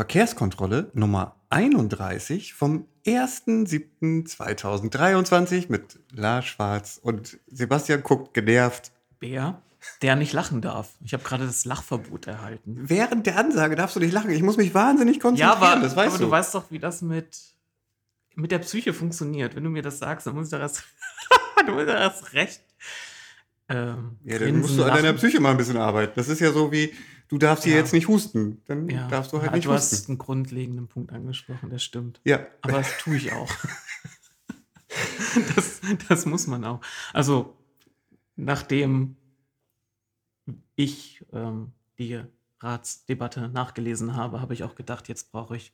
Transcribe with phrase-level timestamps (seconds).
[0.00, 8.92] Verkehrskontrolle Nummer 31 vom 1.7.2023 mit Lars Schwarz und Sebastian guckt genervt.
[9.18, 9.60] Bär,
[10.00, 10.94] der nicht lachen darf.
[11.04, 12.76] Ich habe gerade das Lachverbot erhalten.
[12.88, 14.30] Während der Ansage darfst du nicht lachen.
[14.30, 16.24] Ich muss mich wahnsinnig konzentrieren, Ja, aber, das weißt aber du.
[16.24, 17.38] du weißt doch, wie das mit,
[18.36, 19.54] mit der Psyche funktioniert.
[19.54, 20.82] Wenn du mir das sagst, dann muss ich erst,
[21.66, 22.62] du musst erst recht.
[23.68, 25.02] Ähm, ja, dann musst du an lachen.
[25.02, 26.12] deiner Psyche mal ein bisschen arbeiten.
[26.16, 26.94] Das ist ja so wie,
[27.30, 27.78] du darfst hier Ja.
[27.80, 28.60] jetzt nicht husten.
[28.66, 30.12] Dann Ja, darfst du halt ja, nicht du hast husten.
[30.12, 32.20] einen grundlegenden Punkt angesprochen, das stimmt.
[32.24, 33.50] Ja, Aber das tue ich auch.
[35.56, 36.80] das, das muss man auch.
[37.12, 37.56] Also,
[38.36, 39.16] nachdem
[40.76, 42.20] ich ähm, die
[42.60, 45.72] Ratsdebatte nachgelesen habe, habe ich auch gedacht, jetzt brauche ich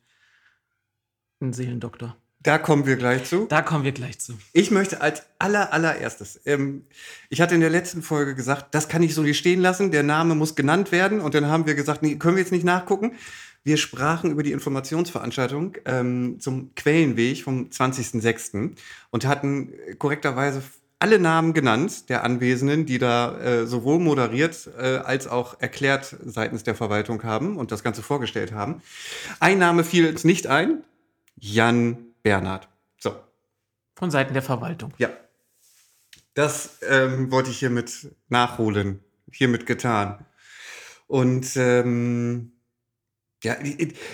[1.39, 2.15] einen Seelendoktor.
[2.47, 3.45] Da kommen wir gleich zu.
[3.49, 4.37] Da kommen wir gleich zu.
[4.53, 6.85] Ich möchte als aller, allererstes, ähm,
[7.29, 10.03] ich hatte in der letzten Folge gesagt, das kann ich so nicht stehen lassen, der
[10.03, 11.19] Name muss genannt werden.
[11.19, 13.15] Und dann haben wir gesagt, nee, können wir jetzt nicht nachgucken.
[13.65, 18.77] Wir sprachen über die Informationsveranstaltung ähm, zum Quellenweg vom 20.06.
[19.09, 20.63] und hatten korrekterweise
[20.99, 26.63] alle Namen genannt der Anwesenden, die da äh, sowohl moderiert äh, als auch erklärt seitens
[26.63, 28.81] der Verwaltung haben und das Ganze vorgestellt haben.
[29.41, 30.85] Ein Name fiel uns nicht ein,
[31.35, 32.67] Jan Bernhard.
[32.99, 33.15] So,
[33.95, 34.93] Von Seiten der Verwaltung.
[34.97, 35.09] ja.
[36.33, 39.03] Das ähm, wollte ich hiermit nachholen.
[39.31, 40.23] Hiermit getan.
[41.07, 42.51] Und ähm,
[43.43, 43.55] ja,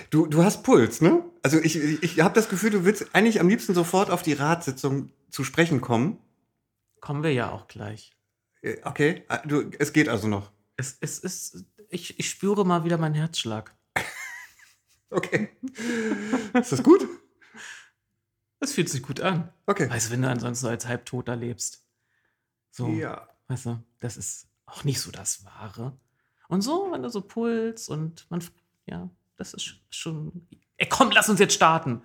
[0.09, 1.21] du, du hast Puls, ne?
[1.41, 5.11] Also ich, ich habe das Gefühl, du willst eigentlich am liebsten sofort auf die Ratssitzung
[5.31, 6.17] zu sprechen kommen.
[7.01, 8.15] Kommen wir ja auch gleich.
[8.61, 10.49] Äh, Okay, Ah, du, es geht also noch.
[10.77, 13.75] Es, es ist, ich, ich spüre mal wieder meinen Herzschlag.
[15.09, 15.49] Okay.
[16.53, 17.05] Ist das gut?
[18.63, 19.49] Es fühlt sich gut an.
[19.65, 19.89] Okay.
[19.89, 21.83] Weißt du, wenn du ansonsten so als Halbtoter lebst.
[22.71, 22.87] So.
[22.87, 23.27] Ja.
[23.49, 25.97] Weißt du, das ist auch nicht so das Wahre.
[26.47, 28.41] Und so, wenn du so Puls und man,
[28.85, 30.47] ja, das ist schon.
[30.77, 32.01] Ey, komm, lass uns jetzt starten.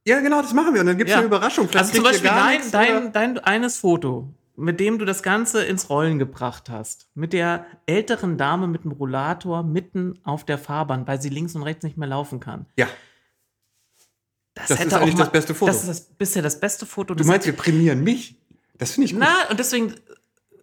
[0.06, 0.82] Ja, genau, das machen wir.
[0.82, 1.18] Und dann gibt's Ja.
[1.18, 1.68] eine Überraschung.
[1.68, 2.78] Vielleicht Also zum Beispiel dein, nichts, oder?
[2.86, 7.10] dein, dein eines Foto, mit dem du das Ganze ins Rollen gebracht hast.
[7.16, 11.64] Mit der älteren Dame mit dem Rollator mitten auf der Fahrbahn, weil sie links und
[11.64, 12.66] rechts nicht mehr laufen kann.
[12.78, 12.88] Ja.
[14.54, 15.72] Das, Das ist hätte auch eigentlich mal- das beste Foto.
[15.72, 17.14] Das ist das, bisher das beste Foto.
[17.16, 18.36] Du meinst, wir prämieren mich?
[18.78, 19.22] Das finde ich gut.
[19.22, 19.96] Na, und deswegen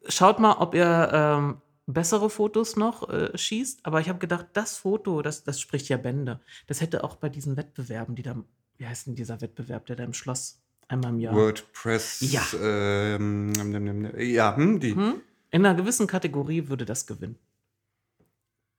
[0.08, 1.56] schaut mal, ob ihr ähm,
[1.86, 3.80] bessere Fotos noch äh, schießt.
[3.84, 6.40] Aber ich habe gedacht, das Foto, das, das spricht ja Bände.
[6.66, 8.36] Das hätte auch bei diesen Wettbewerben, die da,
[8.76, 11.34] wie heißt denn dieser Wettbewerb, der da im Schloss einmal im Jahr.
[11.34, 12.20] WordPress.
[12.20, 12.42] Ja.
[12.60, 13.52] Ähm,
[14.18, 14.94] ja, hm, die.
[14.94, 15.20] Hm?
[15.50, 17.38] In einer gewissen Kategorie würde das gewinnen.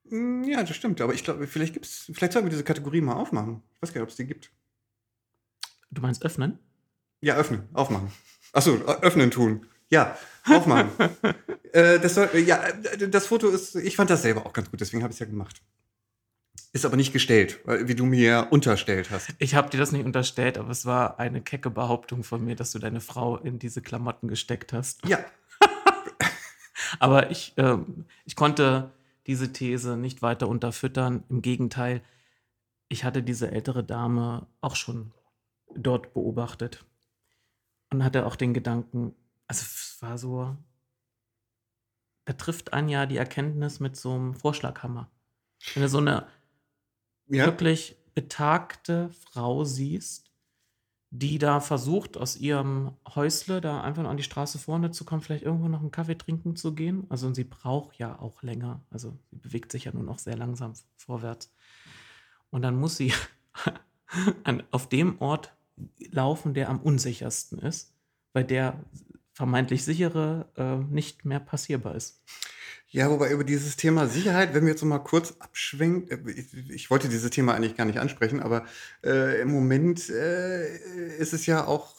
[0.08, 1.00] Hm, Ja, das stimmt.
[1.00, 3.62] Aber ich glaube, vielleicht gibt's, vielleicht sollten wir diese Kategorie mal aufmachen.
[3.76, 4.50] Ich weiß gar nicht, ob es die gibt.
[5.90, 6.58] Du meinst öffnen?
[7.20, 8.12] Ja, öffnen, aufmachen.
[8.52, 9.66] Achso, öffnen tun.
[9.90, 10.16] Ja,
[10.46, 10.90] aufmachen.
[11.72, 14.80] äh, das soll, ja, äh, das Foto ist, ich fand das selber auch ganz gut,
[14.80, 15.60] deswegen habe ich es ja gemacht.
[16.72, 19.34] Ist aber nicht gestellt, wie du mir unterstellt hast.
[19.38, 22.70] Ich habe dir das nicht unterstellt, aber es war eine kecke Behauptung von mir, dass
[22.70, 25.04] du deine Frau in diese Klamotten gesteckt hast.
[25.04, 25.18] Ja,
[26.98, 28.92] Aber ich, ähm, ich konnte
[29.26, 31.24] diese These nicht weiter unterfüttern.
[31.28, 32.02] Im Gegenteil,
[32.88, 35.12] ich hatte diese ältere Dame auch schon
[35.74, 36.84] dort beobachtet
[37.90, 39.14] und hatte auch den Gedanken,
[39.46, 40.56] also es war so,
[42.24, 45.10] da trifft einen ja die Erkenntnis mit so einem Vorschlaghammer.
[45.74, 46.26] Wenn du so eine
[47.30, 47.46] ja.
[47.46, 50.30] wirklich betagte Frau siehst,
[51.10, 55.44] die da versucht, aus ihrem Häusle da einfach an die Straße vorne zu kommen, vielleicht
[55.44, 57.06] irgendwo noch einen Kaffee trinken zu gehen.
[57.08, 58.80] Also und sie braucht ja auch länger.
[58.90, 61.52] Also sie bewegt sich ja nun auch sehr langsam vorwärts.
[62.50, 63.12] Und dann muss sie
[64.44, 65.52] an, auf dem Ort
[66.10, 67.92] laufen, der am unsichersten ist,
[68.32, 68.84] weil der
[69.32, 72.22] vermeintlich sichere äh, nicht mehr passierbar ist.
[72.92, 76.52] Ja, wobei über dieses Thema Sicherheit, wenn wir jetzt noch mal kurz abschwenken, äh, ich,
[76.70, 78.66] ich wollte dieses Thema eigentlich gar nicht ansprechen, aber
[79.04, 81.94] äh, im Moment äh, ist es ja auch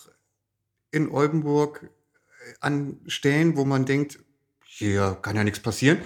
[0.91, 4.19] in Oldenburg äh, an Stellen, wo man denkt,
[4.65, 5.99] hier kann ja nichts passieren,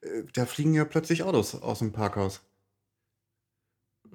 [0.00, 2.40] äh, da fliegen ja plötzlich Autos aus dem Parkhaus.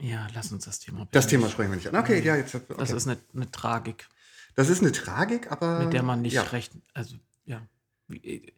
[0.01, 1.07] Ja, lass uns das Thema.
[1.11, 1.95] Das Thema sprechen wir nicht an.
[1.95, 2.55] Okay, ja, jetzt.
[2.55, 2.75] Okay.
[2.77, 4.07] Das ist eine, eine Tragik,
[4.55, 5.79] das ist eine Tragik, aber.
[5.79, 6.41] mit der man nicht ja.
[6.43, 6.73] recht.
[6.93, 7.65] Also, ja.
[8.07, 8.53] Wie- äh,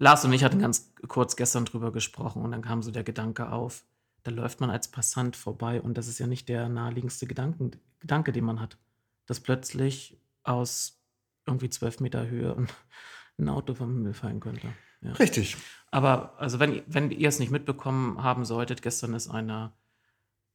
[0.00, 3.52] Lars und ich hatten ganz kurz gestern drüber gesprochen und dann kam so der Gedanke
[3.52, 3.84] auf,
[4.22, 8.32] da läuft man als Passant vorbei und das ist ja nicht der naheliegendste Gedanken, Gedanke,
[8.32, 8.78] den man hat.
[9.26, 11.02] Dass plötzlich aus
[11.46, 12.66] irgendwie zwölf Meter Höhe
[13.38, 14.72] ein, Auto vom Himmel fallen könnte.
[15.02, 15.12] Ja.
[15.12, 15.56] Richtig.
[15.90, 19.72] Aber also wenn, wenn ihr es nicht mitbekommen haben solltet, gestern ist eine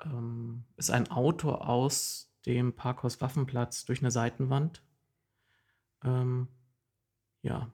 [0.03, 4.83] ähm, ist ein Auto aus dem Parkhaus Waffenplatz durch eine Seitenwand.
[6.03, 6.47] Ähm,
[7.41, 7.71] ja.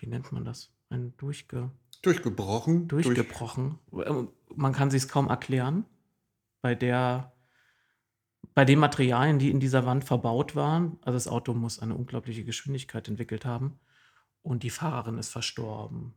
[0.00, 0.72] Wie nennt man das?
[0.88, 1.70] Ein durchge,
[2.02, 2.88] Durchgebrochen.
[2.88, 3.78] durch- durchgebrochen.
[3.92, 5.84] Ähm, Man kann sich es kaum erklären.
[6.62, 7.32] Bei der
[8.54, 12.42] bei den Materialien, die in dieser Wand verbaut waren, also das Auto muss eine unglaubliche
[12.44, 13.78] Geschwindigkeit entwickelt haben
[14.42, 16.14] und die Fahrerin ist verstorben.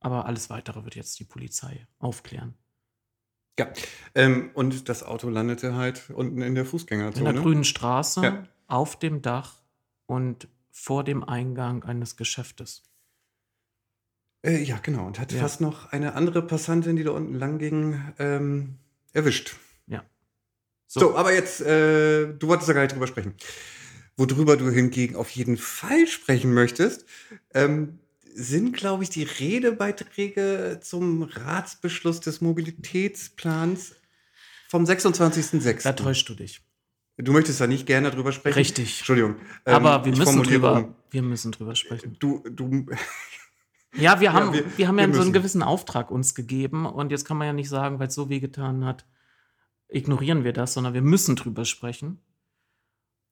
[0.00, 2.54] Aber alles weitere wird jetzt die Polizei aufklären.
[3.58, 3.72] Ja.
[4.14, 7.32] Ähm, und das Auto landete halt unten in der In Fußgängerzone.
[7.32, 8.44] der grünen Straße, Ja.
[8.68, 9.56] auf dem Dach
[10.06, 10.46] und
[10.80, 12.84] vor dem Eingang eines Geschäftes.
[14.42, 15.06] Äh, ja, genau.
[15.06, 15.40] Und hat Ja.
[15.40, 18.78] fast noch eine andere Passantin, die da unten lang ging, ähm,
[19.12, 19.56] erwischt.
[19.88, 20.04] Ja.
[20.86, 23.34] So, aber jetzt, äh, du wolltest da gar nicht drüber sprechen.
[24.16, 27.04] Worüber du hingegen auf jeden Fall sprechen möchtest,
[27.54, 27.98] ähm,
[28.32, 33.96] sind, glaube ich, die Redebeiträge zum Ratsbeschluss des Mobilitätsplans
[34.68, 35.82] vom 26.06.
[35.82, 36.60] Da täuschst du dich.
[37.20, 38.54] Du möchtest da nicht gerne drüber sprechen?
[38.54, 38.98] Richtig.
[38.98, 39.36] Entschuldigung.
[39.66, 40.94] Ähm, Aber wir müssen, drüber, um.
[41.10, 42.16] wir müssen drüber sprechen.
[42.20, 42.86] Du, du,
[43.96, 45.22] Ja, wir haben, wir- wir, haben wir ja so müssen.
[45.22, 48.28] einen gewissen Auftrag uns gegeben und jetzt kann man ja nicht sagen, weil es so
[48.28, 49.04] wehgetan hat,
[49.88, 52.20] ignorieren wir das, sondern wir müssen drüber sprechen.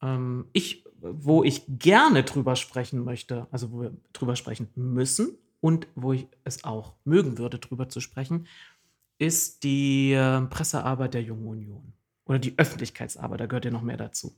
[0.03, 5.87] Ähm, ich, wo ich gerne drüber sprechen möchte, also wo wir drüber sprechen müssen und
[5.95, 8.47] wo ich es auch mögen würde, drüber zu sprechen,
[9.19, 11.93] ist die äh, Pressearbeit der Jungen Union
[12.27, 14.37] oder die Öffentlichkeitsarbeit, da gehört ja noch mehr dazu.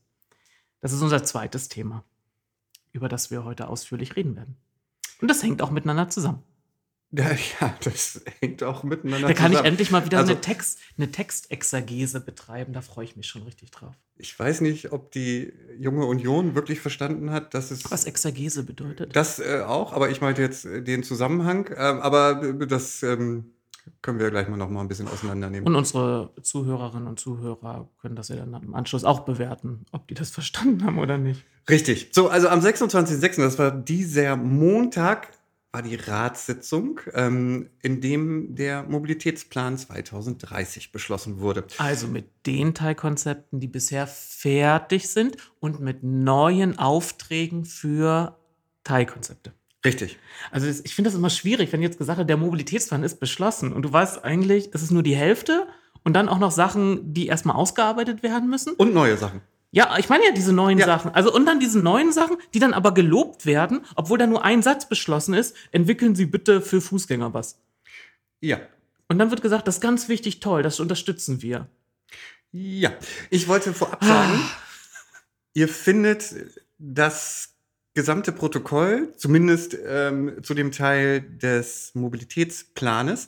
[0.81, 2.05] Das ist unser zweites Thema,
[2.93, 4.57] über das wir heute ausführlich reden werden.
[5.21, 6.43] Und das hängt auch miteinander zusammen.
[7.11, 7.31] ja,
[7.61, 9.67] ja, das hängt auch miteinander Da kann ich zusammen.
[9.67, 12.73] endlich mal wieder Also- eine, Text, eine Textexegese betreiben.
[12.75, 13.95] Da freue ich mich schon richtig drauf.
[14.17, 19.17] Ich weiß nicht, ob die junge Union wirklich verstanden hat, dass es Was Exegese bedeutet?
[19.17, 21.69] das äh, auch, aber ich meinte jetzt äh, den Zusammenhang.
[21.77, 23.53] Ähm, aber äh, das ähm,
[24.03, 25.67] können wir gleich mal noch mal ein bisschen auseinandernehmen.
[25.67, 30.15] Und unsere Zuhörerinnen und Zuhörer können das ja dann im Anschluss auch bewerten, ob die
[30.15, 31.45] das verstanden haben oder nicht.
[31.69, 32.11] Richtig.
[32.13, 35.33] So, also am 26.06., das war dieser Montag,
[35.73, 41.67] war die Ratssitzung, ähm, in dem der Mobilitätsplan 2030 beschlossen wurde.
[41.77, 48.39] Also mit den Teilkonzepten, die bisher fertig sind und mit neuen Aufträgen für
[48.85, 49.53] Teilkonzepte.
[49.85, 50.19] Richtig.
[50.51, 53.83] Also ich finde das immer schwierig, wenn jetzt gesagt wird, der Mobilitätsplan ist beschlossen und
[53.83, 55.69] du weißt eigentlich, es ist nur die Hälfte
[56.03, 58.75] und dann auch noch Sachen, die erstmal ausgearbeitet werden müssen.
[58.75, 59.41] Und neue Sachen.
[59.71, 60.87] Ja, ich meine ja diese neuen Ja.
[60.87, 61.15] Sachen.
[61.15, 64.63] Also und dann diese neuen Sachen, die dann aber gelobt werden, obwohl da nur ein
[64.63, 67.61] Satz beschlossen ist, entwickeln Sie bitte für Fußgänger was.
[68.41, 68.61] Ja.
[69.09, 71.69] Und dann wird gesagt, das ist ganz wichtig, toll, das unterstützen wir.
[72.51, 72.93] Ja.
[73.31, 74.41] Ich wollte vorab sagen,
[75.55, 76.35] ihr findet
[76.79, 77.55] das
[77.99, 83.27] gesamte Protokoll, zumindest ähm, zu dem Teil des Mobilitätsplanes,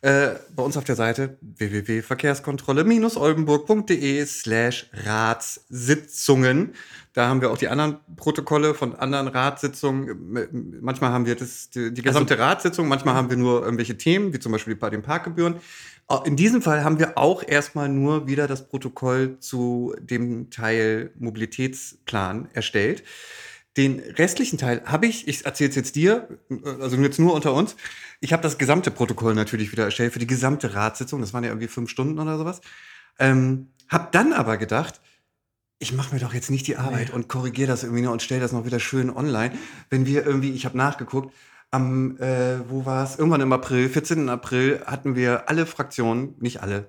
[0.00, 6.74] äh, bei uns auf der Seite www.verkehrskontrolle-oldenburg.de slash Ratssitzungen.
[7.12, 10.80] Da haben wir auch die anderen Protokolle von anderen Ratssitzungen.
[10.80, 14.40] Manchmal haben wir das, die, die gesamte Ratssitzung, manchmal haben wir nur irgendwelche Themen, wie
[14.40, 15.60] zum Beispiel bei den Parkgebühren.
[16.24, 22.48] In diesem Fall haben wir auch erstmal nur wieder das Protokoll zu dem Teil Mobilitätsplan
[22.52, 23.04] erstellt.
[23.78, 26.28] Den restlichen Teil habe ich, ich erzähle es jetzt dir,
[26.80, 27.76] also jetzt nur unter uns.
[28.20, 31.20] Ich habe das gesamte Protokoll natürlich wieder erstellt für die gesamte Ratssitzung.
[31.20, 32.60] Das waren ja irgendwie fünf Stunden oder sowas.
[33.20, 35.00] Ähm, hab dann aber gedacht,
[35.78, 37.14] ich mache mir doch jetzt nicht die Arbeit Nee.
[37.14, 39.52] und korrigiere das irgendwie noch und stelle das noch wieder schön online.
[39.90, 41.32] Wenn wir irgendwie, ich habe nachgeguckt,
[41.70, 43.16] am, äh, wo war es?
[43.16, 44.28] Irgendwann im April, 14.
[44.28, 46.88] April, hatten wir alle Fraktionen, nicht alle,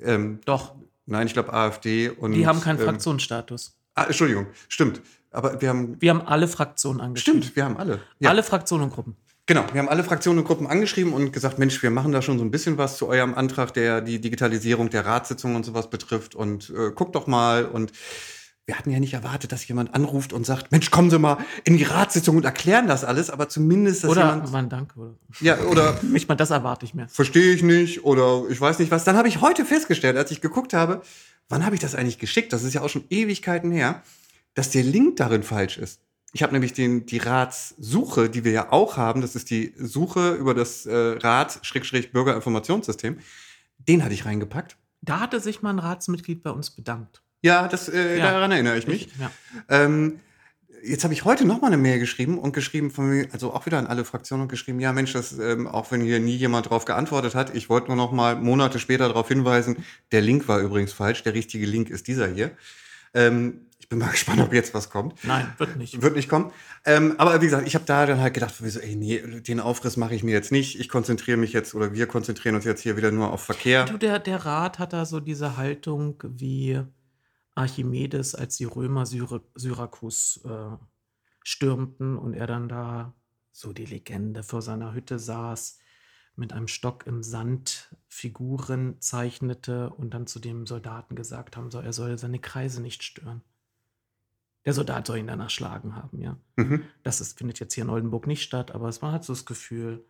[0.00, 2.32] ähm, Doch, nein, ich glaube AfD und.
[2.32, 3.76] die haben keinen ähm, Fraktionsstatus.
[3.94, 5.00] Ah, Entschuldigung, stimmt.
[5.30, 5.96] Aber wir haben.
[6.00, 7.42] Wir haben alle Fraktionen angeschrieben.
[7.42, 8.00] Stimmt, wir haben alle.
[8.18, 9.16] Ja, Alle Fraktionen und Gruppen.
[9.46, 9.64] genau.
[9.72, 12.44] Wir haben alle Fraktionen und Gruppen angeschrieben und gesagt, Mensch, wir machen da schon so
[12.44, 16.34] ein bisschen was zu eurem Antrag, der die Digitalisierung der Ratssitzung und sowas betrifft.
[16.34, 17.64] Und äh, guckt doch mal.
[17.64, 17.92] Und
[18.66, 21.76] wir hatten ja nicht erwartet, dass jemand anruft und sagt, Mensch, kommen Sie mal in
[21.76, 24.98] die Ratssitzung und erklären das alles, aber zumindest, dass Oder jemand, mal ein Danke.
[25.00, 27.08] Oder ja, oder nicht mal das erwarte ich mehr.
[27.08, 29.02] verstehe ich nicht oder ich weiß nicht was.
[29.04, 31.02] Dann habe ich heute festgestellt, als ich geguckt habe,
[31.48, 32.52] wann habe ich das eigentlich geschickt?
[32.52, 34.02] Das ist ja auch schon Ewigkeiten her,
[34.54, 36.00] dass der Link darin falsch ist.
[36.32, 40.34] Ich habe nämlich den, die Ratssuche, die wir ja auch haben, das ist die Suche
[40.34, 43.18] über das äh, Rat-Bürgerinformationssystem,
[43.88, 44.76] den hatte ich reingepackt.
[45.02, 47.22] Da hatte sich mal ein Ratsmitglied bei uns bedankt.
[47.42, 48.32] Ja, das, äh, Ja.
[48.32, 49.08] daran erinnere ich mich.
[49.18, 49.30] Ja.
[49.68, 50.20] Ähm,
[50.84, 53.64] jetzt habe ich heute noch mal eine Mail geschrieben und geschrieben von mir, also auch
[53.66, 56.68] wieder an alle Fraktionen und geschrieben, ja Mensch, das, ähm, auch wenn hier nie jemand
[56.70, 60.60] drauf geantwortet hat, ich wollte nur noch mal Monate später darauf hinweisen, der Link war
[60.60, 62.50] übrigens falsch, der richtige Link ist dieser hier.
[63.14, 65.22] Ähm, ich bin mal gespannt, ob jetzt was kommt.
[65.24, 66.00] Nein, wird nicht.
[66.00, 66.50] Wird nicht kommen.
[66.86, 69.98] Ähm, aber wie gesagt, ich habe da dann halt gedacht, so, ey, nee, den Aufriss
[69.98, 70.80] mache ich mir jetzt nicht.
[70.80, 73.84] Ich konzentriere mich jetzt oder wir konzentrieren uns jetzt hier wieder nur auf Verkehr.
[73.84, 76.80] Du, der, der Rat hat da so diese Haltung wie
[77.54, 80.76] Archimedes, als die Römer Syr Syrakus äh,
[81.42, 83.14] stürmten und er dann da,
[83.52, 85.78] so die Legende, vor seiner Hütte saß,
[86.36, 91.84] mit einem Stock im Sand Figuren zeichnete und dann zu dem Soldaten gesagt haben soll,
[91.84, 93.42] er soll seine Kreise nicht stören.
[94.64, 96.36] Der Soldat soll ihn danach schlagen haben, ja.
[96.56, 96.84] Mhm.
[97.02, 99.46] Das ist, findet jetzt hier in Oldenburg nicht statt, aber es war halt so das
[99.46, 100.04] Gefühl,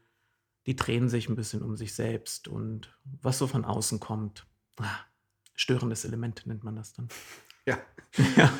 [0.66, 2.92] die drehen sich ein bisschen um sich selbst und
[3.22, 4.46] was so von außen kommt.
[4.78, 4.98] Ah,
[5.54, 7.08] störendes Element nennt man das dann.
[7.66, 7.78] Ja.
[8.36, 8.50] Ja.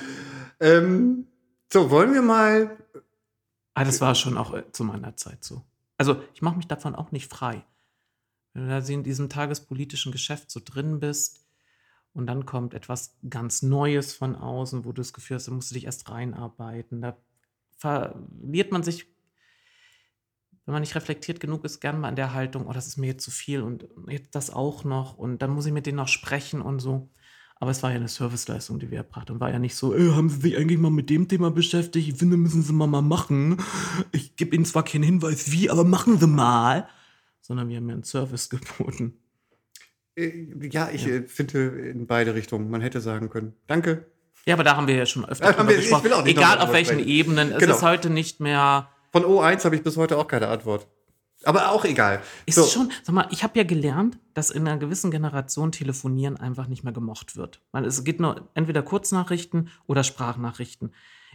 [0.60, 1.26] Ähm,
[1.72, 2.76] so, wollen wir mal
[3.74, 5.64] Ah, das war schon auch äh, zu meiner Zeit so.
[5.96, 7.64] Also ich mache mich davon auch nicht frei.
[8.52, 11.46] Wenn du da in diesem tagespolitischen Geschäft so drin bist
[12.12, 15.70] und dann kommt etwas ganz Neues von außen, wo du das Gefühl hast, da musst
[15.70, 17.00] du dich erst reinarbeiten.
[17.00, 17.16] Da
[17.76, 19.06] verliert man sich,
[20.66, 23.08] wenn man nicht reflektiert genug ist, gern mal in der Haltung, oh, das ist mir
[23.08, 26.08] jetzt zu viel und jetzt das auch noch und dann muss ich mit denen noch
[26.08, 27.10] sprechen und so.
[27.60, 29.38] Aber es war ja eine Serviceleistung, die wir erbracht haben.
[29.38, 32.08] War ja nicht so, äh, haben Sie sich eigentlich mal mit dem Thema beschäftigt?
[32.08, 33.58] Ich finde, müssen Sie mal, mal machen.
[34.12, 36.88] Ich gebe Ihnen zwar keinen Hinweis wie, aber machen Sie mal.
[37.42, 39.19] Sondern wir haben ja einen Service geboten.
[40.16, 42.70] Äh, Ja, ich äh, finde in beide Richtungen.
[42.70, 44.06] Man hätte sagen können, danke.
[44.46, 46.04] Ja, aber da haben wir ja schon öfter Ja, drüber wir- ich gesprochen.
[46.04, 47.08] will auch nicht Egal auf welchen sprechen.
[47.08, 47.52] Ebenen.
[47.52, 47.74] Es Genau.
[47.76, 48.88] ist heute nicht mehr.
[49.12, 50.86] Von O1 habe ich bis heute auch keine Antwort.
[51.44, 52.20] Aber auch egal.
[52.44, 56.36] Ist So, schon, sag mal, ich habe ja gelernt, dass in einer gewissen Generation Telefonieren
[56.36, 57.62] einfach nicht mehr gemocht wird.
[57.72, 60.92] Weil es geht nur entweder Kurznachrichten oder Sprachnachrichten.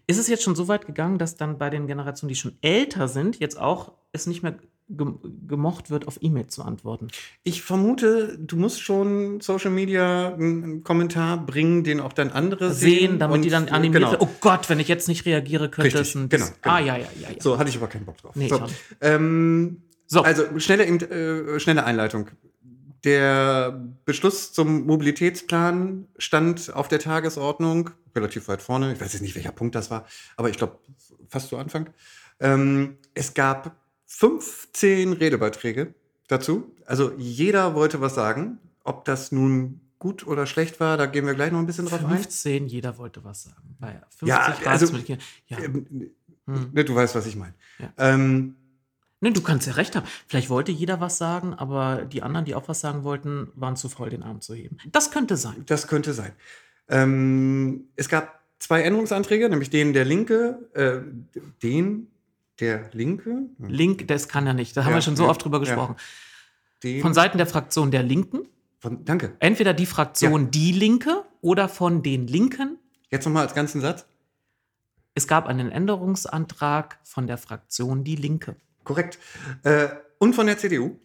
[0.08, 3.08] Ist es jetzt schon so weit gegangen, dass dann bei den Generationen, die schon älter
[3.08, 4.56] sind, jetzt auch es nicht mehr
[4.88, 7.08] gemocht wird, auf E-Mail zu antworten?
[7.44, 13.00] ich vermute, du musst schon Social Media einen Kommentar bringen, den auch dann andere sehen.
[13.00, 14.18] Sehen, damit die dann und, äh, animiert genau.
[14.20, 16.30] Oh Gott, wenn ich jetzt nicht reagiere, könnte Richtig, es ein.
[16.30, 16.76] genau, genau.
[16.76, 17.30] Ah, ja, ja, ja.
[17.32, 17.42] ja.
[17.42, 18.36] So, hatte ich aber keinen Bock drauf.
[18.36, 18.62] Nee, so,
[19.02, 20.22] ähm, So.
[20.22, 22.30] Also, schnelle, äh, schnelle Einleitung.
[23.04, 28.94] Der Beschluss zum Mobilitätsplan stand auf der Tagesordnung, relativ weit vorne.
[28.94, 30.06] Ich weiß jetzt nicht, welcher Punkt das war,
[30.38, 30.80] aber ich glaube,
[31.30, 31.90] fast zu Anfang.
[32.40, 33.76] Ähm, es gab
[34.18, 35.94] 15 Redebeiträge
[36.28, 36.72] dazu.
[36.86, 38.60] Also, jeder wollte was sagen.
[38.84, 42.04] Ob das nun gut oder schlecht war, da gehen wir gleich noch ein bisschen drauf
[42.06, 42.12] ein.
[42.12, 43.76] 15, jeder wollte was sagen.
[43.80, 44.96] Bei 50 Ja, also-.
[45.48, 45.58] Ja.
[45.60, 46.12] Ähm,
[46.48, 46.70] Hm.
[46.74, 47.54] ne, du weißt, was ich meine.
[47.80, 47.92] Ja.
[47.98, 48.56] Ähm,
[49.22, 50.06] Ne, du kannst ja recht haben.
[50.28, 53.90] Vielleicht wollte jeder was sagen, aber die anderen, die auch was sagen wollten, waren zu
[53.90, 54.78] voll, den Arm zu heben.
[54.92, 55.64] Das könnte sein.
[55.66, 56.34] Das könnte sein.
[56.90, 61.00] Ähm, es gab zwei Änderungsanträge, nämlich den der Linke, äh,
[61.64, 62.08] den
[62.60, 64.76] der Linke, Link, das kann er nicht.
[64.78, 65.64] Da haben Ja, wir schon so ja, oft drüber ja.
[65.64, 65.96] gesprochen.
[66.84, 68.48] den Von Seiten der Fraktion der Linken,
[68.80, 69.36] von, danke.
[69.40, 72.78] entweder die Fraktion Die Linke oder von den Linken.
[73.10, 74.06] Jetzt nochmal als ganzen Satz.
[75.14, 78.56] Es gab einen Änderungsantrag von der Fraktion Die Linke.
[78.84, 79.18] Korrekt.
[79.64, 79.88] Äh,
[80.20, 81.00] und von der CDU.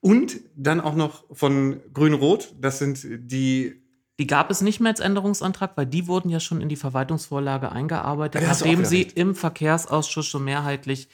[0.00, 2.54] Und dann auch noch von Grün-Rot.
[2.60, 3.82] Das sind die.
[4.20, 7.72] Die gab es nicht mehr als Änderungsantrag, weil die wurden ja schon in die Verwaltungsvorlage
[7.72, 9.16] eingearbeitet, Ja, nachdem sie recht.
[9.16, 11.08] im Verkehrsausschuss schon mehrheitlich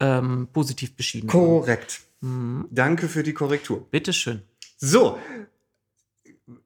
[0.00, 1.46] ähm, positiv beschieden wurden.
[1.60, 2.02] Korrekt.
[2.20, 2.68] Mhm.
[2.70, 3.88] Danke für die Korrektur.
[3.90, 4.42] Bitteschön.
[4.76, 5.18] So.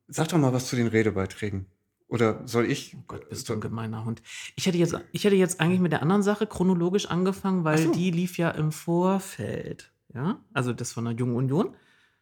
[0.09, 1.67] Sag doch mal was zu den Redebeiträgen.
[2.09, 2.97] Oder soll ich?
[2.99, 4.23] Oh Gott, bist du ein gemeiner Hund.
[4.57, 7.93] Ich hätte jetzt, ich hätte jetzt eigentlich mit der anderen Sache chronologisch angefangen, weil so.
[7.93, 9.93] die lief ja im Vorfeld.
[10.13, 11.77] Ja, also das von der Jungen Union.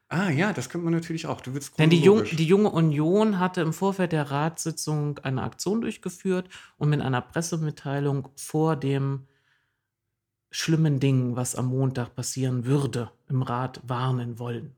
[0.08, 1.40] Ah ja, das könnte man natürlich auch.
[1.40, 5.80] Du willst Denn die, Jung, die Junge Union hatte im Vorfeld der Ratssitzung eine Aktion
[5.80, 9.26] durchgeführt und mit einer Pressemitteilung vor dem
[10.50, 14.76] schlimmen Ding, was am Montag passieren würde, im Rat warnen wollen.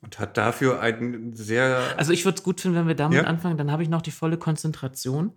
[0.00, 1.94] Und hat dafür einen sehr.
[1.96, 3.24] Also ich würde es gut finden, wenn wir damit Ja.
[3.24, 5.32] anfangen, dann habe ich noch die volle Konzentration.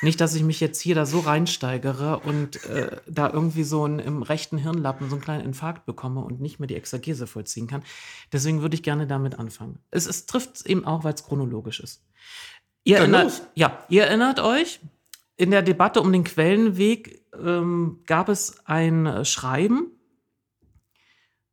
[0.00, 3.98] Nicht, dass ich mich jetzt hier da so reinsteigere und äh, da irgendwie so ein,
[3.98, 7.82] im rechten Hirnlappen so einen kleinen Infarkt bekomme und nicht mehr die Exegese vollziehen kann.
[8.32, 9.78] Deswegen würde ich gerne damit anfangen.
[9.90, 12.04] Es, es trifft eben auch, weil es chronologisch ist.
[12.84, 13.48] Ihr Dann erinnert, los.
[13.54, 14.80] ja, ihr erinnert euch,
[15.36, 19.92] in der Debatte um den Quellenweg ähm, gab es ein Schreiben,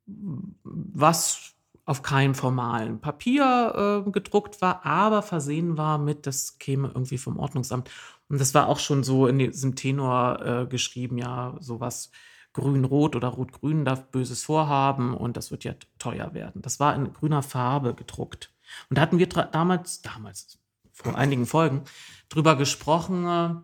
[0.06, 1.54] was
[1.90, 7.36] auf keinem formalen Papier äh, gedruckt war, aber versehen war mit, das käme irgendwie vom
[7.36, 7.90] Ordnungsamt.
[8.28, 12.12] Und das war auch schon so in diesem Tenor äh, geschrieben, ja, sowas
[12.52, 16.62] grün-rot oder rot-grün darf Böses vorhaben und das wird ja teuer werden.
[16.62, 18.52] Das war in grüner Farbe gedruckt.
[18.88, 20.60] Und da hatten wir damals, damals,
[20.92, 21.82] vor einigen Folgen,
[22.28, 23.54] drüber gesprochen, äh,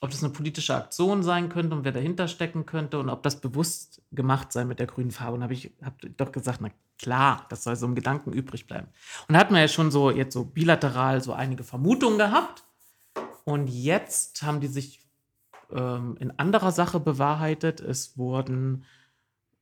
[0.00, 3.40] ob das eine politische Aktion sein könnte und wer dahinter stecken könnte und ob das
[3.40, 5.34] bewusst gemacht sei mit der grünen Farbe.
[5.34, 8.88] Und habe ich hab doch gesagt, na klar, das soll so im Gedanken übrig bleiben.
[9.28, 12.64] Und da hatten wir ja schon so jetzt so bilateral so einige Vermutungen gehabt.
[13.44, 15.04] Und jetzt haben die sich
[15.70, 17.80] ähm, in anderer Sache bewahrheitet.
[17.80, 18.84] Es wurden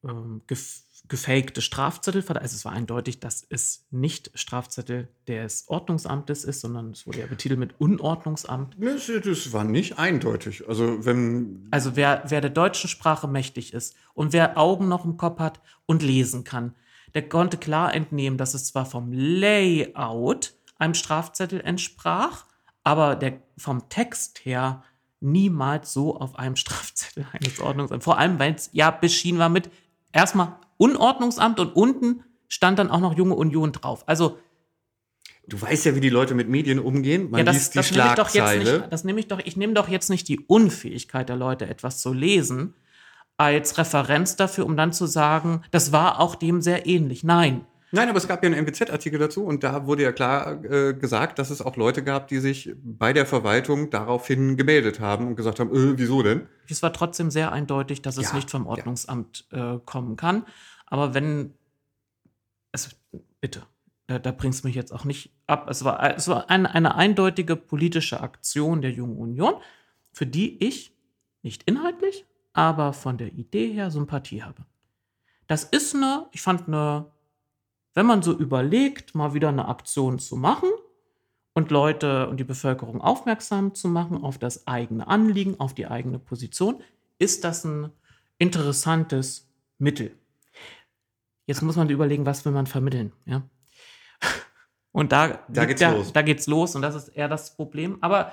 [0.04, 2.44] ähm, gef gefakte Strafzettel verteilt.
[2.44, 7.26] Also es war eindeutig, dass es nicht Strafzettel des Ordnungsamtes ist, sondern es wurde ja
[7.26, 8.76] betitelt mit Unordnungsamt.
[8.78, 10.66] Das, das war nicht eindeutig.
[10.68, 15.16] Also wenn Also wer, wer der deutschen Sprache mächtig ist und wer Augen noch im
[15.16, 16.72] Kopf hat und lesen kann,
[17.14, 22.46] der konnte klar entnehmen, dass es zwar vom Layout einem Strafzettel entsprach,
[22.84, 24.82] aber der vom Text her
[25.20, 28.04] niemals so auf einem Strafzettel eines Ordnungsamts.
[28.04, 29.70] Vor allem, weil es ja beschienen war mit
[30.12, 34.04] erstmal Unordnungsamt und unten stand dann auch noch Junge Union drauf.
[34.08, 34.38] Also
[35.46, 37.30] du weißt ja, wie die Leute mit Medien umgehen.
[37.30, 38.78] Man ja, das, liest die das nehme ich doch jetzt Schlagzeile.
[38.80, 38.92] nicht.
[38.92, 39.40] Das nehme ich doch.
[39.44, 42.74] Ich nehme doch jetzt nicht die Unfähigkeit der Leute, etwas zu lesen,
[43.36, 47.24] als Referenz dafür, um dann zu sagen, das war auch dem sehr ähnlich.
[47.24, 47.66] Nein.
[47.94, 51.38] Nein, aber es gab ja einen MWZ-Artikel dazu und da wurde ja klar äh, gesagt,
[51.38, 55.60] dass es auch Leute gab, die sich bei der Verwaltung daraufhin gemeldet haben und gesagt
[55.60, 56.48] haben, äh, wieso denn?
[56.68, 58.70] Es war trotzdem sehr eindeutig, dass es Ja, nicht vom ja.
[58.70, 60.46] Ordnungsamt äh, kommen kann.
[60.86, 61.52] Aber wenn
[62.72, 62.96] es
[63.42, 63.62] bitte,
[64.06, 65.68] da, da bringst du mich jetzt auch nicht ab.
[65.68, 69.54] Es war, es war eine, eine eindeutige politische Aktion der Jungen Union,
[70.12, 70.96] für die ich
[71.42, 74.64] nicht inhaltlich, aber von der Idee her Sympathie habe.
[75.46, 77.10] Das ist eine, ich fand eine,
[77.94, 80.70] wenn man so überlegt, mal wieder eine Aktion zu machen
[81.54, 86.18] und Leute und die Bevölkerung aufmerksam zu machen auf das eigene Anliegen, auf die eigene
[86.18, 86.82] Position,
[87.18, 87.90] ist das ein
[88.38, 89.48] interessantes
[89.78, 90.16] Mittel.
[91.46, 93.42] Jetzt muss man überlegen, was will man vermitteln, ja?
[94.92, 96.12] Und da, Da geht's ja, los.
[96.12, 97.96] Da geht's los und das ist eher das Problem.
[98.02, 98.32] Aber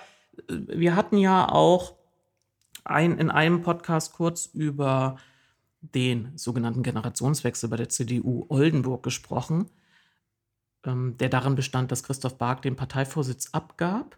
[0.50, 1.96] äh, wir hatten ja auch
[2.90, 5.18] ein, in einem Podcast kurz über
[5.82, 9.70] den sogenannten Generationswechsel bei der CDU Oldenburg gesprochen,
[10.86, 14.18] ähm, der darin bestand, dass Christoph Bark den Parteivorsitz abgab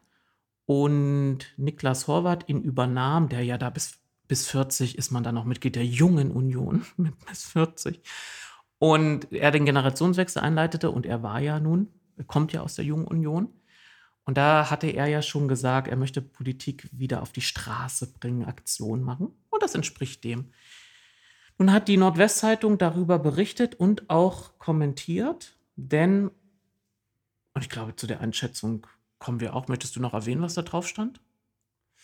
[0.66, 5.46] und Niklas Horvath ihn übernahm, der ja da bis, bis 40 ist man dann noch
[5.46, 8.02] Mitglied der Jungen Union mit bis 40.
[8.80, 12.86] Und er den Generationswechsel einleitete und er war ja nun, er kommt ja aus der
[12.86, 13.50] Jungen Union.
[14.26, 18.46] Und da hatte er ja schon gesagt, er möchte Politik wieder auf die Straße bringen,
[18.46, 19.34] Aktion machen.
[19.50, 20.52] Und das entspricht dem.
[21.58, 26.30] Nun hat die Nordwestzeitung darüber berichtet und auch kommentiert, denn,
[27.54, 28.88] und ich glaube, zu der Einschätzung
[29.20, 29.68] kommen wir auch.
[29.68, 31.22] Möchtest du noch erwähnen, was da drauf stand?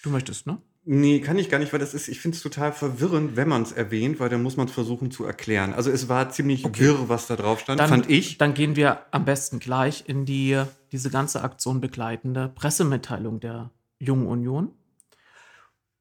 [0.04, 0.62] Du möchtest, ne?
[0.90, 3.62] Nee, kann ich gar nicht, weil das ist, ich finde es total verwirrend, wenn man
[3.62, 5.74] es erwähnt, weil dann muss man es versuchen zu erklären.
[5.74, 6.80] Also es war ziemlich Okay.
[6.80, 8.38] wirr, was da drauf stand, fand ich.
[8.38, 14.28] Dann gehen wir am besten gleich in die, diese ganze Aktion begleitende Pressemitteilung der Jungen
[14.28, 14.72] Union.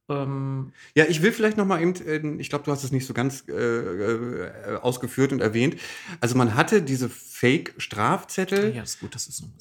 [0.08, 3.06] Ähm, Ja, ich will vielleicht noch mal eben, äh, ich glaube, du hast es nicht
[3.06, 5.74] so ganz äh, äh, ausgeführt und erwähnt.
[6.20, 9.16] Also man hatte diese Fake-Strafzettel ja, gut,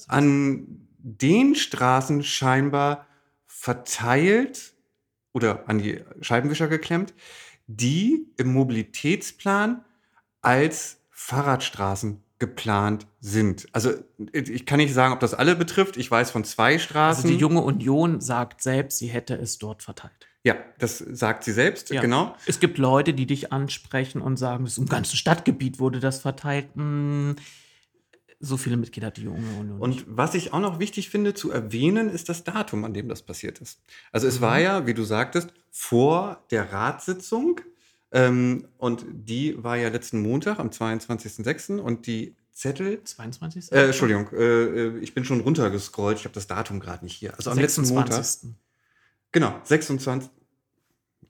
[0.06, 3.08] an den Straßen scheinbar
[3.48, 4.75] verteilt
[5.36, 7.12] oder an die Scheibenwischer geklemmt,
[7.66, 9.84] die im Mobilitätsplan
[10.40, 13.66] als Fahrradstraßen geplant sind.
[13.72, 13.92] Also
[14.32, 15.96] ich kann nicht sagen, ob das alle betrifft.
[15.98, 17.24] Ich weiß von zwei Straßen.
[17.24, 20.12] Also die Junge Union sagt selbst, sie hätte es dort verteilt.
[20.44, 22.00] ja, das sagt sie selbst, Ja.
[22.00, 22.34] genau.
[22.46, 26.68] Es gibt Leute, die dich ansprechen und sagen, das im ganzen Stadtgebiet wurde das verteilt.
[26.76, 27.36] Hm,
[28.40, 29.80] so viele Mitglieder hat die Junge Union.
[29.80, 33.22] Und was ich auch noch wichtig finde zu erwähnen, ist das Datum, an dem das
[33.22, 33.80] passiert ist.
[34.12, 34.42] Also es Mhm.
[34.44, 37.60] war ja, wie du sagtest, vor der Ratssitzung.
[38.12, 41.78] Ähm, und die war ja letzten Montag am 22.06.
[41.80, 43.02] Und die Zettel.
[43.04, 43.72] 22.
[43.72, 46.18] Äh, Entschuldigung, äh, äh, ich bin schon runtergescrollt.
[46.18, 47.34] Ich habe das Datum gerade nicht hier.
[47.36, 48.14] Also am letzten Montag.
[48.24, 48.54] 26.
[49.32, 50.30] Genau, 26.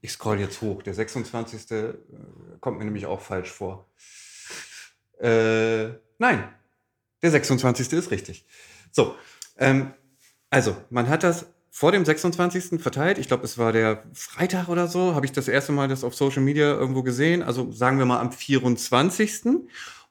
[0.02, 0.82] Ich scroll jetzt hoch.
[0.82, 1.70] Der 26.
[1.72, 1.94] äh,
[2.60, 3.88] kommt mir nämlich auch falsch vor.
[5.18, 5.88] Äh,
[6.18, 6.48] nein,
[7.22, 7.92] der 26.
[7.92, 8.44] ist richtig.
[8.92, 9.14] So,
[9.58, 9.92] ähm,
[10.50, 12.80] also man hat das vor dem 26.
[12.80, 13.18] verteilt.
[13.18, 15.14] Ich glaube, es war der Freitag oder so.
[15.14, 17.42] Habe ich das erste Mal das auf Social Media irgendwo gesehen.
[17.42, 19.44] Also sagen wir mal am 24.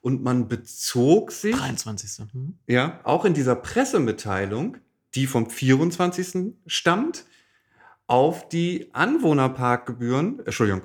[0.00, 2.26] Und man bezog sich 23.
[2.32, 2.58] Hm?
[2.68, 4.76] ja, auch in dieser Pressemitteilung
[5.16, 6.54] die vom 24.
[6.66, 7.24] stammt,
[8.06, 10.82] auf die Anwohnerparkgebühren, Entschuldigung,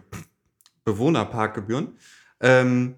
[0.86, 2.00] Bewohnerparkgebühren,
[2.40, 2.96] ähm,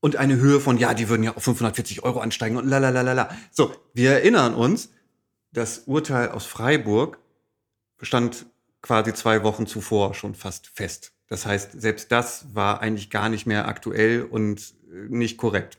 [0.00, 3.28] und eine Höhe von, ja, die würden ja auf 540 Euro ansteigen und lalalala.
[3.50, 4.90] So, wir erinnern uns,
[5.52, 7.18] das Urteil aus Freiburg
[8.00, 8.46] stand
[8.82, 11.12] quasi zwei Wochen zuvor schon fast fest.
[11.26, 15.78] Das heißt, selbst das war eigentlich gar nicht mehr aktuell und äh, nicht korrekt.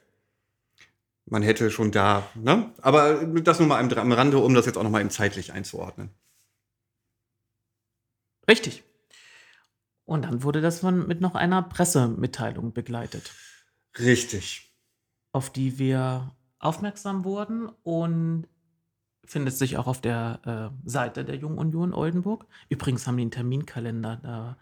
[1.26, 2.72] Man hätte schon da, ne?
[2.82, 6.10] Aber das nur mal am Rande, um das jetzt auch noch mal zeitlich einzuordnen.
[8.48, 8.84] Richtig.
[10.04, 13.32] Und dann wurde das von, mit noch einer Pressemitteilung begleitet.
[14.00, 14.74] Richtig.
[15.34, 18.48] Auf die wir aufmerksam wurden und
[19.26, 22.46] findet sich auch auf der äh, Seite der Jungen Union Oldenburg.
[22.70, 24.58] Übrigens haben die einen Terminkalender, da,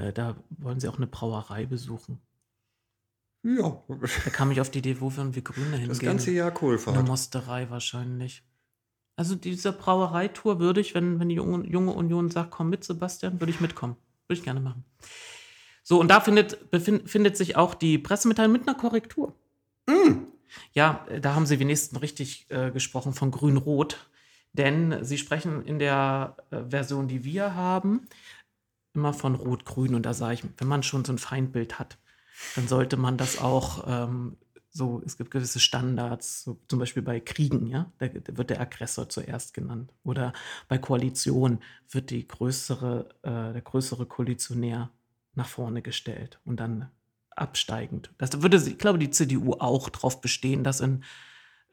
[0.00, 2.20] äh, da wollen sie auch eine Brauerei besuchen.
[3.42, 3.82] Ja.
[4.24, 5.88] Da kam ich auf die Idee, wo würden wir Grüne hingehen?
[5.88, 6.96] Das ganze Jahr Kohlfahrt.
[6.96, 8.44] Eine Mosterei wahrscheinlich.
[9.14, 13.40] Also diese Brauereitour würde ich, wenn, wenn die junge, junge Union sagt, komm mit, Sebastian,
[13.40, 13.96] würde ich mitkommen.
[14.26, 14.84] Würde ich gerne machen.
[15.88, 19.36] So, und da findet, befindet sich auch die Pressemitteilung mit einer Korrektur.
[19.86, 20.24] Mm.
[20.72, 24.10] Ja, da haben Sie wenigstens richtig äh, gesprochen von Grün-Rot.
[24.52, 28.08] Denn Sie sprechen in der äh, Version, die wir haben,
[28.94, 29.94] immer von Rot-Grün.
[29.94, 31.98] Und da sage ich, wenn man schon so ein Feindbild hat,
[32.56, 34.36] dann sollte man das auch ähm,
[34.70, 39.08] so, es gibt gewisse Standards, so zum Beispiel bei Kriegen, ja, da, wird der Aggressor
[39.08, 39.92] zuerst genannt.
[40.02, 40.32] Oder
[40.66, 44.90] bei Koalition wird die größere, äh, der größere Koalitionär
[45.36, 46.90] nach vorne gestellt und dann
[47.30, 48.10] absteigend.
[48.18, 51.04] Das würde, ich glaube, die CDU auch darauf bestehen, dass in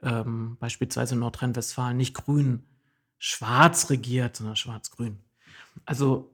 [0.02, 5.20] ähm, beispielsweise Nordrhein-Westfalen nicht grün-schwarz regiert, sondern schwarz-grün.
[5.86, 6.30] Also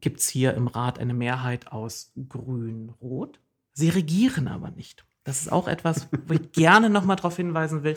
[0.00, 3.38] gibt es hier im Rat eine Mehrheit aus grün-rot.
[3.72, 5.06] Sie regieren aber nicht.
[5.24, 7.94] Das ist auch etwas, wo ich gerne nochmal darauf hinweisen will.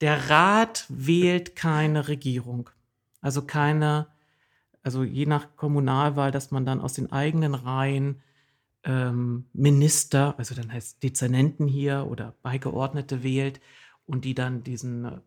[0.00, 2.68] Der Rat wählt keine Regierung.
[3.20, 4.08] Also keine,
[4.82, 8.22] also je nach Kommunalwahl, dass man dann aus den eigenen Reihen
[8.84, 13.60] ähm, Minister, also dann heißt Dezernenten hier oder Beigeordnete wählt
[14.06, 15.20] und die dann diesen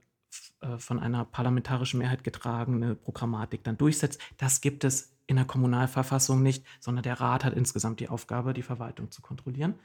[0.62, 4.20] äh, von einer parlamentarischen Mehrheit getragene Programmatik dann durchsetzt.
[4.38, 8.64] Das gibt es in der Kommunalverfassung nicht, sondern der Rat hat insgesamt die Aufgabe, die
[8.64, 9.76] Verwaltung zu kontrollieren.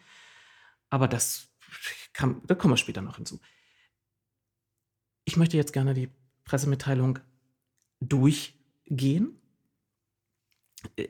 [0.90, 1.48] Aber das
[2.12, 3.38] kann, da kommen wir später noch hinzu.
[5.24, 6.10] Ich möchte jetzt gerne die
[6.44, 7.18] Pressemitteilung
[8.00, 9.37] durchgehen.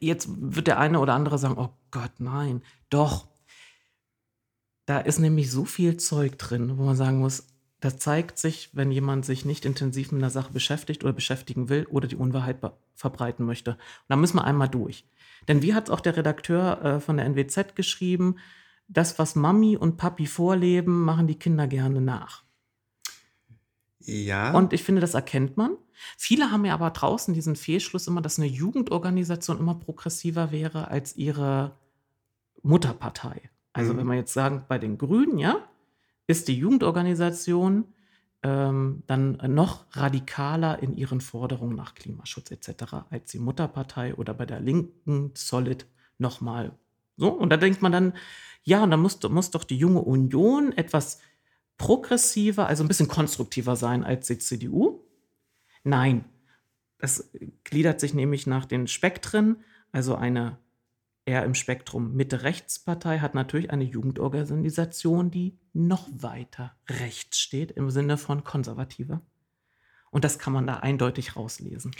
[0.00, 3.28] Jetzt wird der eine oder andere sagen, oh Gott, nein, doch.
[4.86, 7.46] Da ist nämlich so viel Zeug drin, wo man sagen muss,
[7.80, 11.86] das zeigt sich, wenn jemand sich nicht intensiv mit einer Sache beschäftigt oder beschäftigen will
[11.90, 12.58] oder die Unwahrheit
[12.94, 13.72] verbreiten möchte.
[13.72, 15.04] Und da müssen wir einmal durch.
[15.46, 18.36] Denn wie hat auch der Redakteur äh, von der NWZ geschrieben,
[18.88, 22.42] das, was Mami und Papi vorleben, machen die Kinder gerne nach.
[24.00, 24.52] Ja.
[24.52, 25.76] Und ich finde, das erkennt man.
[26.16, 31.16] Viele haben ja aber draußen diesen Fehlschluss immer, dass eine Jugendorganisation immer progressiver wäre als
[31.16, 31.76] ihre
[32.62, 33.50] Mutterpartei.
[33.72, 33.98] Also mhm.
[33.98, 35.56] wenn man jetzt sagen, bei den Grünen, ja,
[36.26, 37.86] ist die Jugendorganisation
[38.42, 42.94] ähm, dann noch radikaler in ihren Forderungen nach Klimaschutz etc.
[43.10, 45.86] als die Mutterpartei oder bei der Linken Solid
[46.18, 46.72] nochmal
[47.18, 47.30] so.
[47.30, 48.14] Und da denkt man dann,
[48.62, 51.18] ja, und dann muss, muss doch die junge Union etwas
[51.76, 55.00] progressiver, also ein bisschen konstruktiver sein als die CDU.
[55.84, 56.24] Nein,
[56.98, 57.30] das
[57.64, 59.62] gliedert sich nämlich nach den Spektren.
[59.92, 60.58] Also eine
[61.24, 68.16] eher im Spektrum Mitte-Rechts-Partei hat natürlich eine Jugendorganisation, die noch weiter rechts steht, im Sinne
[68.16, 69.20] von konservativer.
[70.10, 71.92] Und das kann man da eindeutig rauslesen.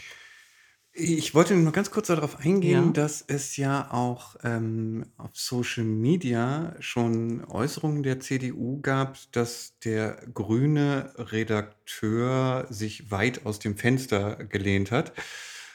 [1.01, 2.91] Ich wollte noch ganz kurz darauf eingehen, Ja.
[2.91, 10.17] dass es ja auch ähm, auf Social Media schon Äußerungen der CDU gab, dass der
[10.35, 15.13] grüne Redakteur sich weit aus dem Fenster gelehnt hat,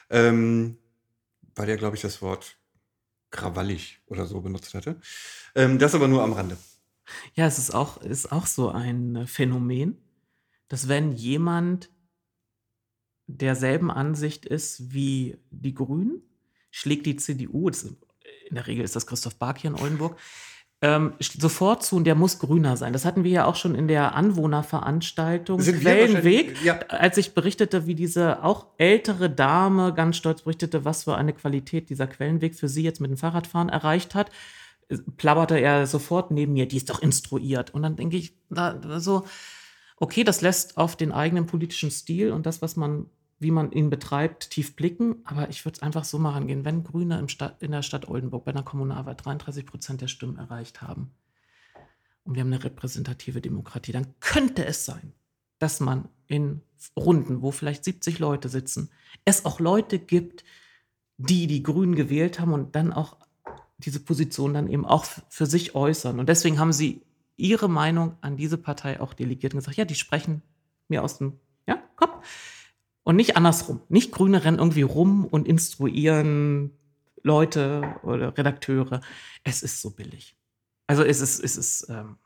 [0.09, 0.77] ähm,
[1.55, 2.57] weil er, glaube ich, das Wort
[3.31, 4.99] krawallig oder so benutzt hatte.
[5.55, 6.57] Ähm, das aber nur am Rande.
[7.33, 9.97] Ja, es ist auch, ist auch so ein Phänomen,
[10.67, 11.89] dass wenn jemand
[13.27, 16.21] derselben Ansicht ist wie die Grünen,
[16.71, 20.17] schlägt die CDU, in der Regel ist das Christoph Bark hier in Oldenburg,
[20.83, 22.91] ähm, sofort zu und der muss grüner sein.
[22.91, 26.77] Das hatten wir ja auch schon in der Anwohnerveranstaltung Sind Quellenweg, ja.
[26.89, 31.89] als ich berichtete, wie diese auch ältere Dame ganz stolz berichtete, was für eine Qualität
[31.89, 34.29] dieser Quellenweg für sie jetzt mit dem Fahrradfahren erreicht hat,
[35.15, 37.73] plapperte er sofort neben mir, die ist doch instruiert.
[37.73, 39.25] Und dann denke ich, da, so,
[40.03, 43.05] okay, das lässt auf den eigenen politischen Stil und das, was man,
[43.39, 45.21] wie man ihn betreibt, tief blicken.
[45.23, 47.27] Aber ich würde es einfach so mal rangehen, wenn Grüne im
[47.61, 51.11] in der Stadt Oldenburg bei einer Kommunalwahl 33 Prozent der Stimmen erreicht haben
[52.25, 55.13] und wir haben eine repräsentative Demokratie, dann könnte es sein,
[55.57, 56.61] dass man in
[56.97, 58.89] Runden, wo vielleicht 70 Leute sitzen,
[59.23, 60.43] es auch Leute gibt,
[61.17, 63.15] die die Grünen gewählt haben und dann auch
[63.77, 66.19] diese Position dann eben auch für sich äußern.
[66.19, 67.03] Und deswegen haben sie
[67.35, 70.41] ihre Meinung an diese Partei auch delegiert und gesagt, ja, die sprechen
[70.87, 72.25] mir aus dem ja, Kopf.
[73.03, 73.81] Und nicht andersrum.
[73.89, 76.71] Nicht Grüne rennen irgendwie rum und instruieren
[77.21, 79.01] Leute oder Redakteure.
[79.43, 80.35] Es ist so billig.
[80.87, 81.87] Also es ist, es ist.
[81.89, 82.17] Ähm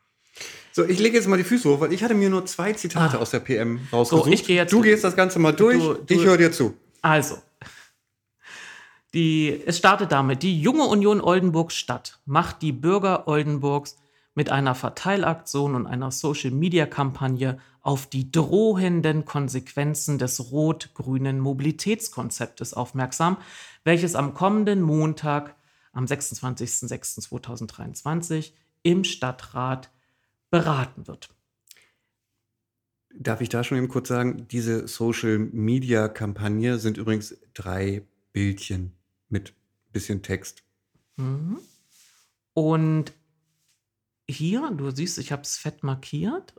[0.71, 3.17] so, ich lege jetzt mal die Füße hoch, weil ich hatte mir nur zwei Zitate
[3.17, 3.21] ah.
[3.21, 4.25] aus der PM rausgesucht.
[4.25, 6.51] So, ich geh jetzt, du gehst das Ganze mal durch, du, du, ich höre dir
[6.51, 6.75] zu.
[7.01, 7.37] Also,
[9.13, 13.95] die, es startet damit, die junge Union Oldenburg Stadt macht die Bürger Oldenburgs
[14.37, 23.37] mit einer Verteilaktion und einer Social-Media-Kampagne auf die drohenden Konsequenzen des rot-grünen Mobilitätskonzeptes aufmerksam,
[23.83, 25.55] welches am kommenden Montag,
[25.91, 28.51] am 26.06.2023,
[28.83, 29.89] im Stadtrat
[30.51, 31.33] beraten wird.
[33.15, 38.91] Darf ich da schon eben kurz sagen, diese Social-Media-Kampagne sind übrigens drei Bildchen
[39.29, 39.55] mit
[39.91, 40.61] bisschen Text.
[41.15, 41.57] Mhm.
[42.53, 43.13] Und
[44.29, 46.53] hier, du siehst, ich habe es fett markiert,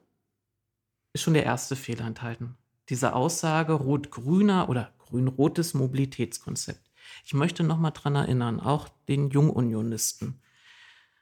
[1.12, 2.56] ist schon der erste Fehler enthalten.
[2.88, 6.90] Diese Aussage rot-grüner oder grün-rotes Mobilitätskonzept.
[7.24, 10.40] Ich möchte nochmal daran erinnern, auch den Jungunionisten.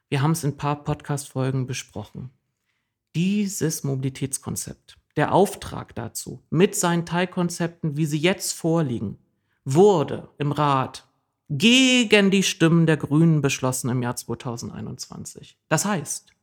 [0.08, 2.30] Wir haben es in ein paar Podcast-Folgen besprochen.
[3.14, 9.18] Dieses Mobilitätskonzept, der Auftrag dazu, mit seinen Teilkonzepten, wie sie jetzt vorliegen,
[9.64, 11.08] wurde im Rat
[11.48, 15.58] gegen die Stimmen der Grünen beschlossen im Jahr 2021.
[15.68, 16.35] Das heißt,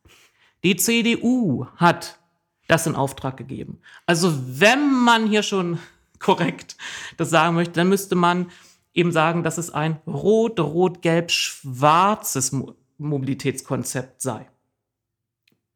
[0.63, 2.19] die CDU hat
[2.67, 3.79] das in Auftrag gegeben.
[4.05, 5.79] Also wenn man hier schon
[6.19, 6.75] korrekt
[7.17, 8.49] das sagen möchte, dann müsste man
[8.93, 12.55] eben sagen, dass es ein rot-rot-gelb-schwarzes
[12.97, 14.49] Mobilitätskonzept sei.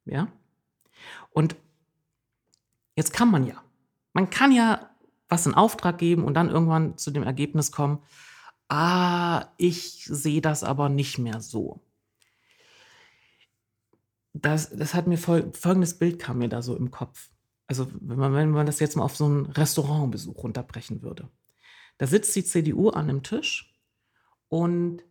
[0.06, 0.30] Ja?
[1.32, 1.58] Und
[2.96, 3.62] jetzt kann man ja.
[4.14, 4.90] Man kann ja
[5.30, 8.00] was in Auftrag geben und dann irgendwann zu dem Ergebnis kommen,
[8.70, 11.82] ah, ich sehe das aber nicht mehr so
[14.42, 17.30] das, das hat mir voll, folgendes Bild kam mir da so im Kopf.
[17.68, 21.30] Also, wenn man, wenn man das jetzt mal auf so einen Restaurantbesuch runterbrechen würde.
[21.98, 23.74] Da sitzt die CDU an einem Tisch
[24.50, 25.04] und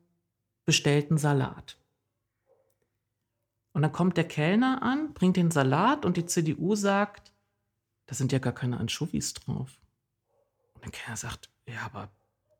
[0.64, 1.78] bestellt einen Salat.
[3.72, 7.34] Und dann kommt der Kellner an, bringt den Salat und die CDU sagt,
[8.06, 9.78] da sind ja gar keine Anchovies drauf.
[10.74, 12.10] Und der Kellner sagt, ja, aber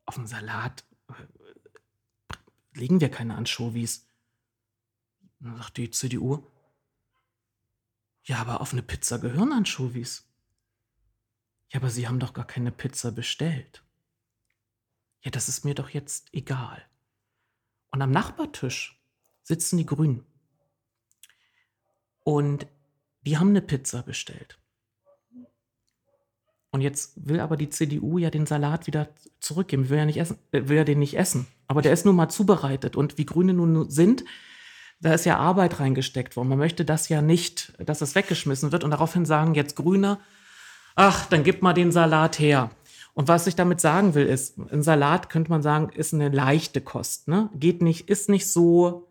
[0.04, 1.14] auf dem Salat äh,
[2.74, 4.06] legen wir keine Anchovies.
[5.40, 6.44] Und dann sagt die CDU,
[8.26, 10.28] ja, aber auf eine Pizza gehören Anchovies.
[11.70, 13.82] Ja, aber Sie haben doch gar keine Pizza bestellt.
[15.22, 16.84] Ja, das ist mir doch jetzt egal.
[17.90, 19.00] Und am Nachbartisch
[19.42, 20.26] sitzen die Grünen.
[22.24, 22.66] Und
[23.22, 24.58] die haben eine Pizza bestellt.
[26.70, 29.08] Und jetzt will aber die CDU ja den Salat wieder
[29.40, 29.88] zurückgeben.
[29.88, 31.46] Will ja, nicht essen, äh, will ja den nicht essen.
[31.68, 32.96] Aber der ist nun mal zubereitet.
[32.96, 34.24] Und wie Grüne nun sind,
[35.00, 36.48] da ist ja Arbeit reingesteckt worden.
[36.48, 40.18] Man möchte das ja nicht, dass es weggeschmissen wird und daraufhin sagen jetzt Grüne,
[40.94, 42.70] ach, dann gib mal den Salat her.
[43.14, 46.80] Und was ich damit sagen will, ist, ein Salat könnte man sagen, ist eine leichte
[46.80, 47.28] Kost.
[47.28, 47.50] Ne?
[47.54, 49.08] Geht nicht, ist nicht so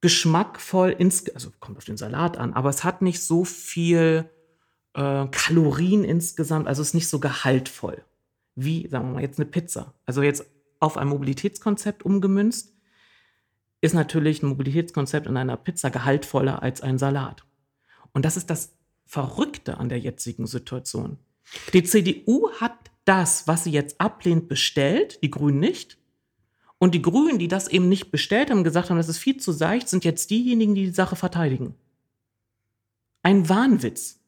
[0.00, 4.30] geschmackvoll, ins, also kommt auf den Salat an, aber es hat nicht so viel
[4.94, 8.04] äh, Kalorien insgesamt, also ist nicht so gehaltvoll
[8.58, 9.94] wie, sagen wir mal, jetzt eine Pizza.
[10.04, 10.44] Also jetzt
[10.80, 12.74] auf ein Mobilitätskonzept umgemünzt
[13.80, 17.44] ist natürlich ein Mobilitätskonzept in einer Pizza gehaltvoller als ein Salat.
[18.12, 21.18] Und das ist das Verrückte an der jetzigen Situation.
[21.72, 25.98] Die CDU hat das, was sie jetzt ablehnt, bestellt, die Grünen nicht.
[26.78, 29.52] Und die Grünen, die das eben nicht bestellt haben, gesagt haben, das ist viel zu
[29.52, 31.74] seicht, sind jetzt diejenigen, die die Sache verteidigen.
[33.22, 34.20] Ein Wahnwitz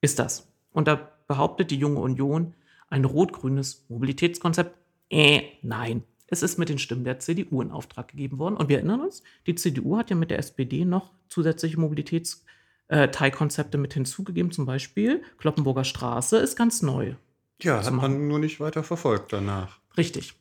[0.00, 0.48] ist das.
[0.72, 2.54] Und da behauptet die junge Union,
[2.88, 4.76] ein rot-grünes Mobilitätskonzept.
[5.10, 8.56] Äh, nein, es ist mit den Stimmen der CDU in Auftrag gegeben worden.
[8.56, 13.94] Und wir erinnern uns, die CDU hat ja mit der SPD noch zusätzliche Mobilitätsteilkonzepte mit
[13.94, 14.52] hinzugegeben.
[14.52, 17.14] Zum Beispiel Kloppenburger Straße ist ganz neu.
[17.62, 19.80] Ja, hat man nur nicht weiter verfolgt danach.
[19.96, 20.34] Richtig.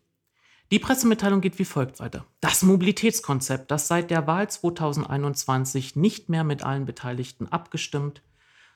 [0.69, 2.26] Die Pressemitteilung geht wie folgt weiter.
[2.41, 8.21] Das Mobilitätskonzept, das seit der Wahl 2021 nicht mehr mit allen Beteiligten abgestimmt,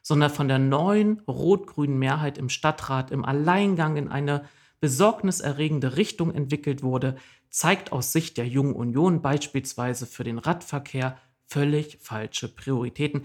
[0.02, 4.46] sondern von der neuen rot-grünen Mehrheit im Stadtrat im Alleingang in eine
[4.82, 7.16] besorgniserregende Richtung entwickelt wurde,
[7.50, 11.18] zeigt aus Sicht der Jungen Union beispielsweise für den Radverkehr
[11.48, 13.24] völlig falsche Prioritäten.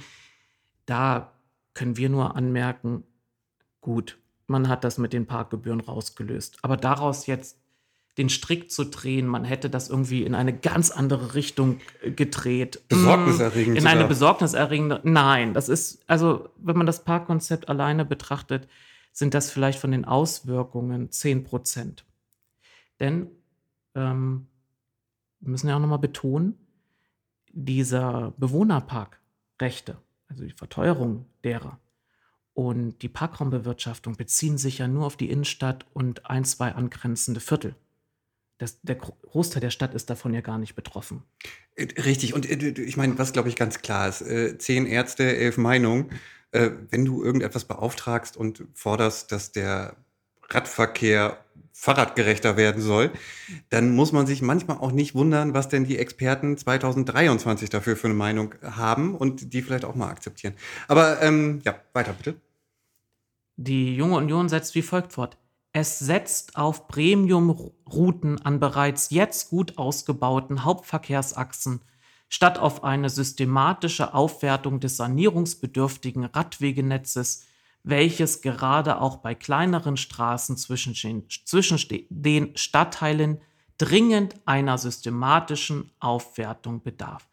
[0.84, 1.32] Da
[1.74, 3.02] können wir nur anmerken,
[3.80, 6.58] gut, man hat das mit den Parkgebühren rausgelöst.
[6.62, 7.58] Aber daraus jetzt
[8.18, 9.26] den Strick zu drehen.
[9.26, 12.80] Man hätte das irgendwie in eine ganz andere Richtung äh, gedreht.
[12.88, 13.76] Besorgniserregend.
[13.76, 15.00] In eine besorgniserregende.
[15.04, 18.68] Nein, das ist, also, wenn man das Parkkonzept alleine betrachtet,
[19.16, 22.04] sind das vielleicht von den Auswirkungen 10 Prozent.
[23.00, 23.30] Denn
[23.94, 24.46] ähm,
[25.40, 26.58] wir müssen ja auch nochmal betonen,
[27.50, 29.96] dieser Bewohnerparkrechte,
[30.28, 31.80] also die Verteuerung derer
[32.52, 37.74] und die Parkraumbewirtschaftung beziehen sich ja nur auf die Innenstadt und ein, zwei angrenzende Viertel.
[38.58, 41.22] Das, der Großteil der Stadt ist davon ja gar nicht betroffen.
[41.74, 45.36] Äh, Richtig, und äh, ich meine, was glaube ich ganz klar ist, äh, zehn Ärzte,
[45.36, 46.10] elf Meinungen.
[46.56, 49.96] Äh, wenn du irgendetwas beauftragst und forderst, dass der
[50.48, 51.38] Radverkehr
[51.72, 53.10] fahrradgerechter werden soll,
[53.68, 58.06] dann muss man sich manchmal auch nicht wundern, was denn die Experten 2023 dafür für
[58.06, 60.54] eine Meinung haben und die vielleicht auch mal akzeptieren.
[60.88, 62.40] Aber ähm, ja, weiter bitte.
[63.56, 65.36] Die Junge Union setzt wie folgt fort.
[65.72, 71.82] Es setzt auf Premium-Routen an bereits jetzt gut ausgebauten Hauptverkehrsachsen
[72.28, 77.46] statt auf eine systematische Aufwertung des sanierungsbedürftigen Radwegenetzes,
[77.82, 81.78] welches gerade auch bei kleineren Straßen zwischen den, zwischen
[82.10, 83.40] den Stadtteilen
[83.78, 87.28] dringend einer systematischen Aufwertung bedarf.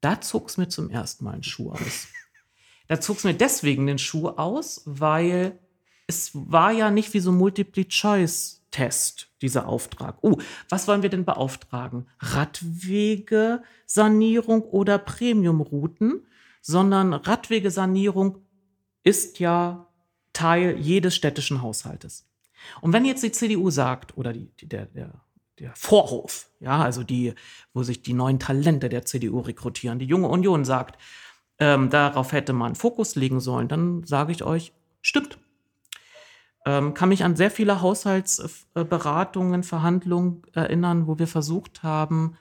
[0.00, 2.08] Da zog es mir zum ersten Mal einen Schuh aus.
[2.86, 5.58] Da zog es mir deswegen den Schuh aus, weil
[6.06, 7.36] es war ja nicht wie so ein
[8.68, 10.16] Multiple-Choice-Test, dieser Auftrag.
[10.22, 12.06] Oh, was wollen wir denn beauftragen?
[12.20, 16.24] Radwegesanierung oder Premiumrouten?
[16.60, 18.38] Sondern Radwegesanierung
[19.04, 19.86] ist ja
[20.32, 22.26] Teil jedes städtischen Haushaltes.
[22.80, 25.12] Und wenn jetzt die CDU sagt, oder die, die, der, der,
[25.58, 27.34] der Vorhof, ja, also die,
[27.72, 30.98] wo sich die neuen Talente der CDU rekrutieren, die junge Union sagt,
[31.60, 35.38] ähm, darauf hätte man Fokus legen sollen, dann sage ich euch, stimmt.
[36.68, 42.36] Ähm, kann mich an sehr viele Haushaltsberatungen, Verhandlungen erinnern, wo wir versucht haben,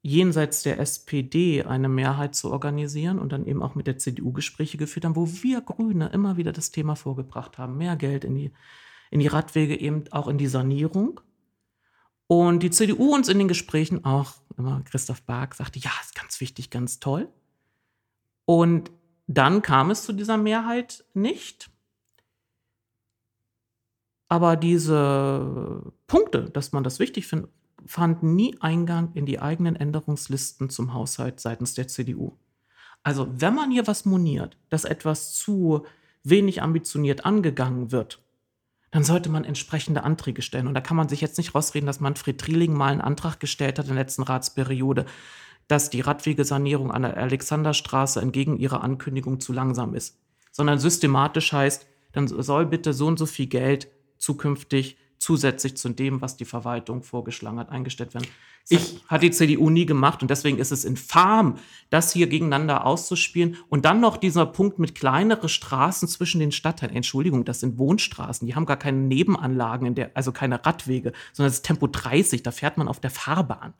[0.00, 4.78] jenseits der SPD eine Mehrheit zu organisieren und dann eben auch mit der CDU Gespräche
[4.78, 7.76] geführt haben, wo wir Grüne immer wieder das Thema vorgebracht haben.
[7.76, 8.52] Mehr Geld in die,
[9.10, 11.20] in die Radwege, eben auch in die Sanierung.
[12.28, 16.40] Und die CDU uns in den Gesprächen auch, immer Christoph Bark sagte, ja, ist ganz
[16.40, 17.28] wichtig, ganz toll.
[18.44, 18.92] Und
[19.26, 21.72] dann kam es zu dieser Mehrheit nicht.
[24.28, 27.50] Aber diese Punkte, dass man das wichtig findet,
[27.86, 32.36] fanden nie Eingang in die eigenen Änderungslisten zum Haushalt seitens der CDU.
[33.02, 35.86] Also wenn man hier was moniert, dass etwas zu
[36.24, 38.20] wenig ambitioniert angegangen wird,
[38.90, 40.66] dann sollte man entsprechende Anträge stellen.
[40.66, 43.78] Und da kann man sich jetzt nicht rausreden, dass Manfred Trieling mal einen Antrag gestellt
[43.78, 45.06] hat in der letzten Ratsperiode,
[45.68, 50.18] dass die Radwegesanierung an der Alexanderstraße entgegen ihrer Ankündigung zu langsam ist.
[50.50, 56.20] Sondern systematisch heißt, dann soll bitte so und so viel Geld zukünftig zusätzlich zu dem,
[56.20, 58.28] was die Verwaltung vorgeschlagen hat, eingestellt werden.
[58.70, 61.58] Ich hat die CDU nie gemacht und deswegen ist es infam,
[61.90, 63.56] das hier gegeneinander auszuspielen.
[63.68, 66.94] Und dann noch dieser Punkt mit kleinere Straßen zwischen den Stadtteilen.
[66.94, 68.46] Entschuldigung, das sind Wohnstraßen.
[68.46, 72.42] Die haben gar keine Nebenanlagen, in der, also keine Radwege, sondern es ist Tempo 30.
[72.42, 73.72] Da fährt man auf der Fahrbahn.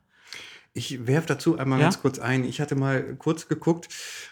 [0.73, 1.85] Ich werfe dazu einmal Ja?
[1.85, 2.43] ganz kurz ein.
[2.43, 3.89] Ich hatte mal kurz geguckt,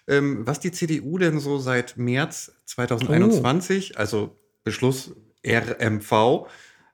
[0.07, 5.15] ähm, was die CDU denn so seit März 2021, also Beschluss
[5.47, 6.47] RMV,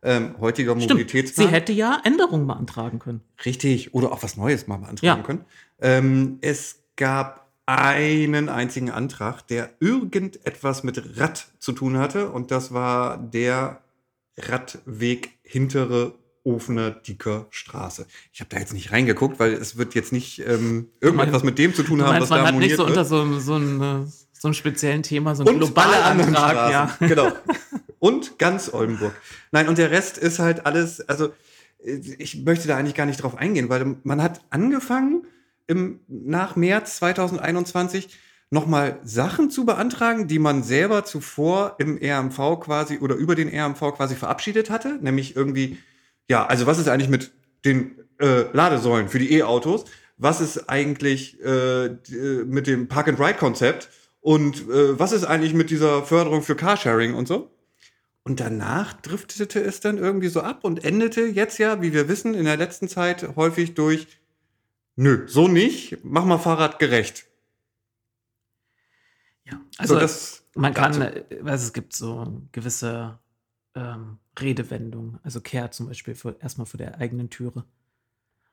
[0.03, 0.89] ähm, heutiger Stimmt.
[0.91, 1.47] Mobilitätsplan.
[1.47, 3.21] Sie hätte ja Änderungen beantragen können.
[3.45, 5.25] Richtig, oder auch was Neues mal beantragen Ja.
[5.25, 5.45] können.
[5.81, 12.73] Ähm, es gab einen einzigen Antrag, der irgendetwas mit Rad zu tun hatte, und das
[12.73, 13.81] war der
[14.37, 18.05] Radweg hintere Ofener Dicker Straße.
[18.33, 21.73] Ich habe da jetzt nicht reingeguckt, weil es wird jetzt nicht ähm, irgendetwas mit dem
[21.73, 22.89] zu tun haben, meinst, was man da hat nicht so wird.
[22.89, 26.71] unter so, so, einem, äh, so einem speziellen Thema, so alle anderen Antrag.
[26.71, 27.07] Ja.
[27.07, 27.31] Genau.
[28.03, 29.13] Und ganz Oldenburg.
[29.53, 31.29] Nein, und der Rest ist halt alles, also
[31.81, 35.25] äh, ich möchte da eigentlich gar nicht drauf eingehen, weil man hat angefangen
[35.67, 38.09] im, nach März 2021
[38.49, 43.95] nochmal Sachen zu beantragen, die man selber zuvor im RMV quasi oder über den RMV
[43.95, 45.77] quasi verabschiedet hatte, nämlich irgendwie,
[46.29, 47.31] ja, also was ist eigentlich mit
[47.63, 49.85] den äh, Ladesäulen für die E-Autos?
[50.17, 53.87] Was ist eigentlich äh, äh, mit dem Park-and-Ride-Konzept?
[54.19, 57.49] Und äh, was ist eigentlich mit dieser Förderung für Carsharing und so?
[58.23, 62.33] Und danach driftete es dann irgendwie so ab und endete jetzt ja, wie wir wissen,
[62.33, 64.07] in der letzten Zeit häufig durch,
[64.95, 67.25] nö, so nicht, mach mal Fahrrad gerecht.
[69.43, 71.19] Ja, also so, das man kann, dazu.
[71.29, 73.19] äh, also es gibt so gewisse
[73.75, 77.65] ähm, Redewendungen, also Kehr zum Beispiel für, erstmal vor der eigenen Türe.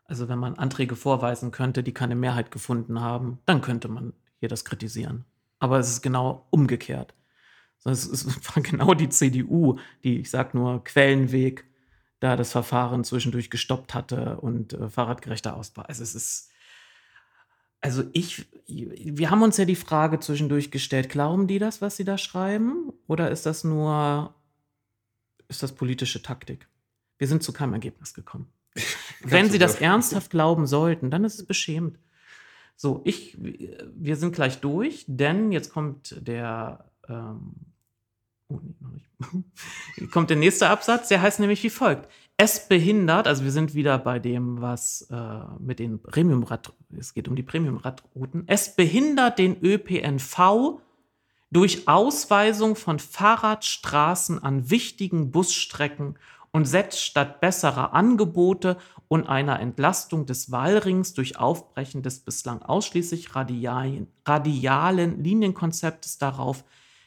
[0.04, 4.48] Also wenn man Anträge vorweisen könnte, die keine Mehrheit gefunden haben, dann könnte man hier
[4.48, 5.24] das kritisieren.
[5.60, 7.14] Aber es ist genau umgekehrt.
[7.84, 11.64] Es war genau die CDU, die, ich sag nur, Quellenweg,
[12.20, 15.82] da das Verfahren zwischendurch gestoppt hatte und äh, fahrradgerechter Ausbau.
[15.82, 16.50] Also es ist,
[17.80, 22.04] also ich, wir haben uns ja die Frage zwischendurch gestellt, glauben die das, was sie
[22.04, 22.92] da schreiben?
[23.06, 24.34] Oder ist das nur,
[25.48, 26.68] ist das politische Taktik?
[27.16, 28.52] Wir sind zu keinem Ergebnis gekommen.
[29.22, 31.98] Wenn sie das ernsthaft glauben sollten, dann ist es beschämend.
[32.76, 37.54] So, ich, wir sind gleich durch, denn jetzt kommt der, ähm,
[38.50, 40.10] oh nee, noch nicht.
[40.12, 42.08] kommt der nächste Absatz, der heißt nämlich wie folgt.
[42.36, 47.28] Es behindert, also wir sind wieder bei dem, was äh, mit den Premiumrad, es geht
[47.28, 48.44] um die Premiumradrouten.
[48.46, 50.80] Es behindert den ÖPNV
[51.50, 56.16] durch Ausweisung von Fahrradstraßen an wichtigen Busstrecken
[56.52, 58.76] und setzt statt besserer Angebote
[59.08, 66.64] und einer Entlastung des Wallrings durch Aufbrechen des bislang ausschließlich radialen, radialen Linienkonzeptes darauf,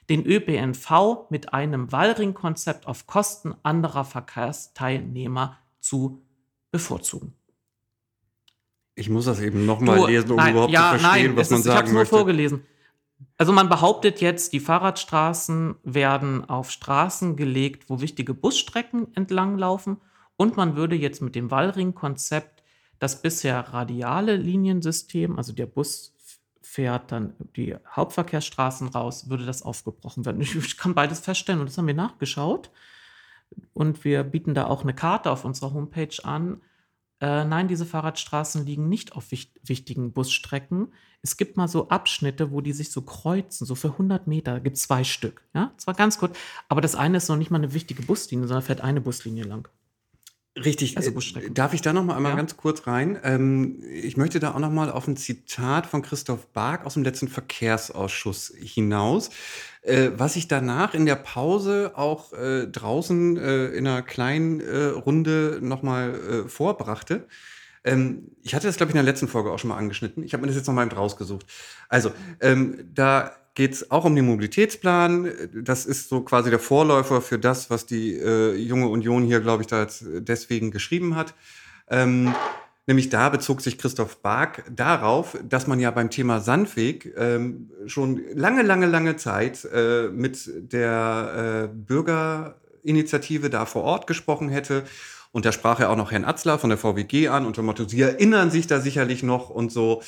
[0.10, 6.22] den ÖPNV mit einem Wallringkonzept auf Kosten anderer Verkehrsteilnehmer zu
[6.72, 7.34] bevorzugen.
[8.96, 11.60] Ich muss das eben nochmal lesen, um nein, überhaupt ja, zu verstehen, nein, was man
[11.60, 12.08] ist, sagen ich möchte.
[12.08, 12.66] Ich habe nur vorgelesen.
[13.38, 19.98] Also man behauptet jetzt, die Fahrradstraßen werden auf Straßen gelegt, wo wichtige Busstrecken entlanglaufen
[20.36, 22.64] und man würde jetzt mit dem Wallring-Konzept
[23.00, 26.13] das bisher radiale Liniensystem, also der Bus
[26.64, 30.42] fährt dann die Hauptverkehrsstraßen raus, würde das aufgebrochen werden.
[30.42, 32.72] Ich kann beides feststellen und das haben wir nachgeschaut.
[33.74, 36.62] Und wir bieten da auch eine Karte auf unserer Homepage an.
[37.20, 40.94] Äh, nein, diese Fahrradstraßen liegen nicht auf wich wichtigen Busstrecken.
[41.22, 44.78] Es gibt mal so Abschnitte, wo die sich so kreuzen, so für 100 Meter, gibt
[44.78, 45.44] es zwei Stück.
[45.54, 46.38] Ja, zwar ganz kurz,
[46.68, 49.70] aber das eine ist noch nicht mal eine wichtige Buslinie, sondern fährt eine Buslinie lang.
[50.56, 50.98] Richtig.
[50.98, 52.38] Also äh, darf ich da noch mal einmal ja.
[52.38, 53.18] ganz kurz rein?
[53.24, 57.04] Ähm, ich möchte da auch noch mal auf ein Zitat von Christoph Bark aus dem
[57.04, 59.32] letzten Verkehrsausschuss hinaus,
[59.82, 64.86] äh, was ich danach in der Pause auch äh, draußen äh, in einer kleinen äh,
[64.86, 67.28] Runde noch mal äh, vorbrachte.
[67.84, 70.24] Ähm, ich hatte das, glaube ich, in der letzten Folge auch schon mal angeschnitten.
[70.24, 71.48] Ich habe mir das jetzt noch mal rausgesucht.
[71.90, 75.32] Also, ähm, da geht es auch um den Mobilitätsplan.
[75.54, 79.62] Das ist so quasi der Vorläufer für das, was die äh, junge Union hier, glaube
[79.64, 81.36] ich, da deswegen geschrieben hat.
[81.90, 82.34] Ähm,
[82.88, 88.22] nämlich da bezog sich Christoph Bark darauf, dass man ja beim Thema Sandweg ähm, schon
[88.34, 94.84] lange, lange, lange Zeit äh, mit der äh, Bürgerinitiative da vor Ort gesprochen hätte.
[95.32, 98.02] Und da sprach er auch noch Herrn Atzler von der VWG an unter Motto, Sie
[98.02, 100.02] erinnern sich da sicherlich noch und so.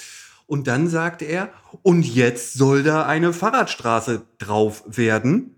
[0.47, 1.49] Und dann sagt er,
[1.81, 5.55] und jetzt soll da eine Fahrradstraße drauf werden.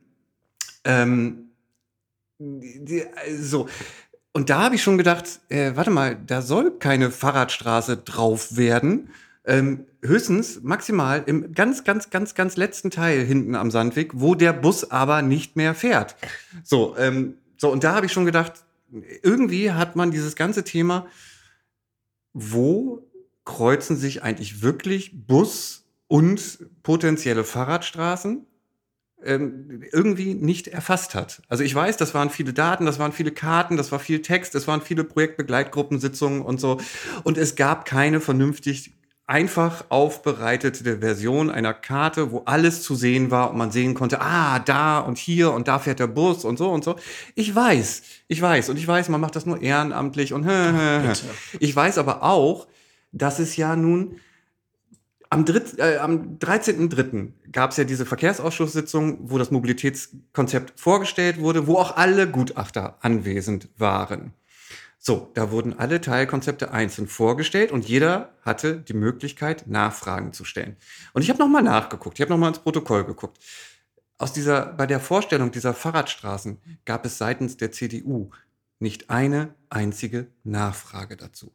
[0.84, 1.50] Ähm,
[3.40, 3.68] so.
[4.34, 9.10] Und da habe ich schon gedacht, äh, warte mal, da soll keine Fahrradstraße drauf werden.
[9.46, 14.54] Ähm, höchstens maximal im ganz, ganz, ganz, ganz letzten Teil hinten am Sandweg, wo der
[14.54, 16.16] Bus aber nicht mehr fährt.
[16.64, 18.54] So, ähm, so und da habe ich schon gedacht,
[19.24, 21.08] irgendwie hat man dieses ganze Thema,
[22.34, 23.07] wo
[23.48, 28.46] kreuzen sich eigentlich wirklich Bus und potenzielle Fahrradstraßen
[29.24, 31.42] ähm, irgendwie nicht erfasst hat.
[31.48, 34.54] Also ich weiß, das waren viele Daten, das waren viele Karten, das war viel Text,
[34.54, 36.80] es waren viele Projektbegleitgruppensitzungen und so.
[37.24, 38.94] Und es gab keine vernünftig
[39.28, 44.60] einfach aufbereitete Version einer Karte, wo alles zu sehen war und man sehen konnte, ah,
[44.60, 46.98] da und hier und da fährt der Bus und so und so.
[47.34, 50.46] Ich weiß, ich weiß und ich weiß, man macht das nur ehrenamtlich und
[51.60, 52.68] ich weiß aber auch,
[53.12, 54.20] dass es ja nun
[55.30, 55.46] am,
[55.78, 57.34] äh, am 13.03.
[57.52, 63.70] gab es ja diese Verkehrsausschusssitzung, wo das Mobilitätskonzept vorgestellt wurde, wo auch alle Gutachter anwesend
[63.78, 64.34] waren.
[65.00, 70.76] So, da wurden alle Teilkonzepte einzeln vorgestellt und jeder hatte die Möglichkeit, Nachfragen zu stellen.
[71.14, 73.38] Und ich habe nochmal nachgeguckt, ich habe nochmal ins Protokoll geguckt.
[74.18, 78.32] Aus dieser, bei der Vorstellung dieser Fahrradstraßen gab es seitens der CDU
[78.80, 81.52] nicht eine einzige Nachfrage dazu.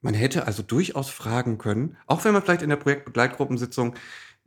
[0.00, 3.94] Man hätte also durchaus fragen können, auch wenn man vielleicht in der Projektbegleitgruppensitzung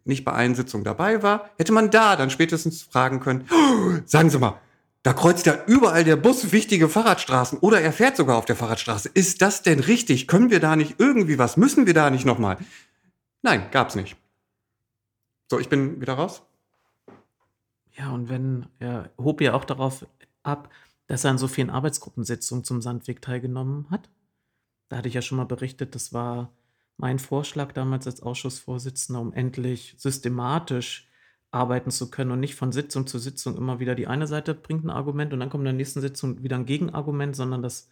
[0.06, 4.30] nicht bei allen Sitzungen dabei war, hätte man da dann spätestens fragen können, oh, sagen
[4.30, 4.60] Sie mal,
[5.04, 9.10] da kreuzt ja überall der Bus wichtige Fahrradstraßen oder er fährt sogar auf der Fahrradstraße.
[9.14, 10.28] Ist das denn richtig?
[10.28, 11.58] Können wir da nicht irgendwie was?
[11.58, 12.58] Müssen wir da nicht nochmal?
[13.42, 14.18] Nein, gab's nicht.
[15.50, 16.44] So, ich bin wieder raus.
[17.98, 20.06] Ja, und wenn, er hob ja auch darauf
[20.44, 20.70] ab,
[21.08, 24.10] dass er an so vielen Arbeitsgruppensitzungen zum Sandweg teilgenommen hat.
[24.90, 26.54] Da hatte ich ja schon mal berichtet, das war
[26.98, 31.08] mein Vorschlag damals als Ausschussvorsitzender, um endlich systematisch
[31.52, 34.84] arbeiten zu können und nicht von Sitzung zu Sitzung immer wieder die eine Seite bringt
[34.84, 37.90] ein Argument und dann kommt in der nächsten Sitzung wieder ein Gegenargument, sondern das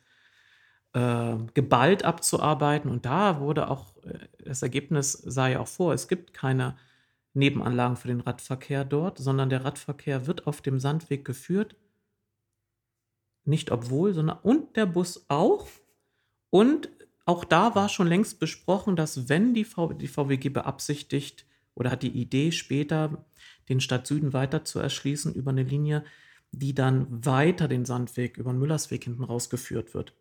[0.94, 2.92] äh, geballt abzuarbeiten.
[2.92, 6.78] Und da wurde auch, äh, das Ergebnis sah ja auch vor, es gibt keine
[7.34, 11.76] Nebenanlagen für den Radverkehr dort, sondern der Radverkehr wird auf dem Sandweg geführt
[13.48, 15.68] nicht obwohl, sondern und der Bus auch.
[16.50, 16.90] Und
[17.26, 21.46] auch da war schon längst besprochen, dass wenn die, v die VWG beabsichtigt
[21.76, 23.26] oder hat die Idee später,
[23.70, 26.06] den Stadt Süden weiter zu erschließen über eine Linie,
[26.52, 30.14] die dann weiter den Sandweg über den Müllersweg hinten rausgeführt wird.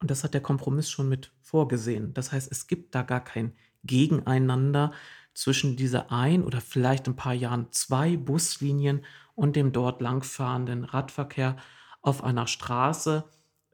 [0.00, 2.14] Und das hat der Kompromiss schon mit vorgesehen.
[2.14, 4.92] Das heißt, es gibt da gar kein Gegeneinander
[5.34, 11.56] zwischen dieser ein oder vielleicht ein paar Jahren zwei Buslinien und dem dort langfahrenden Radverkehr
[12.02, 13.24] auf einer Straße,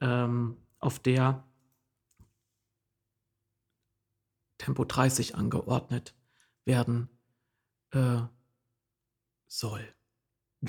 [0.01, 1.45] ähm, auf der
[4.59, 6.15] Tempo 30 angeordnet
[6.65, 7.09] werden
[7.93, 8.19] äh,
[9.47, 9.83] soll.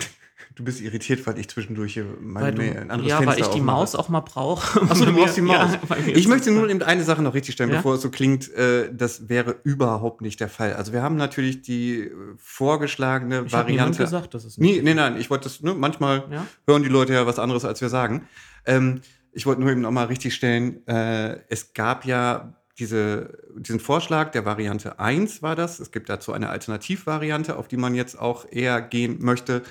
[0.55, 3.45] Du bist irritiert, weil ich zwischendurch hier Weil du, ein anderes ja, Fenster weil ich
[3.47, 3.64] die aufmache.
[3.78, 4.82] Maus auch mal brauche.
[4.89, 5.74] Achso, du brauchst die Maus.
[5.89, 7.78] Ja, ich ist möchte das- nur eben eine Sache noch richtig stellen, Ja?
[7.78, 8.51] bevor es so klingt.
[8.53, 10.74] Äh, das wäre überhaupt nicht der Fall.
[10.74, 14.03] Also wir haben natürlich die äh, vorgeschlagene Ich Variante.
[14.03, 16.45] gesagt, dass es Nee, nicht nee, nein, ich wollte das, ne, manchmal Ja?
[16.68, 18.28] hören die Leute ja was anderes, als wir sagen.
[18.66, 19.01] Ähm,
[19.34, 24.32] ich wollte nur eben noch mal richtig stellen, äh, es gab ja diese, diesen Vorschlag
[24.32, 25.79] der Variante 1 war das.
[25.79, 29.61] Es gibt dazu eine Alternativvariante, auf die man jetzt auch eher gehen möchte.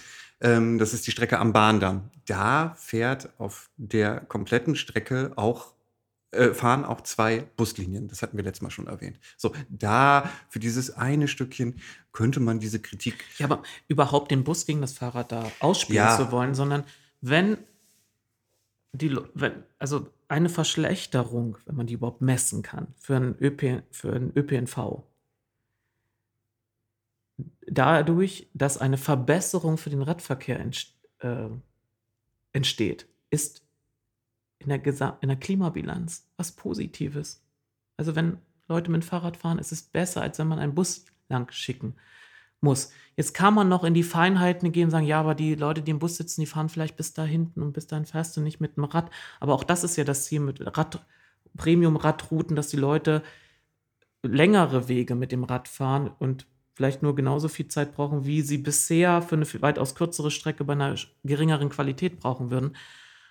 [0.40, 2.10] Ähm, das ist die Strecke am Bahndamm.
[2.26, 5.74] Da fährt auf der kompletten Strecke auch
[6.32, 8.06] äh, fahren auch zwei Buslinien.
[8.06, 9.18] Das hatten wir letztes Mal schon erwähnt.
[9.36, 11.80] So, da für dieses eine Stückchen
[12.12, 16.16] könnte man diese Kritik Ja, aber überhaupt den Bus gegen das Fahrrad da ausspielen Ja.
[16.16, 16.84] zu wollen, sondern
[17.20, 17.58] wenn
[18.92, 24.12] die, wenn, also eine Verschlechterung, wenn man die überhaupt messen kann, für einen, ÖP, für
[24.12, 25.02] einen ÖPNV,
[27.66, 31.48] dadurch, dass eine Verbesserung für den Radverkehr entst äh,
[32.52, 33.64] entsteht, ist
[34.58, 37.44] in der, in der Klimabilanz was Positives.
[37.96, 41.04] Also wenn Leute mit dem Fahrrad fahren, ist es besser, als wenn man einen Bus
[41.28, 41.94] lang schicken
[42.60, 42.92] muss.
[43.16, 45.90] Jetzt kann man noch in die Feinheiten gehen und sagen, ja, aber die Leute, die
[45.90, 48.60] im Bus sitzen, die fahren vielleicht bis da hinten und bis dahin fährst du nicht
[48.60, 49.10] mit dem Rad.
[49.40, 51.04] Aber auch das ist ja das Ziel mit Rad,
[51.56, 53.22] Premium-Radrouten, dass die Leute
[54.22, 58.58] längere Wege mit dem Rad fahren und vielleicht nur genauso viel Zeit brauchen, wie sie
[58.58, 60.94] bisher für eine weitaus kürzere Strecke bei einer
[61.24, 62.76] geringeren Qualität brauchen würden.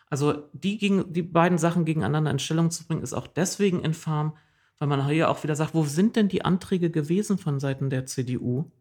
[0.09, 4.35] Also die, gegen, die beiden Sachen gegeneinander in Stellung zu bringen, ist auch deswegen infam,
[4.79, 8.05] weil man hier auch wieder sagt, wo sind denn die Anträge gewesen von Seiten der
[8.05, 8.71] CDU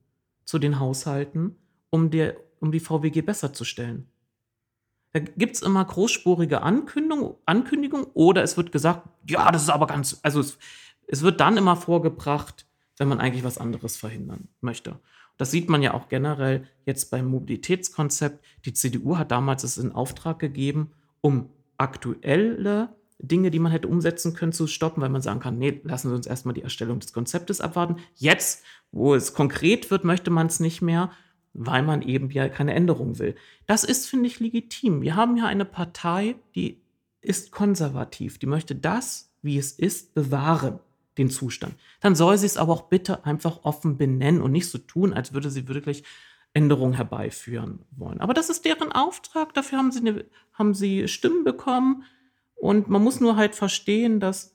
[0.49, 1.57] zu den Haushalten,
[1.91, 4.09] um, der, um die VWG besser zu stellen?
[5.13, 9.87] Da gibt es immer großspurige Ankündigung, Ankündigung oder es wird gesagt, ja, das ist aber
[9.87, 10.57] ganz, also es,
[11.07, 14.99] es wird dann immer vorgebracht, wenn man eigentlich was anderes verhindern möchte.
[15.37, 18.43] Das sieht man ja auch generell jetzt beim Mobilitätskonzept.
[18.65, 24.35] Die CDU hat damals es in Auftrag gegeben, um aktuelle Dinge, die man hätte umsetzen
[24.35, 27.13] können, zu stoppen, weil man sagen kann, nee, lassen Sie uns erstmal die Erstellung des
[27.13, 27.97] Konzeptes abwarten.
[28.15, 28.63] Jetzt,
[28.93, 31.11] wo es konkret wird, möchte man es nicht mehr,
[31.53, 33.35] weil man eben ja keine Änderung will.
[33.67, 35.03] Das ist, finde ich, legitim.
[35.03, 36.81] Wir haben ja eine Partei, die
[37.21, 40.79] ist konservativ, die möchte das, wie es ist, bewahren,
[41.17, 41.75] den Zustand.
[42.01, 45.33] Dann soll sie es aber auch bitte einfach offen benennen und nicht so tun, als
[45.33, 46.05] würde sie wirklich
[46.55, 48.21] Änderungen herbeiführen wollen.
[48.21, 52.05] Aber das ist deren Auftrag, dafür haben sie, eine, haben sie Stimmen bekommen
[52.61, 54.55] und man muss nur halt verstehen, dass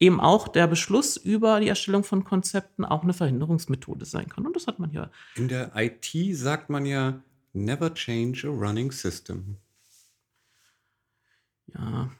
[0.00, 4.46] eben auch der Beschluss über die Erstellung von Konzepten auch eine Verhinderungsmethode sein kann.
[4.46, 7.22] Und das hat man ja In der IT sagt man ja,
[7.52, 9.56] never change a running system.
[11.74, 12.10] Ja.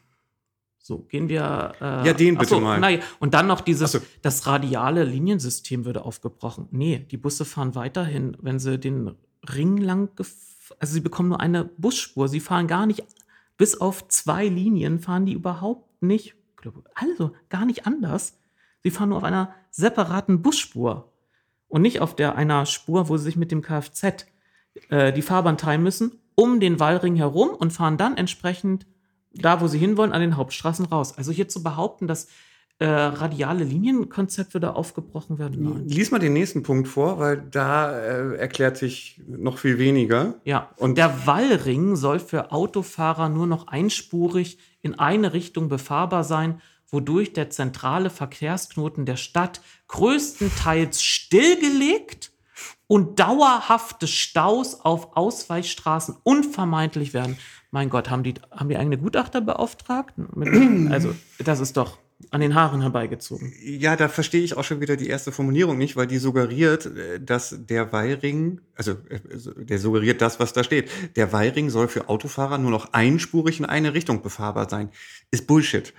[0.77, 1.73] So, gehen wir.
[1.79, 2.79] Äh, Ja, den bitte so, mal.
[2.79, 3.99] Nein, und dann noch dieses, so.
[4.21, 6.67] das radiale Liniensystem würde aufgebrochen.
[6.71, 9.15] Nee, die Busse fahren weiterhin, wenn sie den
[9.55, 10.09] Ring lang,
[10.79, 12.27] also sie bekommen nur eine Busspur.
[12.27, 13.03] Sie fahren gar nicht,
[13.61, 16.33] bis auf zwei Linien fahren die überhaupt nicht,
[16.95, 18.39] also gar nicht anders.
[18.81, 21.13] Sie fahren nur auf einer separaten Busspur
[21.67, 24.25] und nicht auf der einer Spur, wo sie sich mit dem Kfz
[24.89, 28.87] äh, die Fahrbahn teilen müssen, um den Wallring herum und fahren dann entsprechend
[29.31, 31.15] da, wo sie hinwollen, an den Hauptstraßen raus.
[31.15, 32.29] Also hier zu behaupten, dass
[32.81, 35.87] äh, radiale Linienkonzept würde aufgebrochen werden, nein.
[35.87, 40.33] Lies mal den nächsten Punkt vor, weil da äh, erklärt sich noch viel weniger.
[40.45, 46.59] Ja, Und- der Wallring soll für Autofahrer nur noch einspurig in eine Richtung befahrbar sein,
[46.89, 52.31] wodurch der zentrale Verkehrsknoten der Stadt größtenteils stillgelegt
[52.87, 57.37] und dauerhafte Staus auf Ausweichstraßen unvermeidlich werden.
[57.69, 60.15] Mein Gott, haben die, haben die eigene Gutachter beauftragt?
[60.89, 63.51] Also, das ist doch an den Haaren herbeigezogen.
[63.63, 67.19] Ja, da verstehe ich auch schon wieder die erste Formulierung nicht, weil die suggeriert, äh,
[67.19, 69.19] dass der Wallring, also äh,
[69.57, 70.89] der suggeriert das, was da steht.
[71.15, 74.89] Der Wallring soll für Autofahrer nur noch einspurig in eine Richtung befahrbar sein.
[75.31, 75.93] Ist Bullshit.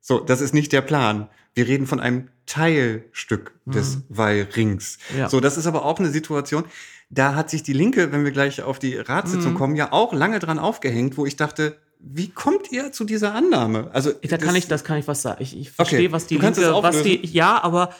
[0.00, 1.28] So, das ist nicht der Plan.
[1.54, 4.02] Wir reden von einem Teilstück des Mhm.
[4.08, 4.98] Wallrings.
[5.16, 5.28] Ja.
[5.28, 6.64] So, das ist aber auch eine Situation,
[7.10, 9.56] da hat sich die Linke, wenn wir gleich auf die Ratssitzung Mhm.
[9.56, 13.90] kommen, ja auch lange dran aufgehängt, wo ich dachte, wie kommt ihr zu dieser Annahme?
[13.92, 15.42] Also, Da kann ich, das kann ich was sagen.
[15.42, 17.90] Ich, ich verstehe, Okay, was die Linke, was die, ja, aber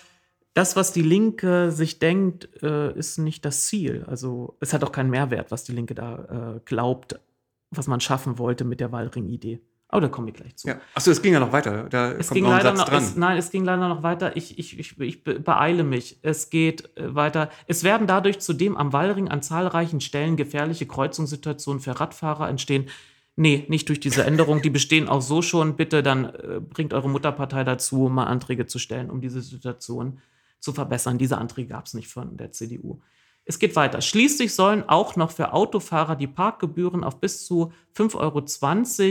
[0.55, 4.05] das, was die Linke sich denkt, äh, ist nicht das Ziel.
[4.09, 7.19] Also es hat auch keinen Mehrwert, was die Linke da äh, glaubt,
[7.71, 9.61] was man schaffen wollte mit der Wallring-Idee.
[9.91, 10.69] Aber da komme ich gleich zu.
[10.69, 10.81] Ja.
[10.95, 11.85] Achso, es ging ja noch weiter.
[11.89, 13.03] Da Es ging noch leider noch, dran.
[13.03, 14.37] es, nein, es ging leider noch weiter.
[14.37, 16.19] Ich, ich, ich, ich be- beeile mich.
[16.23, 17.51] Es geht äh, weiter.
[17.69, 22.89] Es werden dadurch zudem am Wallring an zahlreichen Stellen gefährliche Kreuzungssituationen für Radfahrer entstehen.
[23.41, 24.63] Nee, nicht durch diese Änderung.
[24.63, 25.77] Die bestehen auch so schon.
[25.77, 30.19] Bitte dann äh, bringt eure Mutterpartei dazu, mal Anträge zu stellen, um diese Situation
[30.59, 31.19] zu verbessern.
[31.19, 33.01] Diese Anträge gab es nicht von der CDU.
[33.45, 34.01] Es geht weiter.
[34.01, 38.17] Schließlich sollen auch noch für Autofahrer die Parkgebühren auf bis zu 5,20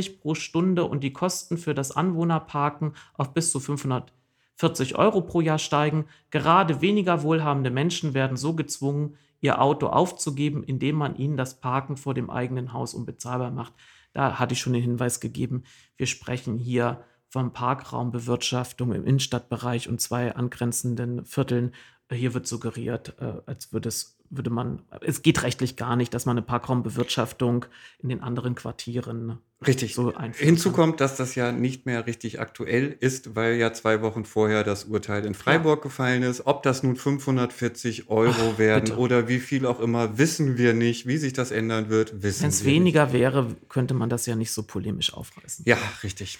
[0.09, 5.39] Euro pro Stunde und die Kosten für das Anwohnerparken auf bis zu 540 Euro pro
[5.39, 6.03] Jahr steigen.
[6.31, 11.95] Gerade weniger wohlhabende Menschen werden so gezwungen, ihr Auto aufzugeben, indem man ihnen das Parken
[11.95, 13.71] vor dem eigenen Haus unbezahlbar macht.
[14.17, 15.61] Da hatte ich schon den Hinweis gegeben,
[15.95, 21.75] wir sprechen hier von Parkraumbewirtschaftung im Innenstadtbereich und zwei angrenzenden Vierteln.
[22.11, 26.25] Hier wird suggeriert, äh, als würde es würde man, es geht rechtlich gar nicht, dass
[26.25, 27.65] man eine Parkraumbewirtschaftung
[27.99, 29.95] in den anderen Quartieren Richtig.
[29.95, 30.45] so einführt.
[30.45, 34.63] Hinzu kommt, dass das ja nicht mehr richtig aktuell ist, weil ja zwei Wochen vorher
[34.63, 36.45] das Urteil in Freiburg gefallen ist.
[36.45, 38.97] Ob das nun 540 Euro Ach, werden bitte.
[38.97, 41.07] oder wie viel auch immer, wissen wir nicht.
[41.07, 44.35] Wie sich das ändern wird, wissen Wenn es wir weniger wäre, könnte man das ja
[44.35, 45.63] nicht so polemisch aufreißen.
[45.65, 45.75] nicht.
[45.75, 46.37] Ja, richtig.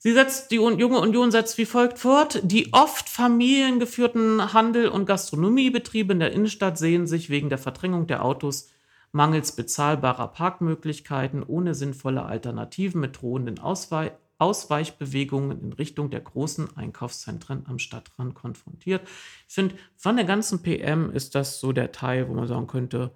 [0.00, 2.40] Sie setzt, die Un- junge Union setzt wie folgt fort.
[2.44, 8.24] Die oft familiengeführten Handel- und Gastronomiebetriebe in der Innenstadt sehen sich wegen der Verdrängung der
[8.24, 8.70] Autos
[9.10, 17.66] mangels bezahlbarer Parkmöglichkeiten ohne sinnvolle Alternativen mit drohenden Auswei Ausweichbewegungen in Richtung der großen Einkaufszentren
[17.66, 19.02] am Stadtrand konfrontiert.
[19.48, 23.10] Ich finde, von der ganzen PM ist das so der Teil, wo man sagen könnte,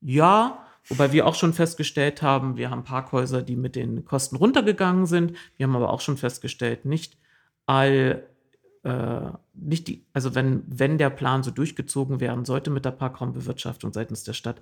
[0.00, 5.06] ja, wobei wir auch schon festgestellt haben, wir haben Parkhäuser, die mit den Kosten runtergegangen
[5.06, 5.36] sind.
[5.56, 7.16] Wir haben aber auch schon festgestellt, nicht
[7.66, 8.26] all,
[8.82, 13.92] äh, nicht die, also wenn, wenn der Plan so durchgezogen werden sollte mit der Parkraumbewirtschaftung
[13.92, 14.60] seitens der Stadt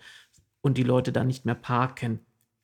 [0.60, 2.20] und die Leute dann nicht mehr parken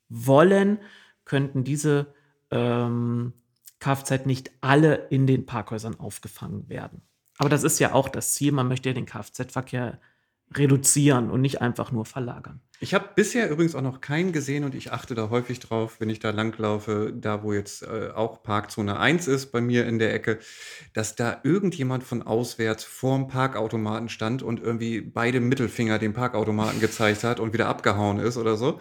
[0.09, 0.79] wollen,
[1.25, 2.07] könnten diese
[2.51, 3.33] ähm,
[3.79, 7.01] Kfz nicht alle in den Parkhäusern aufgefangen werden.
[7.37, 9.99] Aber das ist ja auch das Ziel, man möchte ja den Kfz-Verkehr
[10.53, 12.61] reduzieren und nicht einfach nur verlagern.
[12.79, 16.09] Ich habe bisher übrigens auch noch keinen gesehen und ich achte da häufig drauf, wenn
[16.09, 20.13] ich da langlaufe, da wo jetzt äh, auch Parkzone 1 ist, bei mir in der
[20.13, 20.37] Ecke,
[20.93, 27.23] dass da irgendjemand von auswärts vorm Parkautomaten stand und irgendwie beide Mittelfinger dem Parkautomaten gezeigt
[27.23, 28.79] hat und wieder abgehauen ist oder so,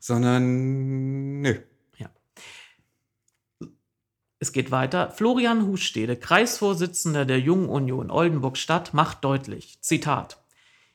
[0.00, 1.54] sondern nö.
[4.42, 5.10] Es geht weiter.
[5.10, 10.42] Florian Husstede, Kreisvorsitzender der Jungen Union Oldenburg-Stadt, macht deutlich, Zitat,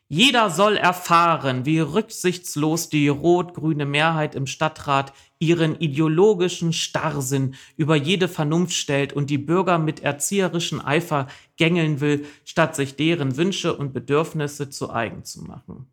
[0.08, 8.28] jeder soll erfahren, wie rücksichtslos die rot-grüne Mehrheit im Stadtrat ihren ideologischen Starrsinn über jede
[8.28, 11.28] Vernunft stellt und die Bürger mit erzieherischem Eifer
[11.58, 15.88] gängeln will, statt sich deren Wünsche und Bedürfnisse zu eigen zu machen.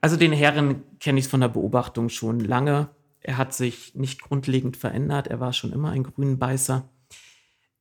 [0.00, 2.90] Also den Herren kenne ich von der Beobachtung schon lange.
[3.20, 5.26] Er hat sich nicht grundlegend verändert.
[5.26, 6.88] Er war schon immer ein Grünenbeißer.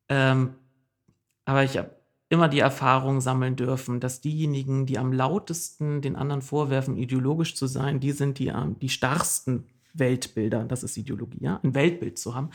[0.09, 0.55] Ähm,
[1.45, 1.98] aber ich habe
[2.29, 7.67] immer die Erfahrung sammeln dürfen, dass diejenigen, die am lautesten den anderen vorwerfen, ideologisch zu
[7.67, 10.63] sein, die sind die, am- die starrsten Weltbilder.
[10.65, 12.51] Das ist Ideologie, ja, ein Weltbild zu haben.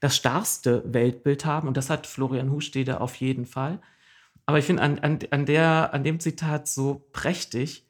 [0.00, 3.80] Das starrste Weltbild haben, und das hat Florian Hustede auf jeden Fall.
[4.46, 7.86] Aber ich finde an, an, an, an dem Zitat so prächtig,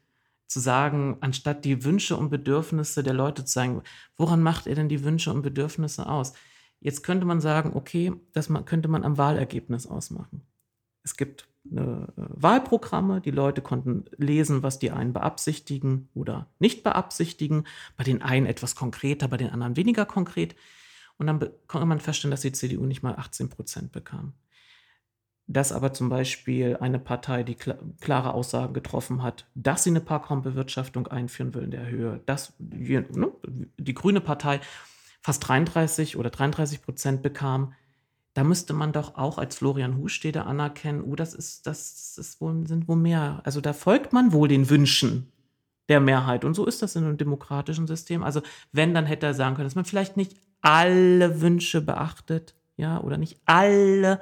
[0.49, 3.83] zu sagen, anstatt die Wünsche und Bedürfnisse der Leute zu sagen,
[4.17, 6.33] woran macht er denn die Wünsche und Bedürfnisse aus?
[6.81, 10.43] Jetzt könnte man sagen, okay, das könnte man am Wahlergebnis ausmachen.
[11.03, 11.81] Es gibt äh,
[12.17, 17.65] Wahlprogramme, die Leute konnten lesen, was die einen beabsichtigen oder nicht beabsichtigen.
[17.97, 20.55] Bei den einen etwas konkreter, bei den anderen weniger konkret.
[21.19, 24.35] Und dann konnte man feststellen, dass die CDU nicht mal 18 Prozent bekam
[25.51, 30.01] dass aber zum Beispiel eine Partei, die kla klare Aussagen getroffen hat, dass sie eine
[30.01, 33.33] Parkraumbewirtschaftung einführen will in der Höhe, dass die, ne,
[33.77, 34.61] die Grüne Partei
[35.21, 37.75] fast 33 oder 33 Prozent bekam,
[38.35, 42.67] da müsste man doch auch als Florian Hustede anerkennen, oh, das ist, das ist wohl,
[42.67, 43.41] sind wohl mehr.
[43.45, 45.33] Also da folgt man wohl den Wünschen
[45.89, 46.45] der Mehrheit.
[46.45, 48.23] Und so ist das in einem demokratischen System.
[48.23, 53.01] Also wenn, dann hätte er sagen können, dass man vielleicht nicht alle Wünsche beachtet, ja,
[53.01, 54.21] oder nicht alle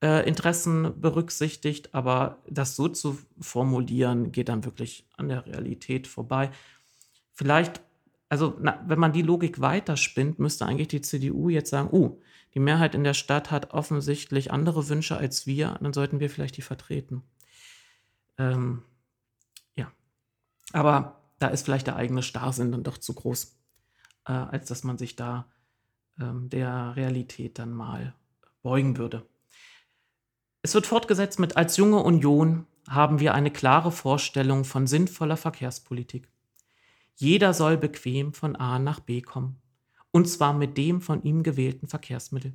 [0.00, 6.50] äh, Interessen berücksichtigt, aber das so zu formulieren, geht dann wirklich an der Realität vorbei.
[7.32, 7.82] Vielleicht
[8.28, 12.18] also na, wenn man die Logik weiterspinnt, müsste eigentlich die CDU jetzt sagen, uh,
[12.54, 16.56] die Mehrheit in der Stadt hat offensichtlich andere Wünsche als wir, dann sollten wir vielleicht
[16.56, 17.22] die vertreten.
[18.38, 18.82] Ähm,
[19.74, 19.90] ja.
[20.72, 23.56] Aber da ist vielleicht der eigene Starrsinn dann doch zu groß,
[24.26, 25.50] äh, als dass man sich da
[26.20, 28.14] ähm, der Realität dann mal
[28.62, 29.26] beugen würde.
[30.62, 36.28] Es wird fortgesetzt mit Als junge Union haben wir eine klare Vorstellung von sinnvoller Verkehrspolitik.
[37.16, 39.60] Jeder soll bequem von A nach B kommen,
[40.14, 42.52] und zwar mit dem von ihm gewählten Verkehrsmittel.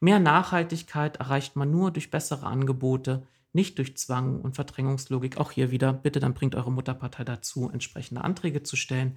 [0.00, 5.38] Mehr Nachhaltigkeit erreicht man nur durch bessere Angebote, nicht durch Zwang und Verdrängungslogik.
[5.38, 9.16] Auch hier wieder, bitte dann bringt eure Mutterpartei dazu, entsprechende Anträge zu stellen.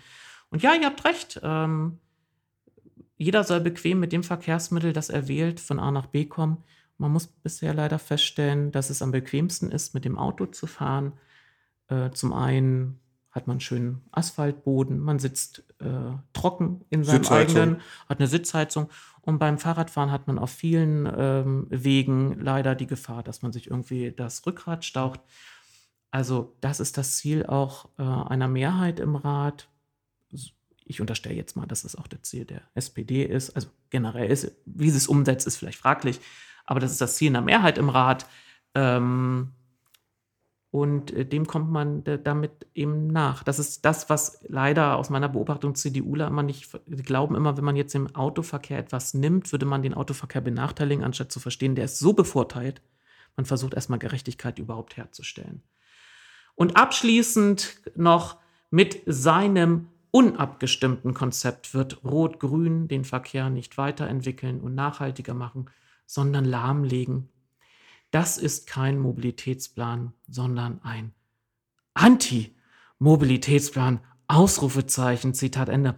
[0.50, 2.00] Und ja, ihr habt recht, ähm,
[3.18, 6.64] jeder soll bequem mit dem Verkehrsmittel, das er wählt, von A nach B kommen.
[6.98, 11.12] Man muss bisher leider feststellen, dass es am bequemsten ist, mit dem Auto zu fahren.
[11.90, 18.20] Äh, zum einen hat man schönen Asphaltboden, man sitzt äh, trocken in seinem eigenen, hat
[18.20, 18.90] eine Sitzheizung.
[19.22, 23.70] Und beim Fahrradfahren hat man auf vielen ähm, Wegen leider die Gefahr, dass man sich
[23.70, 25.22] irgendwie das Rückgrat staucht.
[26.12, 29.70] Also das ist das Ziel auch äh, einer Mehrheit im Rat.
[30.86, 33.52] Ich unterstelle jetzt mal, dass es auch das Ziel der SPD ist.
[33.52, 36.20] Also generell ist, wie sie es umsetzt, ist vielleicht fraglich.
[36.66, 38.26] Aber das ist das Ziel einer Mehrheit im Rat.
[38.76, 39.54] Ähm,
[40.74, 43.44] und äh, dem kommt man damit eben nach.
[43.44, 47.36] Das ist das, was leider aus meiner Beobachtung CDUler immer nicht glauben.
[47.36, 51.40] Immer, wenn man jetzt im Autoverkehr etwas nimmt, würde man den Autoverkehr benachteiligen, anstatt zu
[51.40, 52.82] verstehen, der ist so bevorteilt.
[53.38, 55.62] Man versucht erstmal Gerechtigkeit überhaupt herzustellen.
[56.56, 58.38] Und abschließend noch
[58.72, 65.70] mit seinem unabgestimmten Konzept wird Rot-Grün den Verkehr nicht weiterentwickeln und nachhaltiger machen,
[66.08, 67.30] sondern lahmlegen
[68.14, 71.14] das ist kein Mobilitätsplan, sondern ein
[71.96, 74.02] Anti-Mobilitätsplan.
[74.28, 75.96] Ausrufezeichen, Zitat Ende.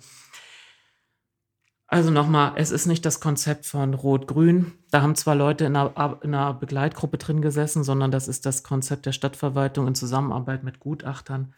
[1.87, 4.71] Also nochmal, es ist nicht das Konzept von Rot-Grün.
[4.91, 8.63] Da haben zwar Leute in einer, in einer, Begleitgruppe drin gesessen, sondern das ist das
[8.63, 11.53] Konzept der Stadtverwaltung in Zusammenarbeit mit Gutachtern.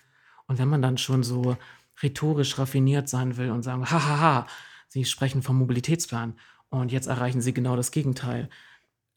[0.47, 1.57] Und wenn man dann schon so
[2.03, 4.45] rhetorisch raffiniert sein will und sagen, hahaha,
[4.89, 6.35] Sie sprechen vom Mobilitätsplan
[6.69, 8.49] und jetzt erreichen Sie genau das Gegenteil,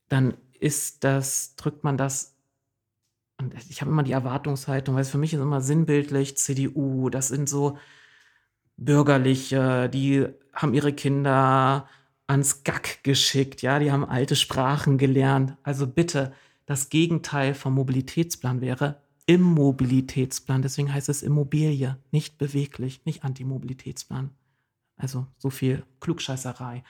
[0.09, 2.37] dann ist das, drückt man das,
[3.39, 7.29] und ich habe immer die Erwartungshaltung, weil es für mich ist immer sinnbildlich, CDU, das
[7.29, 7.79] sind so
[8.77, 11.89] Bürgerliche, die haben ihre Kinder
[12.27, 15.57] ans Gack geschickt, ja, die haben alte Sprachen gelernt.
[15.63, 16.33] Also bitte,
[16.67, 20.63] das Gegenteil vom Mobilitätsplan wäre Immobilitätsplan.
[20.63, 24.31] Deswegen heißt es Immobilie, nicht beweglich, nicht Antimobilitätsplan.
[24.97, 26.85] Also so viel Klugscheißerei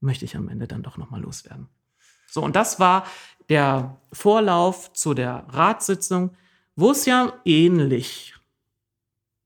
[0.00, 1.68] möchte ich am Ende dann doch nochmal loswerden.
[2.36, 3.06] So, und das war
[3.48, 6.36] der Vorlauf zu der Ratssitzung,
[6.76, 8.34] wo es ja ähnlich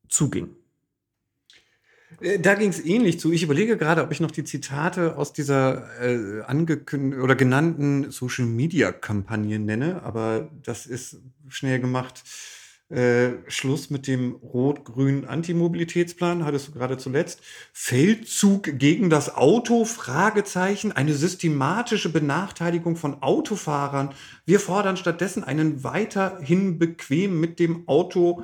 [0.09, 0.57] zuging.
[2.20, 3.30] Äh, da ging es ähnlich zu.
[3.30, 8.47] Ich überlege gerade, ob ich noch die Zitate aus dieser äh, angekündigten oder genannten Social
[8.47, 12.24] Media Kampagne nenne, aber das ist schnell gemacht.
[12.91, 17.41] Äh, Schluss mit dem rot-grünen Antimobilitätsplan, hattest du gerade zuletzt.
[17.72, 24.12] Feldzug gegen das Auto, Fragezeichen, eine systematische Benachteiligung von Autofahrern.
[24.45, 28.43] Wir fordern stattdessen einen weiterhin bequem mit dem Auto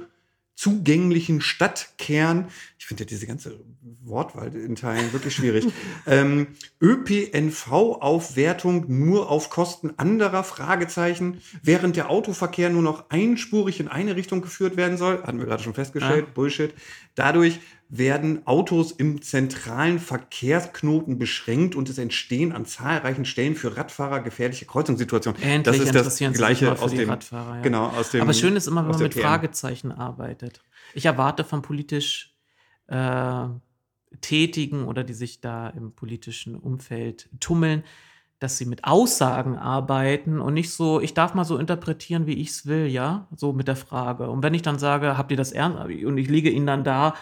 [0.57, 2.49] zugänglichen Stadtkern.
[2.79, 3.61] Ich finde ja diese ganze
[4.03, 5.67] Wortwahl in Teilen wirklich schwierig.
[6.07, 6.49] ähm,
[6.81, 14.41] ÖPNV-Aufwertung nur auf Kosten anderer Fragezeichen, während der Autoverkehr nur noch einspurig in eine Richtung
[14.41, 16.33] geführt werden soll, hatten wir gerade schon festgestellt, ah.
[16.35, 16.73] Bullshit.
[17.15, 24.21] Dadurch werden Autos im zentralen Verkehrsknoten beschränkt und es entstehen an zahlreichen Stellen für Radfahrer
[24.21, 25.41] gefährliche Kreuzungssituationen.
[25.41, 27.63] Endlich das ist das gleiche aus dem, Radfahrer, ja.
[27.63, 28.23] genau, aus dem.
[28.23, 29.21] Aber schön ist immer, wenn man mit TM.
[29.21, 30.63] Fragezeichen arbeitet.
[30.95, 32.35] Ich erwarte von politisch
[32.89, 33.47] äh,
[34.21, 37.85] Tätigen oder die sich da im politischen Umfeld tummeln,
[38.41, 42.51] dass sie mit Aussagen arbeiten und nicht so, ich darf mal so interpretieren, wie ich
[42.51, 44.29] es will, ja, so mit der Frage.
[44.29, 45.79] Und wenn ich dann sage, habt ihr das ernst?
[45.79, 47.15] Und ich liege ihnen dann da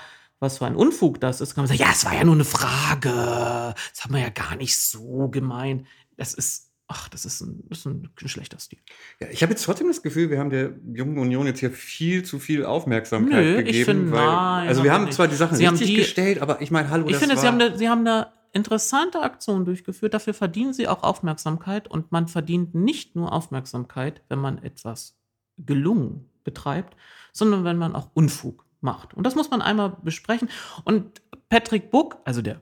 [0.45, 2.45] was für ein Unfug das ist, kann man sagen, ja, es war ja nur eine
[2.45, 3.75] Frage.
[3.93, 5.87] Das haben wir ja gar nicht so gemeint.
[6.17, 8.79] Das ist, ach, das ist ein, das ist ein, schlechter Stil.
[9.21, 12.25] Ja, ich habe jetzt trotzdem das Gefühl, wir haben der Jungen Union jetzt hier viel
[12.25, 13.77] zu viel Aufmerksamkeit Nö, gegeben.
[13.77, 16.61] Ich finde, weil, nein, also wir haben zwar die Sachen Sie richtig die, gestellt, aber
[16.61, 20.15] ich meine, hallo, ich finde, Sie haben, eine, Sie haben eine interessante Aktion durchgeführt.
[20.15, 25.17] Dafür verdienen Sie auch Aufmerksamkeit und man verdient nicht nur Aufmerksamkeit, wenn man etwas
[25.59, 26.97] gelungen betreibt,
[27.33, 29.15] sondern wenn man auch Unfug macht.
[29.15, 30.49] Und das muss man einmal besprechen.
[30.85, 32.61] Und Patrick Buck, also der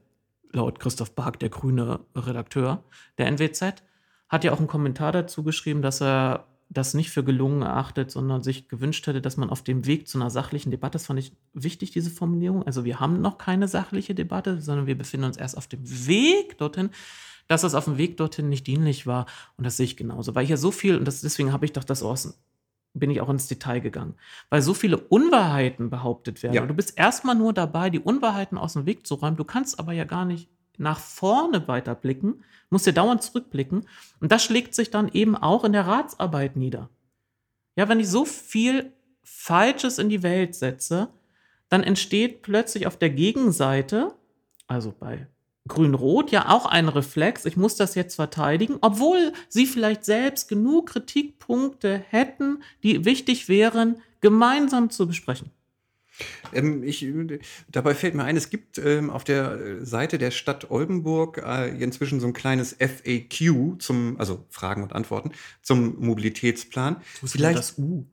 [0.53, 2.83] laut Christoph Bark, der grüne Redakteur
[3.19, 3.83] der NWZ,
[4.29, 8.43] hat ja auch einen Kommentar dazu geschrieben, dass er das nicht für gelungen erachtet, sondern
[8.43, 11.33] sich gewünscht hätte, dass man auf dem Weg zu einer sachlichen Debatte, das fand ich
[11.53, 15.59] wichtig, diese Formulierung, also wir haben noch keine sachliche Debatte, sondern wir befinden uns erst
[15.59, 16.91] auf dem Weg dorthin,
[17.49, 19.27] dass das auf dem Weg dorthin nicht dienlich war.
[19.57, 20.35] Und das sehe ich genauso.
[20.35, 22.39] Weil hier so viel, und das, deswegen habe ich doch das aus,
[22.95, 24.15] bin ich auch ins Detail gegangen,
[24.51, 26.55] weil so viele Unwahrheiten behauptet werden.
[26.55, 26.67] Ja.
[26.67, 29.37] Du bist erstmal nur dabei, die Unwahrheiten aus dem Weg zu räumen.
[29.37, 33.87] Du kannst aber ja gar nicht nach vorne weiter blicken, musst dir dauernd zurückblicken.
[34.21, 36.89] Und das schlägt sich dann eben auch in der Ratsarbeit nieder.
[37.77, 41.09] Ja, wenn ich so viel Falsches in die Welt setze,
[41.69, 44.15] dann entsteht plötzlich auf der Gegenseite,
[44.67, 45.27] also bei
[45.69, 50.91] Grün-Rot, ja auch ein Reflex, ich muss das jetzt verteidigen, obwohl sie vielleicht selbst genug
[50.91, 55.51] Kritikpunkte hätten, die wichtig wären, gemeinsam zu besprechen.
[56.53, 57.07] Ähm, ich,
[57.71, 62.21] dabei fällt mir ein, es gibt ähm, auf der Seite der Stadt Oldenburg äh, inzwischen
[62.21, 65.33] so ein kleines FAQ zum, also Fragen und Antworten
[65.63, 66.97] zum Mobilitätsplan.
[67.25, 68.05] Vielleicht das U.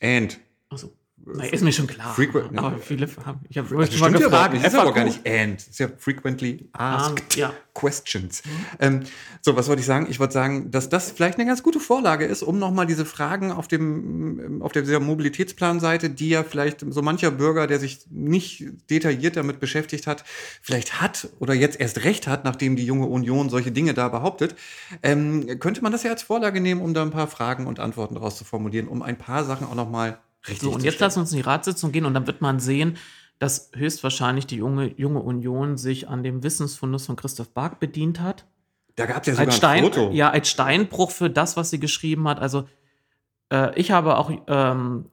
[0.00, 0.40] and.
[0.68, 0.92] Also,
[1.26, 2.14] na, ist mir schon klar.
[2.14, 3.40] Frequent- aber viele haben.
[3.48, 5.60] Ich habe Also ja überhaupt nicht, ist aber gar nicht and.
[5.60, 7.52] Ist ja frequently asked Ah, ja.
[7.74, 8.42] questions.
[8.78, 9.00] Ähm,
[9.42, 10.06] so, was wollte ich sagen?
[10.08, 13.50] Ich wollte sagen, dass das vielleicht eine ganz gute Vorlage ist, um nochmal diese Fragen
[13.50, 18.64] auf dem, auf der dieser Mobilitätsplanseite, die ja vielleicht so mancher Bürger, der sich nicht
[18.88, 20.24] detailliert damit beschäftigt hat,
[20.62, 24.54] vielleicht hat oder jetzt erst recht hat, nachdem die junge Union solche Dinge da behauptet,
[25.02, 28.14] ähm, könnte man das ja als Vorlage nehmen, um da ein paar Fragen und Antworten
[28.14, 30.18] daraus zu formulieren, um ein paar Sachen auch nochmal
[30.48, 32.60] richtig So, und jetzt lassen wir uns in die Ratssitzung gehen und dann wird man
[32.60, 32.96] sehen,
[33.38, 38.46] dass höchstwahrscheinlich die junge, junge Union sich an dem Wissensfundus von Christoph Bark bedient hat.
[38.96, 40.10] Da gab es ja sogar Als, ein Stein, Foto.
[40.12, 42.40] ja, als Steinbruch für das, was sie geschrieben hat.
[42.40, 42.66] Also,
[43.52, 45.06] äh, ich habe auch ähm,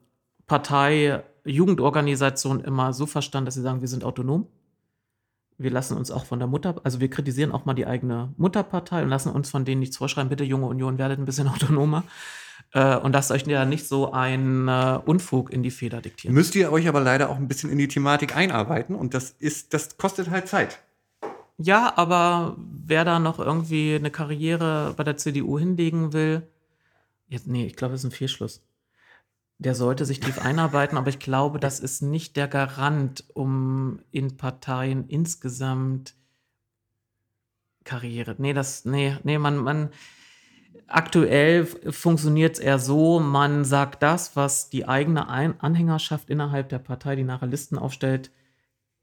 [0.46, 4.46] Partei, Jugendorganisation immer so verstanden, dass sie sagen, wir sind autonom.
[5.58, 9.02] Wir lassen uns auch von der Mutter, also wir kritisieren auch mal die eigene Mutterpartei
[9.02, 10.30] und lassen uns von denen nichts vorschreiben.
[10.30, 12.04] Bitte, junge Union, werdet ein bisschen autonomer.
[12.74, 16.34] Äh, und lasst euch ja nicht so ein äh, Unfug in die Feder diktieren.
[16.34, 19.72] Müsst ihr euch aber leider auch ein bisschen in die Thematik einarbeiten und das ist,
[19.72, 20.80] das kostet halt Zeit.
[21.56, 26.42] Ja, aber wer da noch irgendwie eine Karriere bei der CDU hinlegen will,
[27.28, 28.60] jetzt, nee, ich glaube, das ist ein Fehlschluss.
[29.58, 34.36] Der sollte sich tief einarbeiten, aber ich glaube, das ist nicht der Garant, um in
[34.36, 36.16] Parteien insgesamt
[37.84, 38.34] Karriere.
[38.38, 39.90] Nee, das, nee, nee, man, man,
[40.86, 46.78] aktuell funktioniert es eher so, man sagt das, was die eigene Ein Anhängerschaft innerhalb der
[46.78, 48.30] Partei, die nachher Listen aufstellt,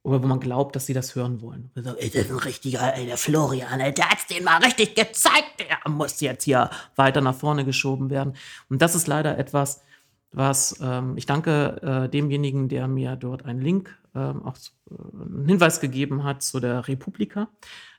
[0.04, 1.70] oder wo man glaubt, dass sie das hören wollen.
[1.76, 4.96] Sagt, "Ey, Das ist ein richtiger, ey, der Florian, ey, der hat's den mal richtig
[4.96, 8.34] gezeigt, der muss jetzt hier weiter nach vorne geschoben werden.
[8.70, 9.84] Und das ist leider etwas,
[10.32, 14.56] was ähm, ich danke äh, demjenigen, der mir dort einen Link, ähm, auch
[14.90, 17.50] äh, einen Hinweis gegeben hat zu der Republika.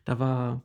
[0.05, 0.63] Da war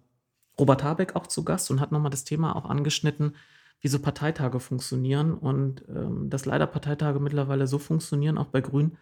[0.60, 3.36] Robert Habeck auch zu Gast und hat nochmal das Thema auch angeschnitten,
[3.82, 8.98] wie so Parteitage funktionieren und ähm, dass leider Parteitage mittlerweile so funktionieren, auch bei Grünen,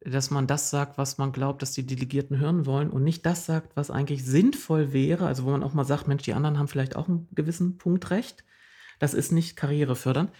[0.00, 3.46] dass man das sagt, was man glaubt, dass die Delegierten hören wollen und nicht das
[3.46, 5.26] sagt, was eigentlich sinnvoll wäre.
[5.26, 8.10] Also wo man auch mal sagt, Mensch, die anderen haben vielleicht auch einen gewissen Punkt
[8.10, 8.44] recht.
[8.98, 10.30] Das ist nicht karrierefördernd.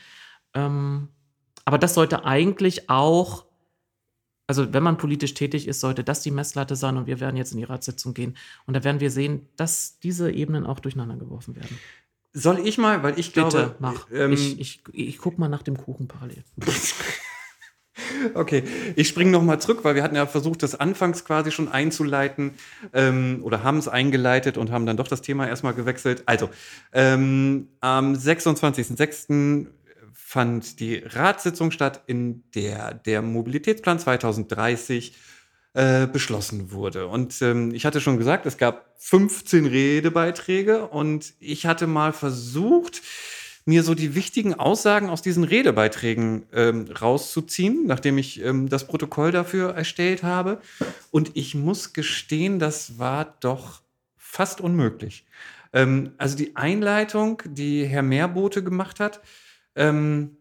[0.55, 1.09] Ähm,
[1.65, 3.46] aber das sollte eigentlich auch,
[4.47, 7.53] also wenn man politisch tätig ist, sollte das die Messlatte sein und wir werden jetzt
[7.53, 8.37] in die Ratssitzung gehen.
[8.67, 11.79] Und da werden wir sehen, dass diese Ebenen auch durcheinander geworfen werden.
[12.33, 14.07] Soll ich mal, weil ich Bitte, glaube, mach.
[14.13, 16.45] ähm, ich ich, ich gucke mal nach dem Kuchen parallel.
[18.35, 18.63] Okay,
[18.95, 22.53] ich springe nochmal zurück, weil wir hatten ja versucht, das anfangs quasi schon einzuleiten
[22.93, 26.23] ähm, oder haben es eingeleitet und haben dann doch das Thema erstmal gewechselt.
[26.27, 26.51] Also,
[26.93, 29.67] ähm, am 26.06.
[30.29, 35.15] fand die Ratssitzung statt, in der der Mobilitätsplan 2030
[35.73, 37.07] äh, beschlossen wurde.
[37.07, 43.03] Und ähm, ich hatte schon gesagt, es gab 15 Redebeiträge und ich hatte mal versucht,
[43.67, 49.31] mir so die wichtigen Aussagen aus diesen Redebeiträgen ähm, rauszuziehen, nachdem ich ähm, das Protokoll
[49.31, 50.61] dafür erstellt habe.
[51.13, 53.81] Und ich muss gestehen, das war doch
[54.17, 55.25] fast unmöglich.
[55.73, 59.21] Ähm, also die Einleitung, die Herr Meerbote gemacht hat,
[59.77, 60.37] ähm,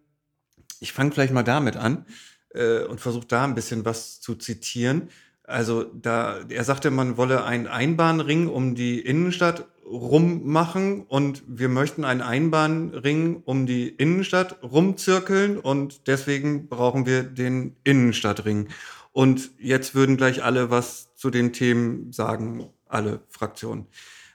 [0.79, 2.05] ich fange vielleicht mal damit an
[2.53, 5.09] äh, und versuche da ein bisschen was zu zitieren.
[5.43, 12.03] Also da, er sagte, man wolle einen Einbahnring um die Innenstadt rummachen und wir möchten
[12.03, 18.69] einen Einbahnring um die Innenstadt rumzirkeln und deswegen brauchen wir den Innenstadtring.
[19.11, 23.85] Und jetzt würden gleich alle was zu den Themen sagen, alle Fraktionen.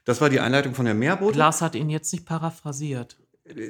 [0.04, 1.38] Das war die Einleitung von Herrn Meerbote.
[1.38, 3.18] Lars hat ihn jetzt nicht paraphrasiert.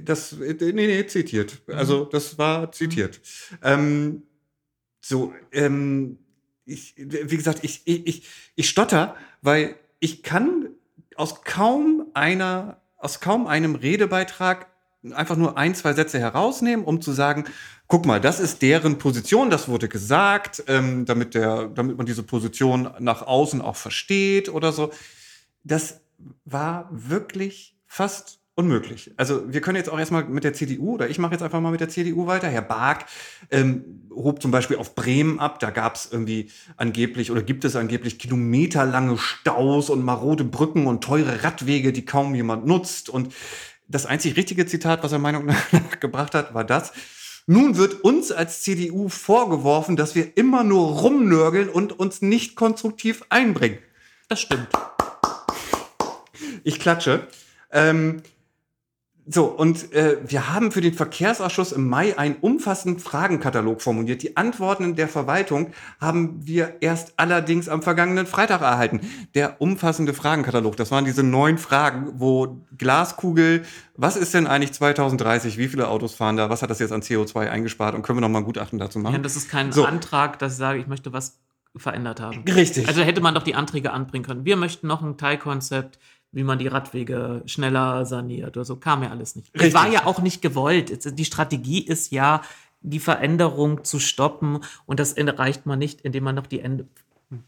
[0.03, 1.62] Das, äh, nee, nee, zitiert.
[1.66, 3.20] Also, das war zitiert.
[3.62, 4.22] Ähm,
[5.01, 6.18] so, ähm,
[6.64, 10.68] ich, wie gesagt, ich, ich, ich, ich stotter, weil ich kann
[11.16, 14.66] aus kaum einer, aus kaum einem Redebeitrag
[15.12, 17.45] einfach nur ein, zwei Sätze herausnehmen, um zu sagen,
[17.87, 22.22] guck mal, das ist deren Position, das wurde gesagt, ähm, damit, der, damit man diese
[22.22, 24.93] Position nach außen auch versteht oder so.
[25.64, 26.01] Das
[26.45, 29.13] war wirklich fast unmöglich.
[29.17, 31.71] Also wir können jetzt auch erstmal mit der CDU, oder ich mache jetzt einfach mal
[31.71, 32.49] mit der CDU weiter.
[32.49, 33.07] Herr Bark
[33.51, 35.61] ähm, hob zum Beispiel auf Bremen ab.
[35.61, 41.03] Da gab es irgendwie angeblich oder gibt es angeblich kilometerlange Staus und marode Brücken und
[41.03, 43.09] teure Radwege, die kaum jemand nutzt.
[43.09, 43.33] Und
[43.89, 46.93] das einzig richtige Zitat, was er Meinung nach gebracht hat, war das.
[47.47, 53.25] Nun wird uns als CDU vorgeworfen, dass wir immer nur rumnörgeln und uns nicht konstruktiv
[53.29, 53.79] einbringen.
[54.29, 54.69] Das stimmt.
[56.63, 57.27] Ich klatsche.
[57.73, 58.23] Ähm,
[59.33, 64.22] so, und äh, wir haben für den Verkehrsausschuss im Mai einen umfassenden Fragenkatalog formuliert.
[64.22, 69.01] Die Antworten der Verwaltung haben wir erst allerdings am vergangenen Freitag erhalten.
[69.37, 73.64] Der umfassende Fragenkatalog, das waren diese neun Fragen, wo Glaskugel,
[73.97, 77.03] was ist denn eigentlich 2030, wie viele Autos fahren da, was hat das jetzt an
[77.03, 79.14] CO2 eingespart und können wir nochmal ein Gutachten dazu machen?
[79.14, 79.85] Ja, das ist kein so.
[79.85, 81.39] Antrag, dass ich sage, ich möchte was
[81.76, 82.43] verändert haben.
[82.49, 82.89] Richtig.
[82.89, 84.45] Also hätte man doch die Anträge anbringen können.
[84.45, 85.99] Wir möchten noch ein Teilkonzept
[86.33, 89.51] wie man die Radwege schneller saniert oder so, kam ja alles nicht.
[89.53, 91.18] Es war ja auch nicht gewollt.
[91.18, 92.43] Die Strategie ist ja,
[92.83, 96.87] die Veränderung zu stoppen und das erreicht man nicht, indem man noch die Ende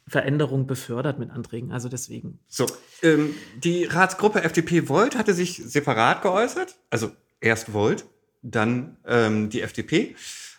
[0.06, 1.72] Veränderung befördert mit Anträgen.
[1.72, 2.38] Also deswegen.
[2.46, 2.66] So,
[3.02, 6.76] ähm, die Ratsgruppe FDP Volt hatte sich separat geäußert.
[6.90, 7.10] Also
[7.40, 8.04] erst Volt,
[8.42, 10.14] dann ähm, die FDP.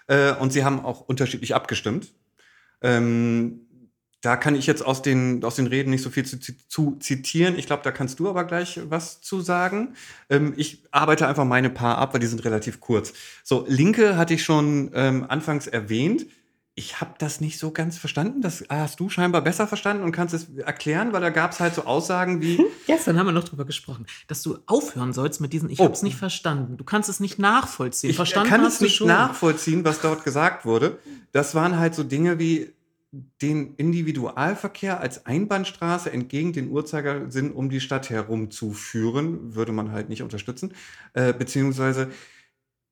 [0.07, 2.11] Äh, und sie haben auch unterschiedlich abgestimmt.
[2.81, 3.62] Ähm,
[4.23, 7.59] da kann ich jetzt aus den, aus den Reden nicht so viel zu, zu zitieren.
[7.59, 9.95] Ich glaube, da kannst du aber gleich was zu sagen.
[10.29, 13.11] Ähm, ich arbeite einfach meine paar ab, weil die sind relativ kurz.
[13.43, 16.25] So, Linke hatte ich schon ähm, anfangs erwähnt.
[16.73, 18.41] Ich habe das nicht so ganz verstanden.
[18.41, 21.75] Das hast du scheinbar besser verstanden und kannst es erklären, weil da gab es halt
[21.75, 22.63] so Aussagen wie.
[22.87, 25.69] Gestern haben wir noch drüber gesprochen, dass du aufhören sollst mit diesen.
[25.69, 25.83] Ich oh.
[25.83, 26.77] habe es nicht verstanden.
[26.77, 28.11] Du kannst es nicht nachvollziehen.
[28.11, 29.07] Ich verstanden kann es nicht schon.
[29.07, 30.97] nachvollziehen, was dort gesagt wurde.
[31.33, 32.73] Das waren halt so Dinge wie
[33.41, 40.23] den Individualverkehr als Einbahnstraße entgegen den Uhrzeigersinn um die Stadt herumzuführen, würde man halt nicht
[40.23, 40.73] unterstützen.
[41.13, 42.11] Äh, beziehungsweise,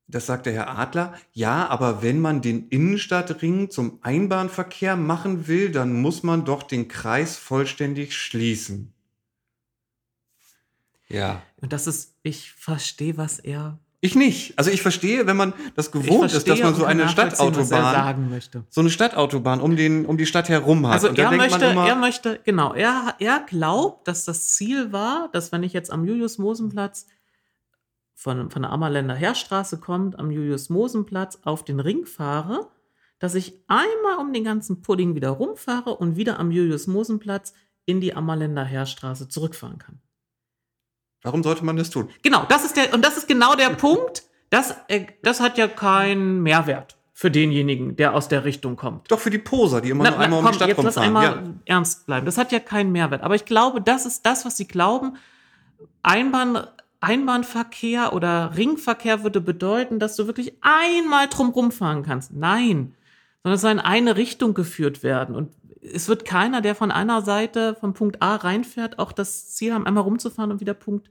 [0.07, 5.72] das sagt der Herr Adler, ja, aber wenn man den Innenstadtring zum Einbahnverkehr machen will,
[5.72, 8.93] dann muss man doch den Kreis vollständig schließen.
[11.09, 11.41] Ja.
[11.57, 14.58] Und das ist, ich verstehe, was er ich nicht.
[14.58, 18.89] Also ich verstehe, wenn man das gewohnt ist, dass man so eine Stadtautobahn, so eine
[18.89, 20.93] Stadtautobahn um den um die Stadt herum hat.
[20.93, 25.62] Also er möchte, er möchte, genau, er, er glaubt, dass das Ziel war, dass wenn
[25.62, 27.06] ich jetzt am Julius-Mosen-Platz
[28.16, 32.70] von, von der Ammerländer Heerstraße kommt, am Julius-Mosen-Platz auf den Ring fahre,
[33.20, 37.54] dass ich einmal um den ganzen Pudding wieder rumfahre und wieder am Julius-Mosen-Platz
[37.86, 40.02] in die Ammerländer Heerstraße zurückfahren kann.
[41.24, 42.09] Warum sollte man das tun?
[42.24, 44.24] Genau, das ist der, und das ist genau der Punkt.
[44.49, 49.11] Das, äh, das hat ja keinen Mehrwert für denjenigen, der aus der Richtung kommt.
[49.11, 50.78] Doch für die Poser, die immer na, nur einmal na, komm, um die Stadt jetzt
[50.80, 51.13] rumfahren.
[51.13, 51.53] Lass einmal ja.
[51.76, 52.26] ernst bleiben.
[52.26, 53.22] Das hat ja keinen Mehrwert.
[53.22, 55.17] Aber ich glaube, das ist das, was sie glauben.
[56.01, 56.65] Einbahn,
[56.99, 62.34] Einbahnverkehr oder Ringverkehr würde bedeuten, dass du wirklich einmal drumrum fahren kannst.
[62.34, 62.95] Nein,
[63.43, 65.36] sondern es soll in eine Richtung geführt werden.
[65.36, 65.51] Und
[65.82, 69.86] es wird keiner, der von einer Seite von Punkt A reinfährt, auch das Ziel haben,
[69.86, 71.09] einmal rumzufahren und wieder Punkt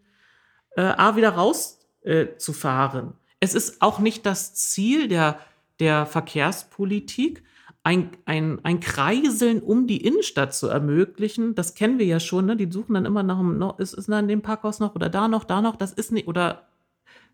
[0.77, 3.09] äh, A wieder rauszufahren.
[3.09, 5.41] Äh, es ist auch nicht das Ziel der,
[5.81, 7.43] der Verkehrspolitik,
[7.83, 11.55] ein, ein, ein Kreiseln um die Innenstadt zu ermöglichen.
[11.55, 12.57] Das kennen wir ja schon, ne?
[12.57, 15.29] Die suchen dann immer nach einem, ist, ist da in dem Parkhaus noch oder da
[15.29, 16.69] noch, da noch, das ist nicht, oder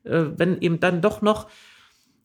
[0.04, 1.48] äh, wenn eben dann doch noch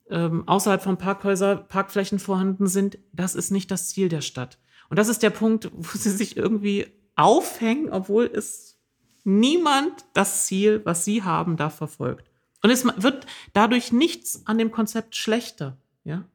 [0.10, 4.60] ähm, außerhalb von Parkhäuser Parkflächen vorhanden sind, das ist nicht das Ziel der Stadt.
[4.92, 6.86] Und das ist der Punkt, wo sie sich irgendwie
[7.16, 8.78] aufhängen, obwohl es
[9.24, 12.30] niemand das Ziel, was sie haben, da verfolgt.
[12.62, 16.26] Und es wird dadurch nichts an dem Konzept schlechter, ja?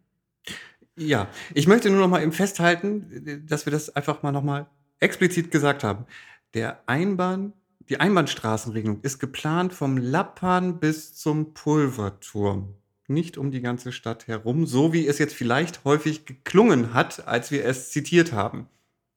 [0.97, 4.67] Ja, ich möchte nur noch mal eben festhalten, dass wir das einfach mal noch mal
[5.01, 6.07] explizit gesagt haben.
[6.55, 7.53] Der Einbahn,
[7.91, 12.73] die Einbahnstraßenregelung ist geplant vom Lappan bis zum Pulverturm
[13.09, 17.51] nicht um die ganze Stadt herum, so wie es jetzt vielleicht häufig geklungen hat, als
[17.51, 18.69] wir es zitiert haben.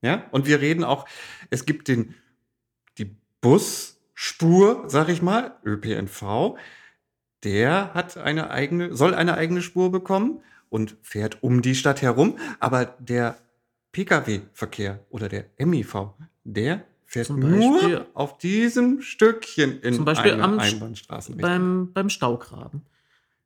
[0.02, 1.06] Ja, und wir reden auch,
[1.50, 2.16] es gibt den,
[2.98, 6.58] die Busspur, sag ich mal, ÖPNV,
[7.44, 12.38] der hat eine eigene, soll eine eigene Spur bekommen und fährt um die Stadt herum,
[12.60, 13.38] aber der
[13.92, 16.14] Pkw-Verkehr oder der MIV,
[16.44, 21.50] der fährt nur auf diesem Stückchen in zum Beispiel einer am, Einbahnstraßenrichtung.
[21.50, 22.86] Beim, beim Staugraben.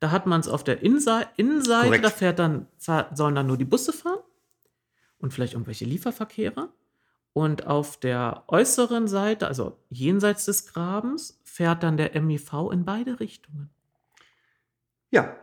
[0.00, 3.64] Da hat man es auf der Innenseite, Innenseite da fährt dann, sollen dann nur die
[3.64, 4.20] Busse fahren
[5.18, 6.68] und vielleicht irgendwelche Lieferverkehre.
[7.32, 13.18] Und auf der äußeren Seite, also jenseits des Grabens, fährt dann der MIV in beide
[13.18, 13.70] Richtungen.
[15.10, 15.36] Ja.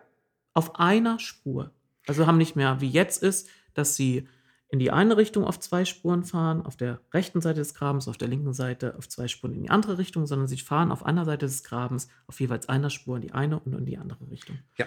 [0.53, 1.71] Auf einer Spur.
[2.07, 4.27] Also haben nicht mehr, wie jetzt ist, dass sie
[4.71, 8.17] in die eine Richtung auf zwei Spuren fahren, auf der rechten Seite des Grabens, auf
[8.17, 11.25] der linken Seite auf zwei Spuren in die andere Richtung, sondern sie fahren auf einer
[11.25, 14.59] Seite des Grabens auf jeweils einer Spur in die eine und in die andere Richtung.
[14.77, 14.85] Ja.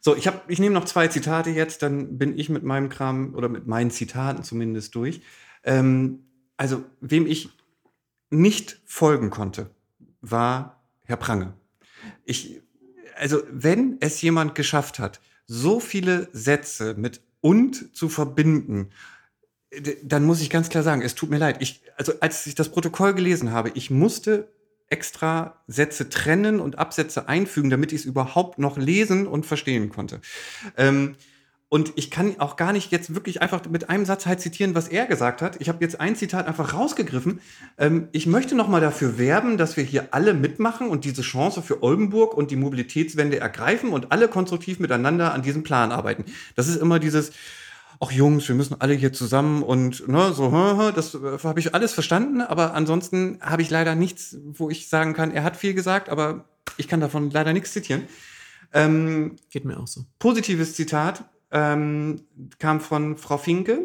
[0.00, 3.48] So, ich, ich nehme noch zwei Zitate jetzt, dann bin ich mit meinem Kram oder
[3.48, 5.20] mit meinen Zitaten zumindest durch.
[5.62, 6.24] Ähm,
[6.56, 7.50] also, wem ich
[8.30, 9.70] nicht folgen konnte,
[10.22, 11.52] war Herr Prange.
[12.24, 12.62] Ich,
[13.16, 18.90] also, wenn es jemand geschafft hat, so viele Sätze mit und zu verbinden
[20.02, 21.56] dann muss ich ganz klar sagen, es tut mir leid.
[21.60, 24.48] Ich, also als ich das Protokoll gelesen habe, ich musste
[24.88, 30.20] extra Sätze trennen und Absätze einfügen, damit ich es überhaupt noch lesen und verstehen konnte.
[30.76, 31.14] Ähm,
[31.68, 34.88] und ich kann auch gar nicht jetzt wirklich einfach mit einem Satz halt zitieren, was
[34.88, 35.60] er gesagt hat.
[35.60, 37.40] Ich habe jetzt ein Zitat einfach rausgegriffen.
[37.78, 41.62] Ähm, ich möchte noch mal dafür werben, dass wir hier alle mitmachen und diese Chance
[41.62, 46.24] für Oldenburg und die Mobilitätswende ergreifen und alle konstruktiv miteinander an diesem Plan arbeiten.
[46.56, 47.30] Das ist immer dieses,
[48.00, 50.50] ach Jungs, wir müssen alle hier zusammen und ne, so,
[50.94, 55.12] das äh, habe ich alles verstanden, aber ansonsten habe ich leider nichts, wo ich sagen
[55.12, 56.46] kann, er hat viel gesagt, aber
[56.78, 58.08] ich kann davon leider nichts zitieren.
[58.72, 60.04] Ähm, Geht mir auch so.
[60.18, 62.22] Positives Zitat ähm,
[62.58, 63.80] kam von Frau Finke,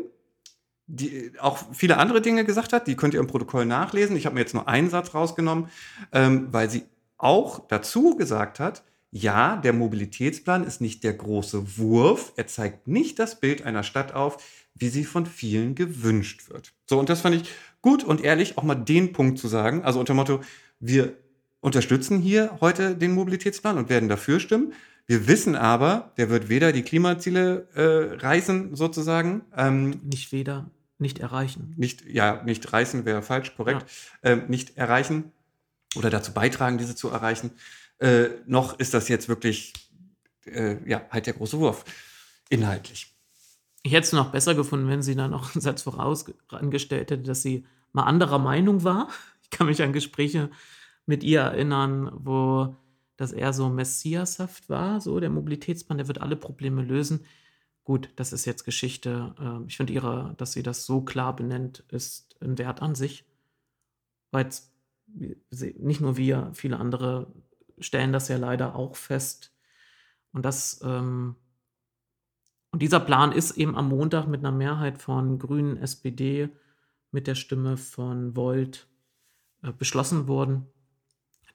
[0.87, 4.15] die auch viele andere Dinge gesagt hat, die könnt ihr im Protokoll nachlesen.
[4.15, 5.69] Ich habe mir jetzt nur einen Satz rausgenommen,
[6.11, 6.83] ähm, weil sie
[7.17, 8.83] auch dazu gesagt hat,
[9.17, 12.33] ja, der Mobilitätsplan ist nicht der große Wurf.
[12.35, 14.43] Er zeigt nicht das Bild einer Stadt auf,
[14.75, 16.73] wie sie von vielen gewünscht wird.
[16.85, 17.49] So, und das fand ich
[17.81, 19.85] gut und ehrlich, auch mal den Punkt zu sagen.
[19.85, 20.41] Also unter Motto,
[20.81, 21.13] wir
[21.61, 24.73] unterstützen hier heute den Mobilitätsplan und werden dafür stimmen.
[25.07, 29.43] Wir wissen aber, der wird weder die Klimaziele äh, reißen, sozusagen.
[29.55, 31.73] Ähm, nicht weder, nicht erreichen.
[31.77, 33.85] Nicht, ja, nicht reißen wäre falsch, korrekt.
[34.23, 34.31] Ja.
[34.31, 35.31] Ähm, nicht erreichen
[35.95, 37.51] oder dazu beitragen, diese zu erreichen
[37.99, 39.73] äh, noch ist das jetzt wirklich,
[40.45, 41.85] äh, ja, halt der große Wurf,
[42.49, 43.13] inhaltlich.
[43.83, 47.41] Ich hätte es noch besser gefunden, wenn sie dann noch einen Satz vorausgestellt hätte, dass
[47.41, 49.09] sie mal anderer Meinung war.
[49.43, 50.49] Ich kann mich an Gespräche
[51.05, 52.75] mit ihr erinnern, wo
[53.15, 57.25] das eher so messiashaft war, so der Mobilitätsplan, der wird alle Probleme lösen.
[57.83, 59.35] Gut, das ist jetzt Geschichte.
[59.39, 63.23] Ähm, ich finde ihre, dass sie das so klar benennt, ist ein Wert an sich.
[64.31, 64.49] Weil
[65.07, 67.27] nicht nur wir, viele andere
[67.79, 69.53] stellen das ja leider auch fest.
[70.31, 71.35] Und das ähm,
[72.75, 76.49] und dieser Plan ist eben am Montag mit einer Mehrheit von Grünen, SPD,
[77.09, 78.89] mit der Stimme von Volt
[79.63, 80.65] äh, beschlossen worden.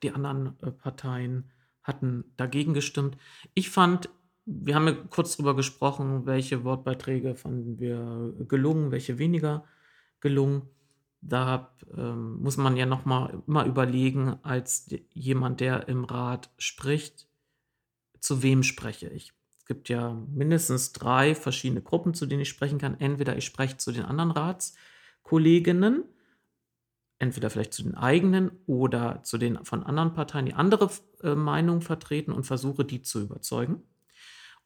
[0.01, 1.51] Die anderen äh, Parteien
[1.83, 3.17] hatten dagegen gestimmt.
[3.53, 4.09] Ich fand,
[4.45, 9.65] wir haben ja kurz darüber gesprochen, welche Wortbeiträge fanden wir gelungen, welche weniger
[10.21, 10.63] gelungen
[11.21, 17.27] da ähm, muss man ja noch mal immer überlegen, als jemand, der im Rat spricht,
[18.19, 19.33] zu wem spreche ich.
[19.57, 22.99] Es gibt ja mindestens drei verschiedene Gruppen, zu denen ich sprechen kann.
[22.99, 26.03] Entweder ich spreche zu den anderen Ratskolleginnen,
[27.19, 30.89] entweder vielleicht zu den eigenen oder zu den von anderen Parteien, die andere
[31.21, 33.83] äh, Meinungen vertreten und versuche, die zu überzeugen.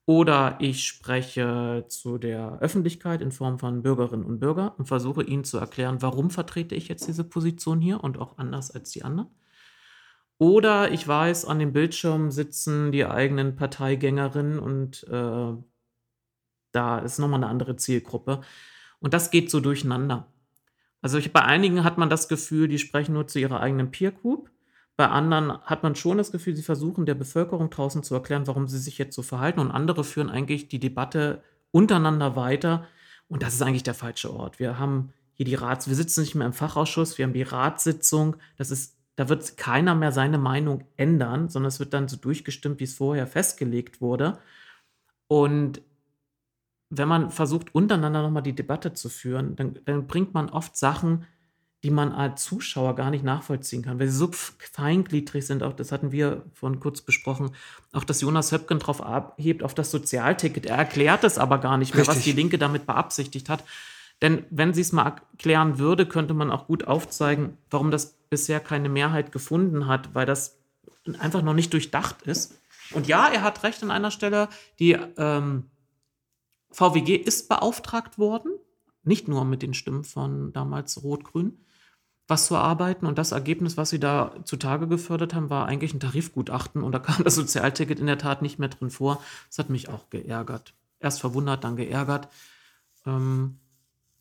[0.08, 5.44] Oder ich spreche zu der Öffentlichkeit in Form von Bürgerinnen und Bürgern und versuche ihnen
[5.44, 9.30] zu erklären, warum vertrete ich jetzt diese Position hier und auch anders als die anderen.
[10.38, 15.54] Oder ich weiß, an dem Bildschirm sitzen die eigenen Parteigängerinnen und äh,
[16.72, 18.42] da ist nochmal eine andere Zielgruppe.
[19.00, 20.28] Und das geht so durcheinander.
[21.02, 24.12] Also ich, bei einigen hat man das Gefühl, die sprechen nur zu ihrer eigenen Peer
[24.12, 24.50] Group.
[24.98, 28.68] Bei anderen hat man schon das Gefühl, sie versuchen der Bevölkerung draußen zu erklären, warum
[28.68, 29.60] sie sich jetzt so verhalten.
[29.60, 32.88] Und andere führen eigentlich die Debatte untereinander weiter.
[33.28, 34.60] Und das ist eigentlich der falsche Ort.
[34.60, 38.38] Wir haben hier die Rats, wir sitzen nicht mehr im Fachausschuss, wir haben die Ratssitzung.
[38.58, 42.80] Das ist, da wird keiner mehr seine Meinung ändern, sondern es wird dann so durchgestimmt,
[42.80, 44.40] wie es vorher festgelegt wurde.
[45.28, 45.82] Und
[46.90, 51.26] wenn man versucht, untereinander nochmal die Debatte zu führen, dann, dann bringt man oft Sachen,
[51.86, 55.62] die man als Zuschauer gar nicht nachvollziehen kann, weil sie so feingliedrig sind.
[55.62, 57.52] Auch das hatten wir vorhin kurz besprochen.
[57.94, 60.66] Auch dass Jonas Höpken darauf abhebt, auf das Sozialticket.
[60.66, 62.16] Er erklärt es aber gar nicht mehr, Richtig.
[62.16, 63.64] was die Linke damit beabsichtigt hat.
[64.24, 68.60] Denn wenn sie es mal erklären würde, könnte man auch gut aufzeigen, warum das bisher
[68.60, 70.58] keine Mehrheit gefunden hat, weil das
[71.20, 72.60] einfach noch nicht durchdacht ist.
[72.94, 74.50] Und ja, er hat recht an einer Stelle.
[74.80, 75.70] Die ähm,
[76.72, 78.54] VWG ist beauftragt worden,
[79.04, 81.60] nicht nur mit den Stimmen von damals Rot-Grün
[82.28, 83.06] was zu erarbeiten.
[83.06, 86.84] Und das Ergebnis, was sie da zutage gefördert haben, war eigentlich ein Tarifgutachten.
[86.84, 89.22] Und da kam das Sozialticket in der Tat nicht mehr drin vor.
[89.48, 90.74] Das hat mich auch geärgert.
[91.00, 92.30] Erst verwundert, dann geärgert.
[93.06, 93.60] Ähm,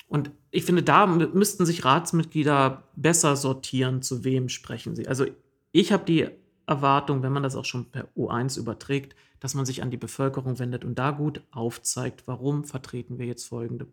[0.07, 5.09] und ich finde, da müssten sich Ratsmitglieder besser sortieren, zu wem sprechen sie.
[5.09, 5.27] Also
[5.73, 6.29] ich habe die
[6.67, 10.59] Erwartung, wenn man das auch schon per U1 überträgt, dass man sich an die Bevölkerung
[10.59, 13.87] wendet und da gut aufzeigt, warum vertreten wir jetzt folgende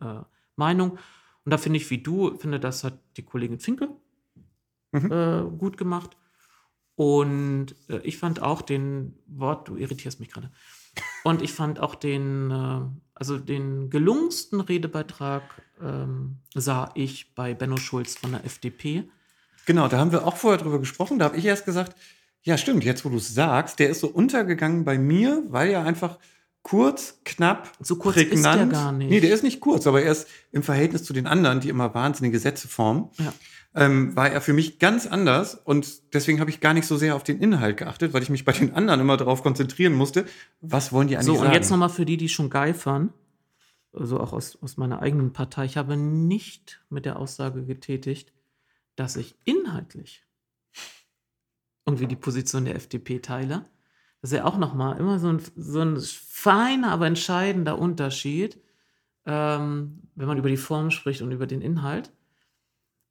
[0.00, 0.20] äh,
[0.56, 0.98] Meinung.
[1.44, 3.88] Und da finde ich, wie du, finde, das hat die Kollegin Finke
[4.92, 5.10] Mhm.
[5.10, 6.16] äh, gut gemacht.
[6.94, 10.52] Und äh, ich fand auch den Wort, du irritierst mich gerade.
[11.24, 12.80] Und ich fand auch den, äh,
[13.14, 15.42] also den gelungensten Redebeitrag
[15.82, 19.08] ähm, sah ich bei Benno Schulz von der FDP.
[19.66, 21.18] Genau, da haben wir auch vorher drüber gesprochen.
[21.18, 21.96] Da habe ich erst gesagt,
[22.42, 25.84] ja stimmt, jetzt wo du es sagst, der ist so untergegangen bei mir, weil er
[25.84, 26.18] einfach
[26.64, 29.10] kurz, knapp, So kurz ist der gar nicht.
[29.10, 31.94] Nee, der ist nicht kurz, aber er ist im Verhältnis zu den anderen, die immer
[31.94, 33.32] wahnsinnige Sätze formen, Ja.
[33.76, 37.14] ähm, war er für mich ganz anders und deswegen habe ich gar nicht so sehr
[37.16, 40.24] auf den Inhalt geachtet, weil ich mich bei den anderen immer darauf konzentrieren musste,
[40.62, 41.48] was wollen die eigentlich So, sagen.
[41.48, 43.12] und jetzt nochmal für die, die schon geifern,
[43.92, 48.32] also auch aus, aus meiner eigenen Partei, ich habe nicht mit der Aussage getätigt,
[48.96, 50.24] dass ich inhaltlich
[51.86, 53.66] irgendwie die Position der FDP teile.
[54.24, 58.58] Das ist ja auch nochmal immer so ein, so ein feiner, aber entscheidender Unterschied,
[59.26, 62.10] ähm, wenn man über die Form spricht und über den Inhalt.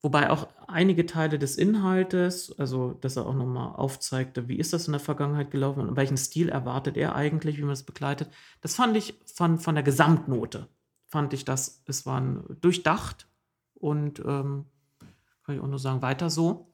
[0.01, 4.87] Wobei auch einige Teile des Inhaltes, also dass er auch nochmal aufzeigte, wie ist das
[4.87, 8.31] in der Vergangenheit gelaufen und welchen Stil erwartet er eigentlich, wie man das begleitet,
[8.61, 10.67] das fand ich von, von der Gesamtnote,
[11.05, 13.27] fand ich das, es waren durchdacht
[13.75, 14.65] und ähm,
[15.45, 16.72] kann ich auch nur sagen, weiter so.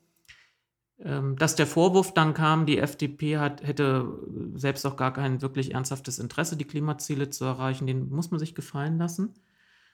[1.02, 4.06] Ähm, dass der Vorwurf dann kam, die FDP hat, hätte
[4.56, 8.54] selbst auch gar kein wirklich ernsthaftes Interesse, die Klimaziele zu erreichen, den muss man sich
[8.54, 9.34] gefallen lassen.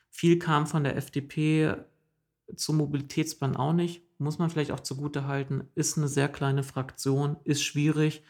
[0.10, 1.76] Viel kam von der FDP
[2.56, 4.02] zum Mobilitätsplan auch nicht.
[4.18, 5.68] Muss man vielleicht auch zugute halten.
[5.76, 8.24] Ist eine sehr kleine Fraktion, ist schwierig.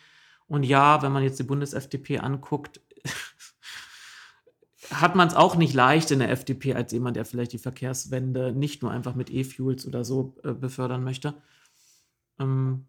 [0.47, 2.81] Und ja, wenn man jetzt die Bundes-FDP anguckt,
[4.91, 8.51] hat man es auch nicht leicht in der FDP als jemand, der vielleicht die Verkehrswende
[8.51, 11.35] nicht nur einfach mit E-Fuels oder so äh, befördern möchte.
[12.39, 12.85] Ähm,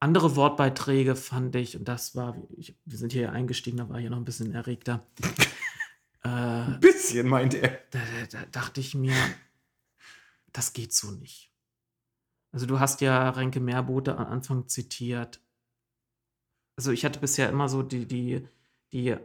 [0.00, 4.08] andere Wortbeiträge fand ich, und das war, ich, wir sind hier eingestiegen, da war ich
[4.08, 5.06] noch ein bisschen erregter.
[6.24, 7.80] äh, Ein bisschen, meint er.
[7.90, 9.16] da, da, da dachte ich mir,
[10.52, 11.52] das geht so nicht.
[12.52, 15.40] Also du hast ja Renke Meerbote am Anfang zitiert.
[16.76, 18.48] Also ich hatte bisher immer so die, die,
[18.92, 19.16] die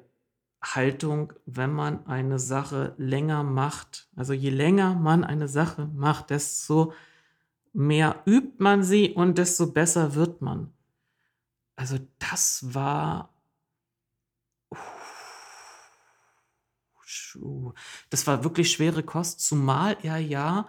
[0.62, 6.94] Haltung, wenn man eine Sache länger macht, also je länger man eine Sache macht, desto
[7.74, 10.72] mehr übt man sie und desto besser wird man.
[11.76, 13.34] Also das war
[17.34, 17.74] Schuh.
[18.10, 20.68] Das war wirklich schwere Kost, zumal er ja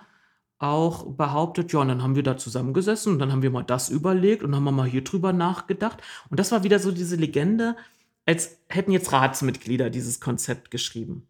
[0.59, 3.90] auch behauptet, ja, und dann haben wir da zusammengesessen und dann haben wir mal das
[3.90, 6.02] überlegt und haben wir mal hier drüber nachgedacht.
[6.31, 7.76] Und das war wieder so diese Legende,
[8.24, 11.26] als hätten jetzt Ratsmitglieder dieses Konzept geschrieben.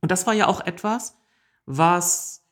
[0.00, 1.16] Und das war ja auch etwas,
[1.66, 2.44] was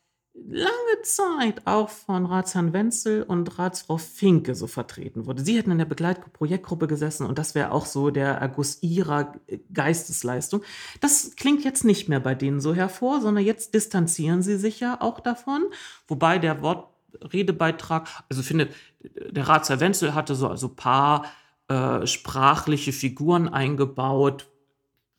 [0.45, 5.43] lange Zeit auch von Ratsherrn Wenzel und Ratsfrau Finke so vertreten wurde.
[5.43, 9.33] Sie hätten in der Begleitprojektgruppe gesessen und das wäre auch so der Erguss ihrer
[9.73, 10.61] Geistesleistung.
[11.01, 15.01] Das klingt jetzt nicht mehr bei denen so hervor, sondern jetzt distanzieren sie sich ja
[15.01, 15.65] auch davon.
[16.07, 18.69] Wobei der Wortredebeitrag, also ich finde,
[19.01, 21.25] der Ratsherr Wenzel hatte so also paar
[21.67, 24.47] äh, sprachliche Figuren eingebaut.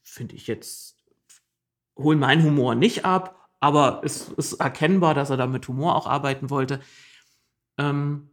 [0.03, 0.97] Finde ich jetzt,
[1.97, 6.07] holen meinen Humor nicht ab, aber es ist erkennbar, dass er da mit Humor auch
[6.07, 6.81] arbeiten wollte.
[7.79, 8.31] Ähm,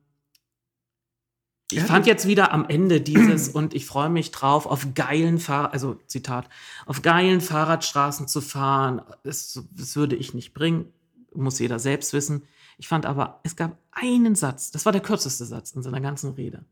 [1.71, 5.39] ich Ja, fand jetzt wieder am Ende dieses und ich freue mich drauf, auf geilen
[5.39, 6.49] Fahr also Zitat,
[6.85, 9.01] auf geilen Fahrradstraßen zu fahren.
[9.23, 10.93] Das, das würde ich nicht bringen,
[11.33, 12.43] muss jeder selbst wissen.
[12.77, 16.31] Ich fand aber, es gab einen Satz, das war der kürzeste Satz in seiner ganzen
[16.33, 16.65] Rede.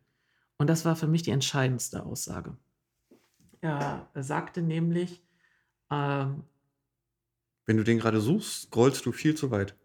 [0.57, 2.57] Und das war für mich die entscheidendste Aussage.
[4.13, 5.23] Er sagte nämlich,
[5.91, 6.43] ähm,
[7.65, 9.75] Wenn du den gerade suchst, scrollst du viel zu weit.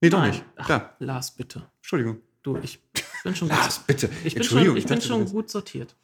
[0.00, 0.30] Nee, doch Nein.
[0.30, 0.44] nicht.
[0.56, 1.70] Ach, Da, Lars, bitte.
[1.78, 2.20] Entschuldigung.
[2.42, 2.80] Du, ich
[3.22, 4.08] bin schon gut, Lars, bitte.
[4.24, 4.76] ich bin Entschuldigung.
[4.76, 5.94] schon, ich bin schon gut sortiert.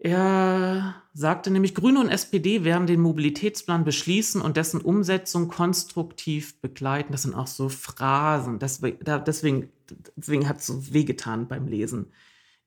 [0.00, 7.10] Er sagte nämlich, Grüne und SPD werden den Mobilitätsplan beschließen und dessen Umsetzung konstruktiv begleiten.
[7.10, 8.60] Das sind auch so Phrasen.
[8.60, 9.70] Da- deswegen,
[10.16, 12.12] deswegen hat es so wehgetan beim Lesen.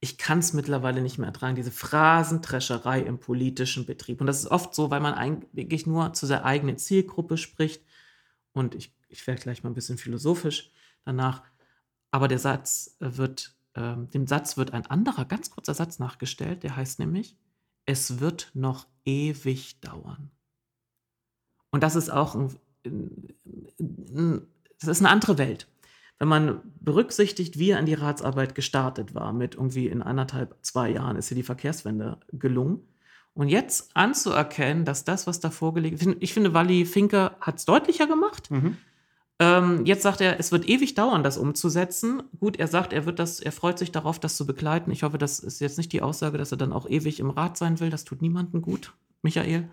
[0.02, 4.20] Ich kann es mittlerweile nicht mehr ertragen, diese Phrasentrescherei im politischen Betrieb.
[4.20, 7.84] Und das ist oft so, weil man eigentlich nur zu der eigenen Zielgruppe spricht.
[8.52, 10.72] Und ich, ich werde gleich mal ein bisschen philosophisch
[11.06, 11.44] danach.
[12.10, 16.64] Aber der Satz äh, wird, ähm, dem Satz wird ein anderer, ganz kurzer Satz nachgestellt,
[16.64, 17.38] der heißt nämlich,
[17.86, 20.32] es wird noch ewig dauern.
[21.72, 22.56] Und das ist auch ein,
[22.86, 24.48] ein,
[24.80, 25.68] das ist eine andere Welt.
[26.22, 30.92] Wenn man berücksichtigt, wie er in die Ratsarbeit gestartet war, mit irgendwie in anderthalb, zwei
[30.92, 32.82] Jahren ist hier die Verkehrswende gelungen.
[33.34, 37.66] Und jetzt anzuerkennen, dass das, was da vorgelegt wird, ich finde, Walli Finke hat es
[37.66, 38.52] deutlicher gemacht.
[38.52, 38.78] Mhm.
[39.40, 42.22] Ähm, jetzt sagt er, es wird ewig dauern, das umzusetzen.
[42.40, 44.92] Gut, er sagt, er wird das, er freut sich darauf, das zu begleiten.
[44.92, 47.58] Ich hoffe, das ist jetzt nicht die Aussage, dass er dann auch ewig im Rat
[47.58, 47.90] sein will.
[47.90, 48.94] Das tut niemandem gut,
[49.24, 49.70] Michael.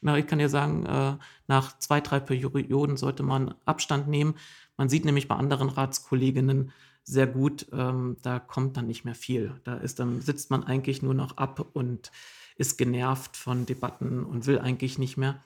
[0.00, 1.14] Na, ich kann dir sagen, äh,
[1.48, 4.34] nach zwei, drei Perioden sollte man Abstand nehmen.
[4.76, 6.72] Man sieht nämlich bei anderen Ratskolleginnen
[7.04, 9.60] sehr gut, ähm, da kommt dann nicht mehr viel.
[9.64, 12.10] Da ist dann sitzt man eigentlich nur noch ab und
[12.56, 15.42] ist genervt von Debatten und will eigentlich nicht mehr.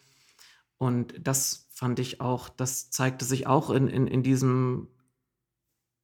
[0.78, 4.88] Und das fand ich auch, das zeigte sich auch in, in, in diesem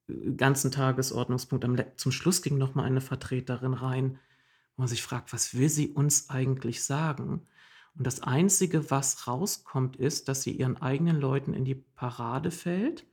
[0.09, 1.65] äh, ganzen Tagesordnungspunkt.
[2.01, 4.19] Zum Schluss ging noch mal eine Vertreterin rein,
[4.77, 7.47] wo man sich fragt, was will sie uns eigentlich sagen?
[7.97, 13.07] Und das Einzige, was rauskommt, ist, dass sie ihren eigenen Leuten in die Parade fällt,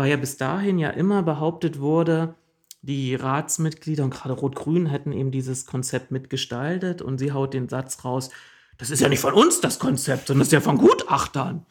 [0.00, 2.34] weil ja bis dahin ja immer behauptet wurde,
[2.80, 8.02] die Ratsmitglieder und gerade Rot-Grün hätten eben dieses Konzept mitgestaltet und sie haut den Satz
[8.02, 8.30] raus,
[8.78, 11.66] das ist ja nicht von uns das Konzept, sondern das ist ja von Gutachtern.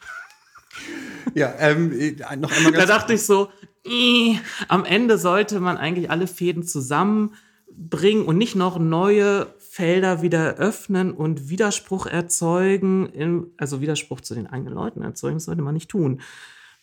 [1.34, 1.90] Ja, ähm,
[2.38, 3.48] noch einmal Da dachte ich so,
[3.84, 4.36] äh,
[4.68, 11.10] am Ende sollte man eigentlich alle Fäden zusammenbringen und nicht noch neue Felder wieder öffnen
[11.12, 16.20] und Widerspruch erzeugen, also Widerspruch zu den eigenen Leuten erzeugen, das sollte man nicht tun.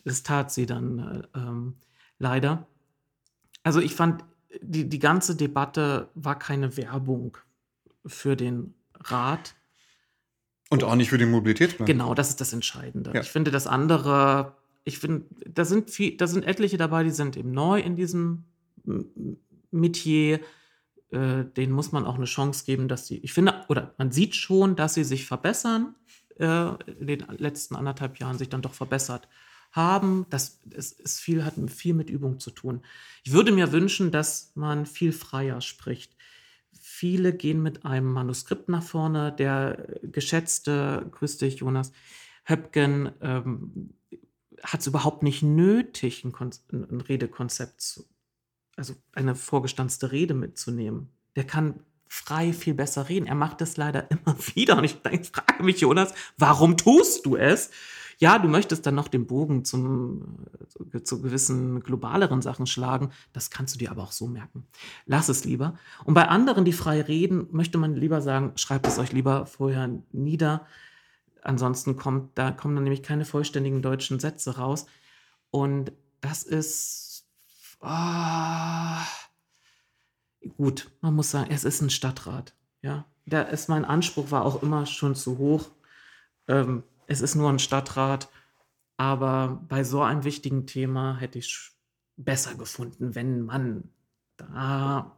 [0.07, 1.75] Das tat sie dann äh, ähm,
[2.17, 2.65] leider.
[3.63, 4.23] Also ich fand,
[4.61, 7.37] die, die ganze Debatte war keine Werbung
[8.05, 9.53] für den Rat,
[10.69, 11.85] und auch nicht für den Mobilitätsplan.
[11.85, 13.11] Genau, das ist das Entscheidende.
[13.13, 13.21] Ja.
[13.21, 17.37] Ich finde, das andere, ich finde, da sind viel, da sind etliche dabei, die sind
[17.37, 18.43] eben neu in diesem
[19.71, 20.41] Metier.
[21.09, 24.35] Äh, denen muss man auch eine Chance geben, dass sie, ich finde, oder man sieht
[24.35, 25.95] schon, dass sie sich verbessern,
[26.37, 29.29] äh, in den letzten anderthalb Jahren sich dann doch verbessert
[29.77, 30.25] haben.
[30.29, 32.81] Das ist viel, hat viel mit Übung zu tun.
[33.23, 36.17] Ich würde mir wünschen, dass man viel freier spricht.
[36.77, 39.31] Viele gehen mit einem Manuskript nach vorne.
[39.31, 41.93] Der geschätzte, grüß dich, Jonas,
[42.43, 43.93] Höpken, ähm,
[44.63, 48.05] hat es überhaupt nicht nötig, ein, Kon ein Redekonzept, zu,
[48.75, 51.09] also eine vorgestanzte Rede mitzunehmen.
[51.35, 53.27] Der kann frei viel besser reden.
[53.27, 54.77] Er macht es leider immer wieder.
[54.77, 57.69] Und ich frage mich, Jonas, warum tust du es?
[58.19, 60.39] Ja, du möchtest dann noch den Bogen zum,
[60.69, 63.11] zu, zu gewissen globaleren Sachen schlagen.
[63.31, 64.65] Das kannst du dir aber auch so merken.
[65.05, 65.77] Lass es lieber.
[66.03, 69.89] Und bei anderen, die frei reden, möchte man lieber sagen, schreibt es euch lieber vorher
[70.11, 70.65] nieder.
[71.43, 74.87] Ansonsten kommt, da kommen dann nämlich keine vollständigen deutschen Sätze raus.
[75.51, 77.27] Und das ist,
[77.81, 77.87] oh,
[80.57, 82.55] gut, man muss sagen, es ist ein Stadtrat.
[82.81, 85.69] Ja, da ist mein Anspruch war auch immer schon zu hoch.
[86.47, 88.29] Ähm, es ist nur ein Stadtrat,
[88.97, 91.71] aber bei so einem wichtigen Thema hätte ich
[92.17, 93.83] besser gefunden, wenn man
[94.37, 95.15] da,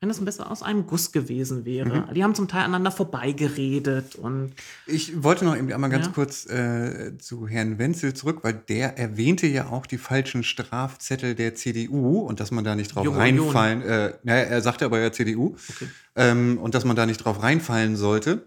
[0.00, 2.06] wenn es ein bisschen aus einem Guss gewesen wäre.
[2.06, 2.14] Mhm.
[2.14, 4.52] Die haben zum Teil aneinander vorbeigeredet und.
[4.86, 6.12] Ich wollte noch eben einmal ganz ja.
[6.12, 11.54] kurz äh, zu Herrn Wenzel zurück, weil der erwähnte ja auch die falschen Strafzettel der
[11.56, 13.82] CDU und dass man da nicht drauf jo, reinfallen.
[13.82, 15.88] Äh, ja, er sagte aber ja CDU okay.
[16.14, 18.46] ähm, und dass man da nicht drauf reinfallen sollte.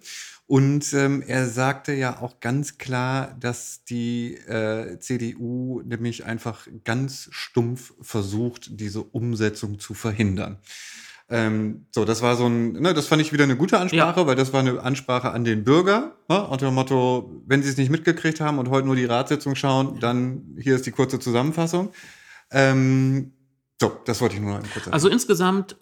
[0.50, 7.30] Und ähm, er sagte ja auch ganz klar, dass die äh, CDU nämlich einfach ganz
[7.30, 10.58] stumpf versucht, diese Umsetzung zu verhindern.
[11.30, 14.26] Ähm, so, das war so ein, ne, das fand ich wieder eine gute Ansprache, ja.
[14.26, 17.78] weil das war eine Ansprache an den Bürger, ne, unter dem Motto, wenn sie es
[17.78, 21.92] nicht mitgekriegt haben und heute nur die Ratssitzung schauen, dann hier ist die kurze Zusammenfassung.
[22.50, 23.34] Ähm,
[23.80, 24.94] so, das wollte ich nur noch kurz sagen.
[24.94, 25.78] Also insgesamt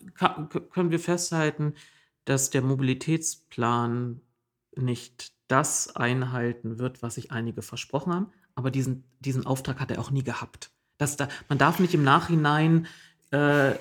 [0.73, 1.73] können wir festhalten,
[2.25, 4.19] dass der Mobilitätsplan
[4.77, 8.27] nicht das einhalten wird, was sich einige versprochen haben.
[8.55, 10.71] Aber diesen, diesen Auftrag hat er auch nie gehabt.
[10.97, 12.87] Das da, man darf nicht im Nachhinein
[13.31, 13.73] äh,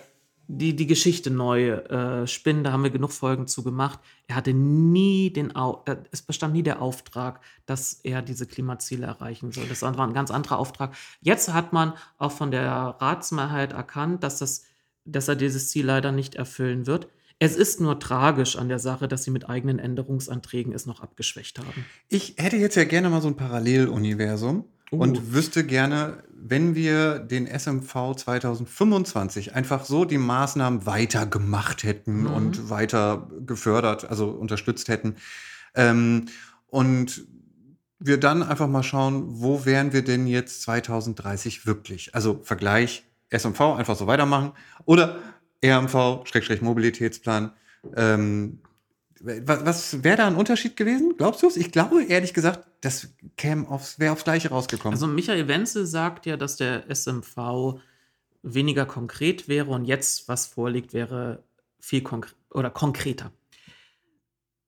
[0.48, 2.62] die, die Geschichte neu äh, spinnen.
[2.62, 3.98] Da haben wir genug Folgen zu gemacht.
[4.28, 9.50] Er hatte nie den, Au es bestand nie der Auftrag, dass er diese Klimaziele erreichen
[9.50, 9.66] soll.
[9.66, 10.94] Das war ein ganz anderer Auftrag.
[11.20, 14.64] Jetzt hat man auch von der Ratsmehrheit erkannt, dass, das,
[15.04, 17.08] dass er dieses Ziel leider nicht erfüllen wird.
[17.38, 21.58] Es ist nur tragisch an der Sache, dass sie mit eigenen Änderungsanträgen es noch abgeschwächt
[21.58, 21.84] haben.
[22.08, 24.96] Ich hätte jetzt ja gerne mal so ein Paralleluniversum uh.
[24.96, 32.22] und wüsste gerne, wenn wir den SMV 2025 einfach so die Maßnahmen weiter gemacht hätten
[32.22, 32.32] mhm.
[32.32, 35.16] und weiter gefördert, also unterstützt hätten.
[35.74, 36.26] Ähm,
[36.68, 37.26] und
[37.98, 42.14] wir dann einfach mal schauen, wo wären wir denn jetzt 2030 wirklich?
[42.14, 44.52] Also Vergleich SMV einfach so weitermachen
[44.84, 45.18] oder
[45.64, 47.52] RMV-Mobilitätsplan.
[47.94, 48.60] Ähm,
[49.20, 51.14] was, was wäre da ein Unterschied gewesen?
[51.16, 51.56] Glaubst du es?
[51.56, 53.08] Ich glaube ehrlich gesagt, das
[53.68, 54.94] aufs, wäre aufs Gleiche rausgekommen.
[54.94, 57.80] Also Michael Wenzel sagt ja, dass der SMV
[58.42, 61.42] weniger konkret wäre und jetzt, was vorliegt, wäre
[61.80, 63.32] viel konkret oder konkreter.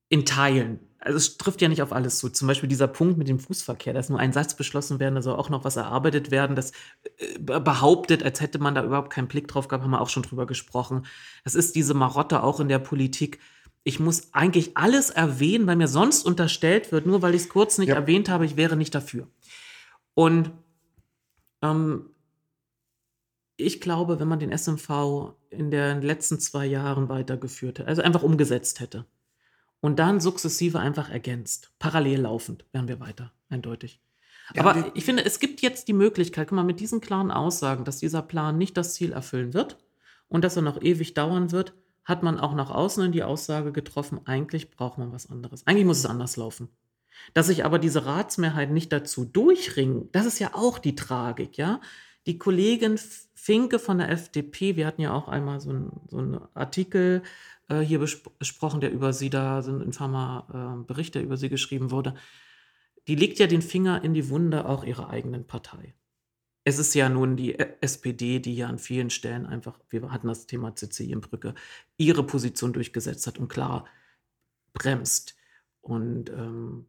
[0.09, 0.79] In Teilen.
[0.99, 2.29] Also es trifft ja nicht auf alles zu.
[2.29, 5.21] Zum Beispiel dieser Punkt mit dem Fußverkehr, da ist nur ein Satz beschlossen werden, da
[5.21, 6.55] soll auch noch was erarbeitet werden.
[6.55, 6.71] Das
[7.17, 10.23] äh, behauptet, als hätte man da überhaupt keinen Blick drauf gehabt, haben wir auch schon
[10.23, 11.05] drüber gesprochen.
[11.43, 13.39] Das ist diese Marotte auch in der Politik.
[13.83, 17.77] Ich muss eigentlich alles erwähnen, weil mir sonst unterstellt wird, nur weil ich es kurz
[17.77, 17.95] nicht ja.
[17.95, 19.27] erwähnt habe, ich wäre nicht dafür.
[20.15, 20.51] Und
[21.61, 22.09] ähm,
[23.55, 28.23] ich glaube, wenn man den SMV in den letzten zwei Jahren weitergeführt hätte, also einfach
[28.23, 29.05] umgesetzt hätte
[29.81, 34.01] und dann sukzessive einfach ergänzt, parallel laufend, wären wir weiter, eindeutig.
[34.53, 37.85] Ja, Aber ich finde, es gibt jetzt die Möglichkeit, guck mal, mit diesen klaren Aussagen,
[37.85, 39.77] dass dieser Plan nicht das Ziel erfüllen wird
[40.27, 41.73] und dass er noch ewig dauern wird,
[42.03, 45.65] hat man auch nach außen in die Aussage getroffen, eigentlich braucht man was anderes.
[45.67, 46.69] Eigentlich muss es anders laufen.
[47.33, 51.81] Dass sich aber diese Ratsmehrheit nicht dazu durchringen, das ist ja auch die Tragik, ja.
[52.25, 52.99] Die Kollegin
[53.35, 57.23] Finke von der FDP, wir hatten ja auch einmal so einen so Artikel
[57.69, 61.49] äh, hier besprochen, der über sie da, so ein infamer äh, Bericht, der über sie
[61.49, 62.15] geschrieben wurde.
[63.07, 65.95] Die legt ja den Finger in die Wunde auch ihrer eigenen Partei.
[66.65, 70.45] Es ist ja nun die SPD, die ja an vielen Stellen einfach, wir hatten das
[70.45, 71.55] Thema Sizilienbrücke,
[71.97, 73.85] ihre Position durchgesetzt hat und klar
[74.73, 75.35] bremst.
[75.81, 76.85] Und ähm,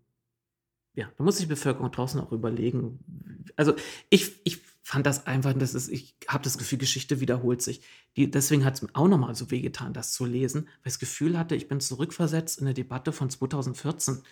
[0.95, 3.45] ja, da muss sich die Bevölkerung draußen auch überlegen.
[3.57, 3.75] Also
[4.11, 4.61] ich, ich
[4.91, 7.81] fand das einfach, das ist, ich habe das Gefühl, Geschichte wiederholt sich.
[8.17, 10.99] Die, deswegen hat es mir auch nochmal so wehgetan, das zu lesen, weil ich das
[10.99, 14.25] Gefühl hatte, ich bin zurückversetzt in eine Debatte von 2014,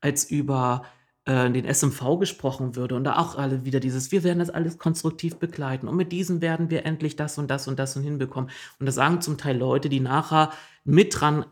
[0.00, 0.84] als über
[1.24, 4.78] äh, den SMV gesprochen würde und da auch alle wieder dieses, wir werden das alles
[4.78, 8.48] konstruktiv begleiten und mit diesem werden wir endlich das und das und das und hinbekommen.
[8.78, 10.52] Und das sagen zum Teil Leute, die nachher
[10.84, 11.46] mit dran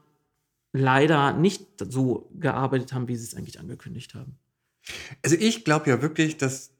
[0.72, 4.39] leider nicht so gearbeitet haben, wie sie es eigentlich angekündigt haben.
[5.24, 6.73] Also ich glaube ja wirklich, dass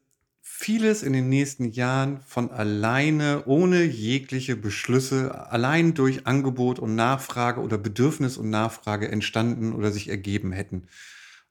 [0.57, 7.59] vieles in den nächsten Jahren von alleine, ohne jegliche Beschlüsse, allein durch Angebot und Nachfrage
[7.59, 10.87] oder Bedürfnis und Nachfrage entstanden oder sich ergeben hätten.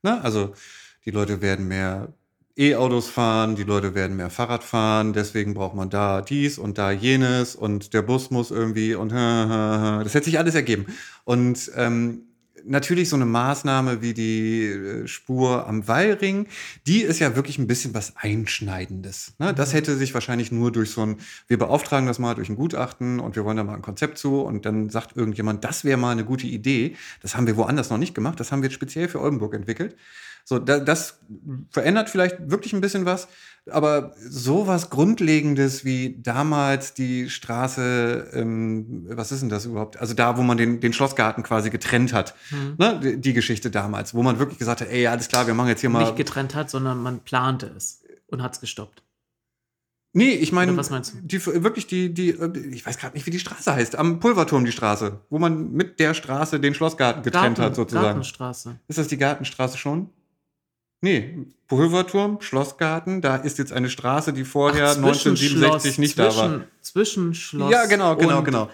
[0.03, 0.55] Na, also
[1.05, 2.15] die Leute werden mehr
[2.57, 6.91] E-Autos fahren, die Leute werden mehr Fahrrad fahren, deswegen braucht man da dies und da
[6.91, 10.87] jenes und der Bus muss irgendwie und das hätte sich alles ergeben.
[11.25, 12.23] Und ähm,
[12.67, 16.47] natürlich so eine Maßnahme wie die äh, Spur am Wallring,
[16.87, 19.35] die ist ja wirklich ein bisschen was Einschneidendes.
[19.39, 19.55] Ne?
[19.55, 19.77] Das mhm.
[19.77, 21.17] hätte sich wahrscheinlich nur durch so ein,
[21.47, 24.41] wir beauftragen das mal durch ein Gutachten und wir wollen da mal ein Konzept zu
[24.41, 26.97] und dann sagt irgendjemand, das wäre mal eine gute Idee.
[27.23, 29.97] Das haben wir woanders noch nicht gemacht, das haben wir jetzt speziell für Oldenburg entwickelt.
[30.45, 31.21] So, da, das
[31.71, 33.29] verändert vielleicht wirklich ein bisschen was,
[33.71, 39.99] aber sowas Grundlegendes wie damals die Straße, ähm, was ist denn das überhaupt?
[39.99, 42.75] Also da, wo man den, den Schlossgarten quasi getrennt hat, mhm.
[42.77, 43.01] ne?
[43.03, 45.81] die, die, Geschichte damals, wo man wirklich gesagt hat, ey, alles klar, wir machen jetzt
[45.81, 46.05] hier mal.
[46.05, 49.03] Nicht getrennt hat, sondern man plante es und hat es gestoppt.
[50.17, 51.19] Nee, ich meine, was meinst du?
[51.23, 52.37] Die, wirklich die, die,
[52.71, 55.99] ich weiß gerade nicht, wie die Straße heißt, am Pulverturm die Straße, wo man mit
[55.99, 58.07] der Straße den Schlossgarten getrennt Garten, hat, sozusagen.
[58.07, 58.79] Gartenstraße.
[58.87, 60.11] Ist das die Gartenstraße schon?
[61.05, 61.37] Nee,
[61.69, 66.61] Pulverturm, Schlossgarten, da ist jetzt eine Straße, die vorher Ach, 1967 nicht zwischen, da war.
[66.81, 67.71] Zwischen Schloss.
[67.71, 68.71] Ja, genau, genau, genau.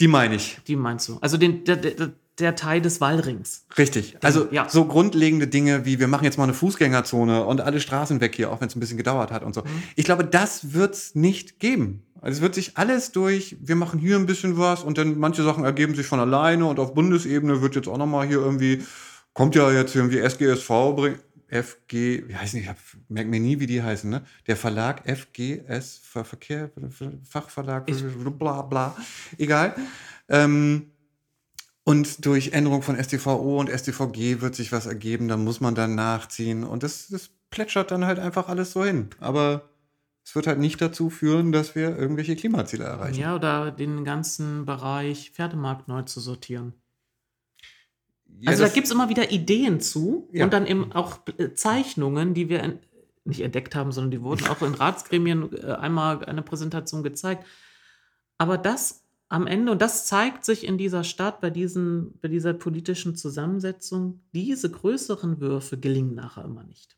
[0.00, 0.58] Die meine ich.
[0.66, 1.18] Die meinst du.
[1.20, 3.64] Also den, der, der, der Teil des Wallrings.
[3.78, 4.14] Richtig.
[4.14, 4.68] Den, also ja.
[4.68, 8.50] so grundlegende Dinge wie wir machen jetzt mal eine Fußgängerzone und alle Straßen weg hier,
[8.50, 9.60] auch wenn es ein bisschen gedauert hat und so.
[9.60, 9.84] Mhm.
[9.94, 12.02] Ich glaube, das wird es nicht geben.
[12.20, 15.44] Also es wird sich alles durch, wir machen hier ein bisschen was und dann manche
[15.44, 18.82] Sachen ergeben sich von alleine und auf Bundesebene wird jetzt auch nochmal hier irgendwie
[19.40, 21.18] kommt ja jetzt irgendwie SGSV bringt.
[21.48, 22.66] FG, wie heißen die?
[22.66, 24.22] Ich merke mir nie, wie die heißen, ne?
[24.46, 26.70] Der Verlag FGS, Verkehr,
[27.26, 27.90] Fachverlag,
[28.38, 28.94] bla bla.
[29.38, 29.74] Egal.
[30.28, 30.90] Ähm,
[31.84, 35.94] und durch Änderung von StVO und StVG wird sich was ergeben, da muss man dann
[35.94, 36.62] nachziehen.
[36.62, 39.08] Und das, das plätschert dann halt einfach alles so hin.
[39.20, 39.70] Aber
[40.22, 43.18] es wird halt nicht dazu führen, dass wir irgendwelche Klimaziele erreichen.
[43.18, 46.74] Ja, oder den ganzen Bereich Pferdemarkt neu zu sortieren.
[48.38, 50.44] Ja, also da gibt es immer wieder Ideen zu ja.
[50.44, 52.78] und dann eben auch äh, Zeichnungen, die wir
[53.24, 57.44] nicht entdeckt haben, sondern die wurden auch in Ratsgremien äh, einmal eine Präsentation gezeigt.
[58.38, 62.52] Aber das am Ende, und das zeigt sich in dieser Stadt, bei, diesen, bei dieser
[62.52, 66.96] politischen Zusammensetzung, diese größeren Würfe gelingen nachher immer nicht.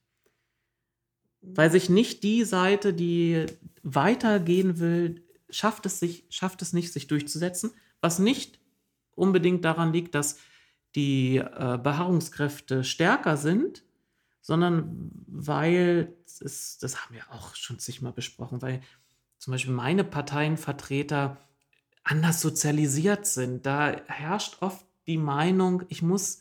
[1.43, 3.45] Weil sich nicht die Seite, die
[3.83, 8.59] weitergehen will, schafft es, sich, schafft es nicht, sich durchzusetzen, was nicht
[9.15, 10.39] unbedingt daran liegt, dass
[10.95, 13.85] die äh, Beharrungskräfte stärker sind,
[14.41, 18.83] sondern weil, es, das haben wir auch schon zigmal besprochen, weil
[19.39, 21.39] zum Beispiel meine Parteienvertreter
[22.05, 23.65] anders sozialisiert sind.
[23.67, 26.41] Da herrscht oft die Meinung, ich muss,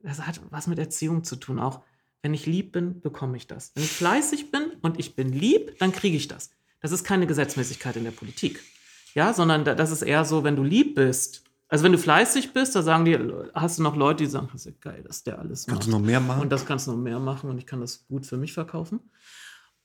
[0.00, 1.82] das hat was mit Erziehung zu tun, auch
[2.22, 3.72] wenn ich lieb bin, bekomme ich das.
[3.74, 6.50] Wenn ich fleißig bin und ich bin lieb, dann kriege ich das.
[6.80, 8.60] Das ist keine Gesetzmäßigkeit in der Politik.
[9.14, 12.76] Ja, sondern das ist eher so, wenn du lieb bist Also wenn du fleißig bist,
[12.76, 13.18] da sagen die,
[13.54, 15.86] hast du noch Leute, die sagen, das ist ja geil, dass der alles Kannst macht.
[15.86, 16.42] du noch mehr machen?
[16.42, 19.00] Und das kannst du noch mehr machen und ich kann das gut für mich verkaufen.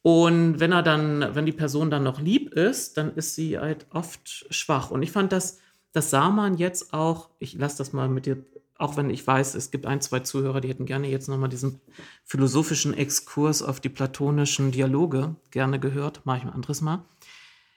[0.02, 3.86] Und wenn er dann, wenn die Person dann noch lieb ist, dann ist sie halt
[3.90, 4.92] oft schwach.
[4.92, 5.60] Und ich fand das,
[5.94, 8.44] das sah man jetzt auch, ich lasse das mal mit dir,
[8.78, 11.80] auch wenn ich weiß, es gibt ein, zwei Zuhörer, die hätten gerne jetzt nochmal diesen
[12.26, 17.06] philosophischen Exkurs auf die platonischen Dialoge gerne gehört, mache ich ein anderes Mal.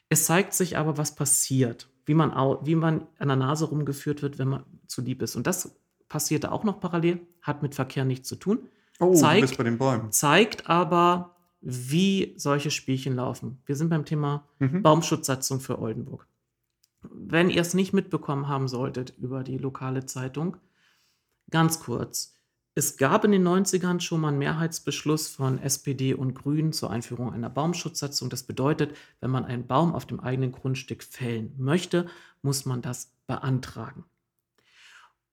[0.08, 2.30] Es zeigt sich aber, was passiert, wie man,
[2.64, 5.36] wie man an der Nase rumgeführt wird, wenn man zu lieb ist.
[5.36, 5.74] Und das
[6.08, 8.60] passierte auch noch parallel, hat mit Verkehr nichts zu tun
[8.98, 10.10] oh, zeigt- du bist bei den Bäumen.
[10.12, 13.58] zeigt aber, wie solche Spielchen laufen.
[13.66, 14.82] Wir sind beim Thema Mhm.
[14.82, 16.26] Baumschutzsatzung für Oldenburg.
[17.02, 20.56] Wenn ihr es nicht mitbekommen haben solltet über die lokale Zeitung,
[21.50, 22.34] ganz kurz.
[22.80, 27.30] Es gab in den 90ern schon mal einen Mehrheitsbeschluss von SPD und Grünen zur Einführung
[27.30, 28.30] einer Baumschutzsatzung.
[28.30, 32.06] Das bedeutet, wenn man einen Baum auf dem eigenen Grundstück fällen möchte,
[32.40, 34.04] muss man das beantragen.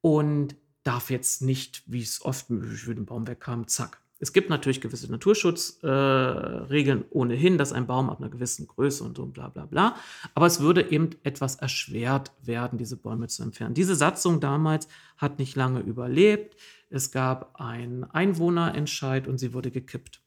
[0.01, 4.01] Und darf jetzt nicht, wie es oft will den Baum weghaben, zack.
[4.19, 9.15] Es gibt natürlich gewisse Naturschutzregeln äh, ohnehin, dass ein Baum ab einer gewissen Größe und
[9.15, 9.95] so bla bla bla.
[10.33, 13.73] Aber es würde eben etwas erschwert werden, diese Bäume zu entfernen.
[13.73, 16.57] Diese Satzung damals hat nicht lange überlebt.
[16.89, 20.21] Es gab einen Einwohnerentscheid und sie wurde gekippt.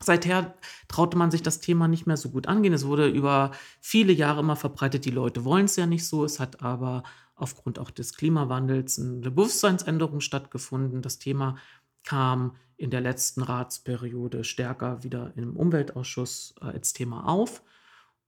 [0.00, 0.54] Seither
[0.88, 2.72] traute man sich das Thema nicht mehr so gut angehen.
[2.72, 6.24] Es wurde über viele Jahre immer verbreitet, die Leute wollen es ja nicht so.
[6.24, 7.04] Es hat aber
[7.34, 11.02] aufgrund auch des Klimawandels eine Bewusstseinsänderung stattgefunden.
[11.02, 11.56] Das Thema
[12.04, 17.62] kam in der letzten Ratsperiode stärker wieder im Umweltausschuss äh, als Thema auf.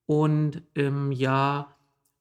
[0.07, 1.74] Und im Jahr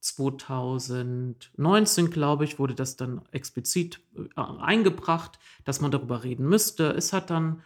[0.04, 6.92] 2019, glaube ich, wurde das dann explizit äh, eingebracht, dass man darüber reden müsste.
[6.92, 7.62] Es hat dann,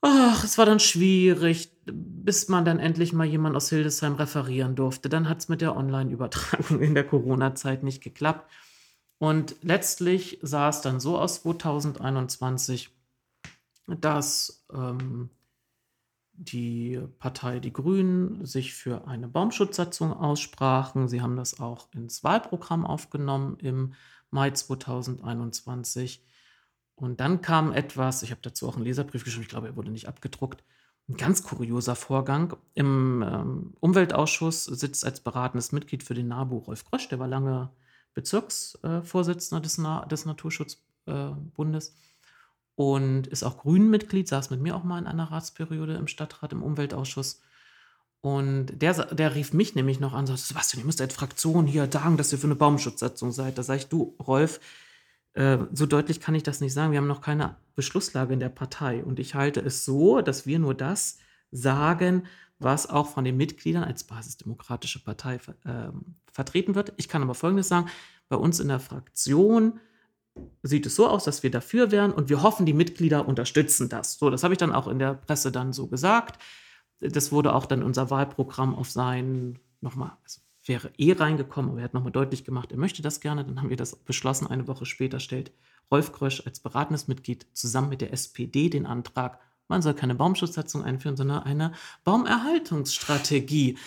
[0.00, 5.08] ach, es war dann schwierig, bis man dann endlich mal jemand aus Hildesheim referieren durfte.
[5.08, 8.50] Dann hat es mit der Online-Übertragung in der Corona-Zeit nicht geklappt.
[9.18, 12.90] Und letztlich sah es dann so aus 2021,
[13.86, 15.30] dass ähm,
[16.40, 21.06] die Partei Die Grünen sich für eine Baumschutzsatzung aussprachen.
[21.06, 23.92] Sie haben das auch ins Wahlprogramm aufgenommen im
[24.30, 26.24] Mai 2021.
[26.94, 29.90] Und dann kam etwas, ich habe dazu auch einen Leserbrief geschrieben, ich glaube, er wurde
[29.90, 30.64] nicht abgedruckt.
[31.08, 32.56] Ein ganz kurioser Vorgang.
[32.72, 37.70] Im ähm, Umweltausschuss sitzt als beratendes Mitglied für den NABU Rolf Grösch, der war lange
[38.14, 41.94] Bezirksvorsitzender des, Na des Naturschutzbundes
[42.80, 46.62] und ist auch Grünen-Mitglied, saß mit mir auch mal in einer Ratsperiode im Stadtrat, im
[46.62, 47.42] Umweltausschuss.
[48.22, 51.66] Und der, der rief mich nämlich noch an und sagte, Sebastian, ihr müsst als Fraktion
[51.66, 53.58] hier sagen, dass ihr für eine Baumschutzsatzung seid.
[53.58, 54.60] Da sage ich, du, Rolf,
[55.34, 56.92] äh, so deutlich kann ich das nicht sagen.
[56.92, 59.04] Wir haben noch keine Beschlusslage in der Partei.
[59.04, 61.18] Und ich halte es so, dass wir nur das
[61.50, 62.28] sagen,
[62.60, 66.94] was auch von den Mitgliedern als basisdemokratische Partei ähm, vertreten wird.
[66.96, 67.90] Ich kann aber Folgendes sagen.
[68.30, 69.80] Bei uns in der Fraktion
[70.62, 74.18] sieht es so aus, dass wir dafür wären und wir hoffen, die Mitglieder unterstützen das.
[74.18, 76.40] So, das habe ich dann auch in der Presse dann so gesagt.
[77.00, 81.84] Das wurde auch dann unser Wahlprogramm auf sein, nochmal, also wäre eh reingekommen, aber er
[81.84, 83.44] hat nochmal deutlich gemacht, er möchte das gerne.
[83.44, 84.46] Dann haben wir das beschlossen.
[84.46, 85.52] Eine Woche später stellt
[85.90, 89.40] Rolf Grösch als beratendes Mitglied zusammen mit der SPD den Antrag,
[89.70, 93.78] man soll keine Baumschutzsatzung einführen, sondern eine Baumerhaltungsstrategie.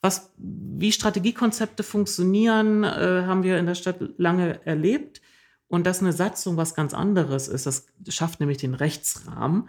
[0.00, 5.20] Was, wie Strategiekonzepte funktionieren, äh, haben wir in der Stadt lange erlebt.
[5.68, 9.68] Und dass eine Satzung was ganz anderes ist, das schafft nämlich den Rechtsrahmen,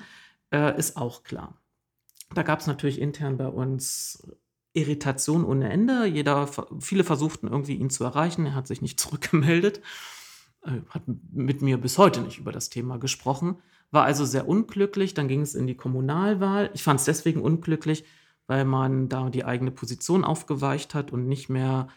[0.51, 1.57] äh, ist auch klar.
[2.33, 4.23] Da gab es natürlich intern bei uns
[4.73, 6.05] Irritation ohne Ende.
[6.05, 6.47] Jeder,
[6.79, 8.45] viele versuchten irgendwie ihn zu erreichen.
[8.45, 9.81] Er hat sich nicht zurückgemeldet,
[10.63, 13.57] äh, hat mit mir bis heute nicht über das Thema gesprochen,
[13.91, 15.13] war also sehr unglücklich.
[15.13, 16.69] Dann ging es in die Kommunalwahl.
[16.73, 18.05] Ich fand es deswegen unglücklich,
[18.47, 21.87] weil man da die eigene Position aufgeweicht hat und nicht mehr,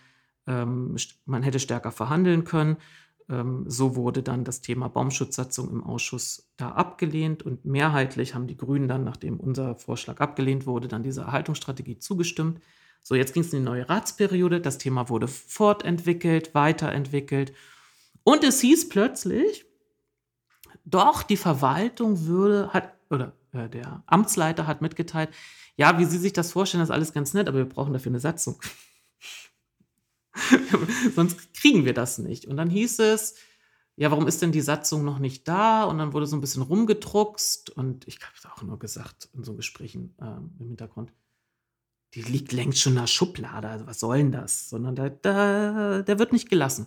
[0.47, 0.97] ähm,
[1.27, 2.79] man hätte stärker verhandeln können.
[3.29, 8.57] Ähm, so wurde dann das Thema Baumschutzsatzung im Ausschuss da abgelehnt und mehrheitlich haben die
[8.57, 12.61] Grünen dann, nachdem unser Vorschlag abgelehnt wurde, dann dieser Erhaltungsstrategie zugestimmt.
[13.03, 14.61] So, jetzt ging es in die neue Ratsperiode.
[14.61, 17.53] Das Thema wurde fortentwickelt, weiterentwickelt.
[18.23, 19.65] Und es hieß plötzlich,
[20.85, 25.31] doch, die Verwaltung würde, hat, oder äh, der Amtsleiter hat mitgeteilt,
[25.77, 28.11] ja, wie Sie sich das vorstellen, das ist alles ganz nett, aber wir brauchen dafür
[28.11, 28.61] eine Satzung.
[31.15, 32.47] Sonst kriegen wir das nicht.
[32.47, 33.35] Und dann hieß es,
[33.97, 35.85] ja, warum ist denn die Satzung noch nicht da?
[35.85, 39.55] Und dann wurde so ein bisschen rumgedruckst und ich habe auch nur gesagt in so
[39.55, 41.13] Gesprächen ähm, im Hintergrund,
[42.15, 44.69] die liegt längst schon in der Schublade, also was soll denn das?
[44.69, 46.87] Sondern da, da, der wird nicht gelassen.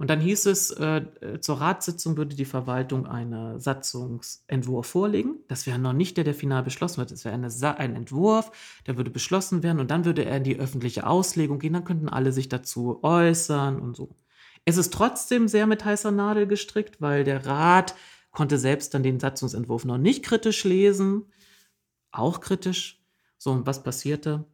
[0.00, 1.04] Und dann hieß es, äh,
[1.42, 5.40] zur Ratssitzung würde die Verwaltung einen Satzungsentwurf vorlegen.
[5.46, 7.10] Das wäre noch nicht der, der final beschlossen wird.
[7.10, 7.34] Das wäre
[7.76, 8.50] ein Entwurf,
[8.86, 11.74] der würde beschlossen werden und dann würde er in die öffentliche Auslegung gehen.
[11.74, 14.16] Dann könnten alle sich dazu äußern und so.
[14.64, 17.94] Es ist trotzdem sehr mit heißer Nadel gestrickt, weil der Rat
[18.30, 21.26] konnte selbst dann den Satzungsentwurf noch nicht kritisch lesen.
[22.10, 23.04] Auch kritisch.
[23.36, 24.46] So, und was passierte?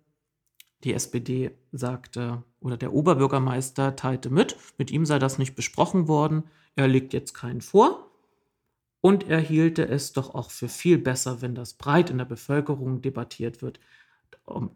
[0.82, 6.43] Die SPD sagte, oder der Oberbürgermeister teilte mit, mit ihm sei das nicht besprochen worden,
[6.74, 8.10] er legt jetzt keinen vor.
[9.01, 13.02] Und er hielte es doch auch für viel besser, wenn das breit in der Bevölkerung
[13.02, 13.78] debattiert wird,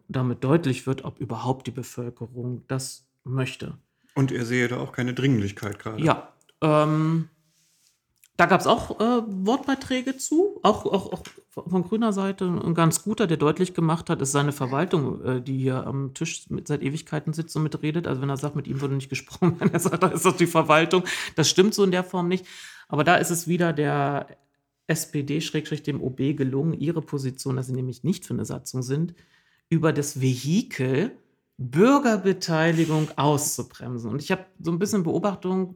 [0.07, 3.77] damit deutlich wird, ob überhaupt die Bevölkerung das möchte.
[4.15, 6.01] Und er sehe da auch keine Dringlichkeit gerade.
[6.01, 6.31] Ja,
[6.61, 7.27] ähm,
[8.37, 12.45] da gab es auch äh, Wortbeiträge zu, auch, auch, auch, von grüner Seite.
[12.45, 16.49] Ein ganz guter, der deutlich gemacht hat, ist seine Verwaltung, äh, die hier am Tisch
[16.49, 18.07] mit, seit Ewigkeiten sitzt und mitredet.
[18.07, 20.47] Also wenn er sagt, mit ihm wurde nicht gesprochen, er sagt, da ist das die
[20.47, 21.03] Verwaltung.
[21.35, 22.45] Das stimmt so in der Form nicht.
[22.87, 24.27] Aber da ist es wieder der
[24.87, 29.13] SPD, dem OB gelungen, ihre Position, dass sie nämlich nicht für eine Satzung sind,
[29.69, 31.11] über das Vehikel
[31.57, 34.09] Bürgerbeteiligung auszubremsen.
[34.09, 35.75] Und ich habe so ein bisschen Beobachtung,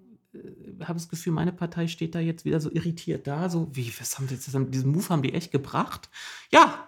[0.82, 4.18] habe das Gefühl, meine Partei steht da jetzt wieder so irritiert da, so wie, was
[4.18, 6.10] haben die jetzt, diesen Move haben die echt gebracht?
[6.52, 6.88] Ja,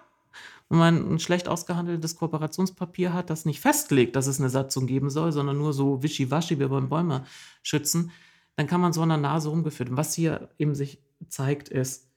[0.68, 5.08] wenn man ein schlecht ausgehandeltes Kooperationspapier hat, das nicht festlegt, dass es eine Satzung geben
[5.08, 7.24] soll, sondern nur so wischiwaschi wie beim Bäume
[7.62, 8.10] schützen,
[8.56, 9.90] dann kann man so an der Nase rumgeführt.
[9.90, 10.98] Und was hier eben sich
[11.28, 12.07] zeigt, ist,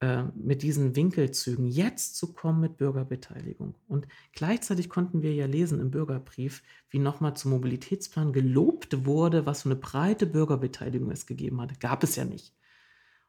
[0.00, 3.74] äh, mit diesen Winkelzügen jetzt zu kommen mit Bürgerbeteiligung.
[3.86, 9.62] Und gleichzeitig konnten wir ja lesen im Bürgerbrief, wie nochmal zum Mobilitätsplan gelobt wurde, was
[9.62, 11.80] für eine breite Bürgerbeteiligung es gegeben hat.
[11.80, 12.54] Gab es ja nicht.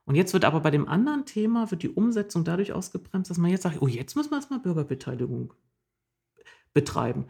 [0.05, 3.51] Und jetzt wird aber bei dem anderen Thema, wird die Umsetzung dadurch ausgebremst, dass man
[3.51, 5.53] jetzt sagt, oh, jetzt müssen wir erstmal Bürgerbeteiligung
[6.73, 7.25] betreiben.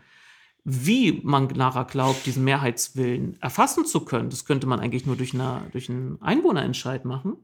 [0.64, 5.34] Wie man nachher glaubt, diesen Mehrheitswillen erfassen zu können, das könnte man eigentlich nur durch,
[5.34, 7.38] eine, durch einen Einwohnerentscheid machen.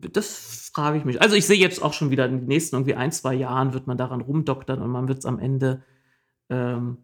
[0.00, 1.20] Das frage ich mich.
[1.20, 3.86] Also ich sehe jetzt auch schon wieder in den nächsten irgendwie ein, zwei Jahren wird
[3.86, 5.84] man daran rumdoktern und man wird es am Ende
[6.48, 6.98] ähm,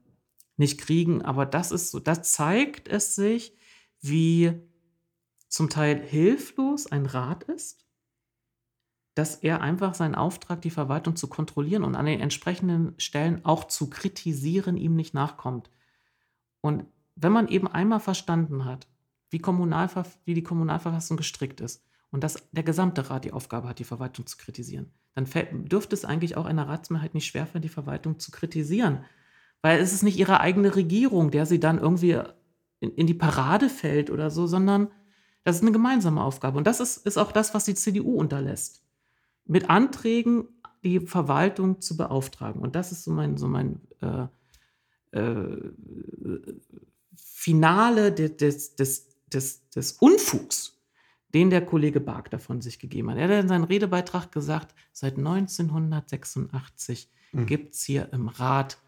[0.56, 1.23] nicht kriegen.
[1.23, 3.56] Aber das ist so, da zeigt es sich,
[4.01, 4.52] wie
[5.48, 7.86] zum Teil hilflos ein Rat ist,
[9.15, 13.65] dass er einfach seinen Auftrag, die Verwaltung zu kontrollieren und an den entsprechenden Stellen auch
[13.65, 15.70] zu kritisieren, ihm nicht nachkommt.
[16.60, 16.85] Und
[17.16, 18.86] wenn man eben einmal verstanden hat,
[19.31, 23.78] wie, Kommunalver wie die Kommunalverfassung gestrickt ist, und dass der gesamte Rat die Aufgabe hat,
[23.78, 27.68] die Verwaltung zu kritisieren, dann fällt, dürfte es eigentlich auch einer Ratsmehrheit nicht schwerfallen, die
[27.68, 29.05] Verwaltung zu kritisieren.
[29.62, 32.18] Weil es ist nicht ihre eigene Regierung, der sie dann irgendwie
[32.80, 34.89] in, in die Parade fällt oder so, sondern
[35.44, 36.59] das ist eine gemeinsame Aufgabe.
[36.59, 38.85] Und das ist, ist auch das, was die CDU unterlässt.
[39.44, 40.47] Mit Anträgen
[40.85, 42.62] die Verwaltung zu beauftragen.
[42.62, 45.72] Und das ist so mein, so mein äh, äh,
[47.16, 50.78] Finale des, des, des, des Unfugs
[51.35, 53.19] den der Kollege Bark davon sich gegeben hat.
[53.19, 57.47] Er hat in seinem Redebeitrag gesagt, seit 1986 mhm.
[57.47, 58.79] gibt es hier im Rat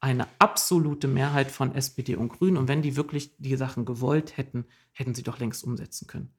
[0.00, 2.56] eine absolute Mehrheit von SPD und Grünen.
[2.56, 6.32] Und wenn die wirklich die Sachen gewollt hätten, hätten sie doch längst umsetzen können.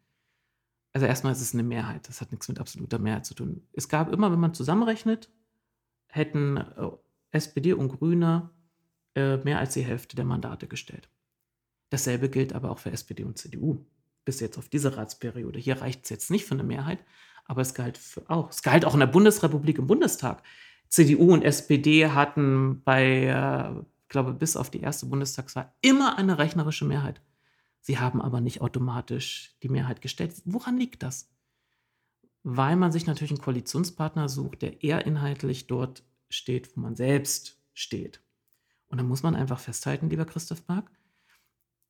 [0.91, 2.07] Also erstmal ist es eine Mehrheit.
[2.07, 3.65] Das hat nichts mit absoluter Mehrheit zu tun.
[3.71, 5.31] Es gab immer, wenn man zusammenrechnet,
[6.07, 6.89] hätten äh,
[7.31, 8.49] SPD und Grüne
[9.15, 11.09] äh, mehr als die Hälfte der Mandate gestellt.
[11.89, 13.85] Dasselbe gilt aber auch für SPD und CDU
[14.25, 15.59] bis jetzt auf diese Ratsperiode.
[15.59, 16.99] Hier reicht es jetzt nicht für eine Mehrheit,
[17.45, 18.49] aber es galt auch.
[18.49, 20.43] Es galt auch in der Bundesrepublik im Bundestag.
[20.89, 26.37] CDU und SPD hatten bei, äh, ich glaube, bis auf die erste Bundestagswahl immer eine
[26.37, 27.21] rechnerische Mehrheit.
[27.81, 30.35] Sie haben aber nicht automatisch die Mehrheit gestellt.
[30.45, 31.29] Woran liegt das?
[32.43, 37.59] Weil man sich natürlich einen Koalitionspartner sucht, der eher inhaltlich dort steht, wo man selbst
[37.73, 38.21] steht.
[38.87, 40.91] Und da muss man einfach festhalten, lieber Christoph Mark,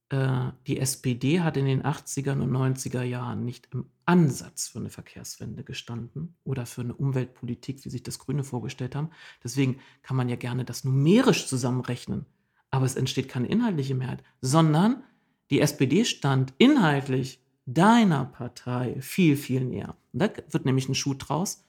[0.09, 4.89] äh, die SPD hat in den 80er und 90er Jahren nicht im Ansatz für eine
[4.89, 9.09] Verkehrswende gestanden oder für eine Umweltpolitik, wie sich das Grüne vorgestellt haben.
[9.43, 12.25] Deswegen kann man ja gerne das numerisch zusammenrechnen.
[12.69, 15.03] Aber es entsteht keine inhaltliche Mehrheit, sondern
[15.51, 19.95] die SPD stand inhaltlich deiner Partei viel, viel näher.
[20.11, 21.65] Und da wird nämlich ein Schuh draus.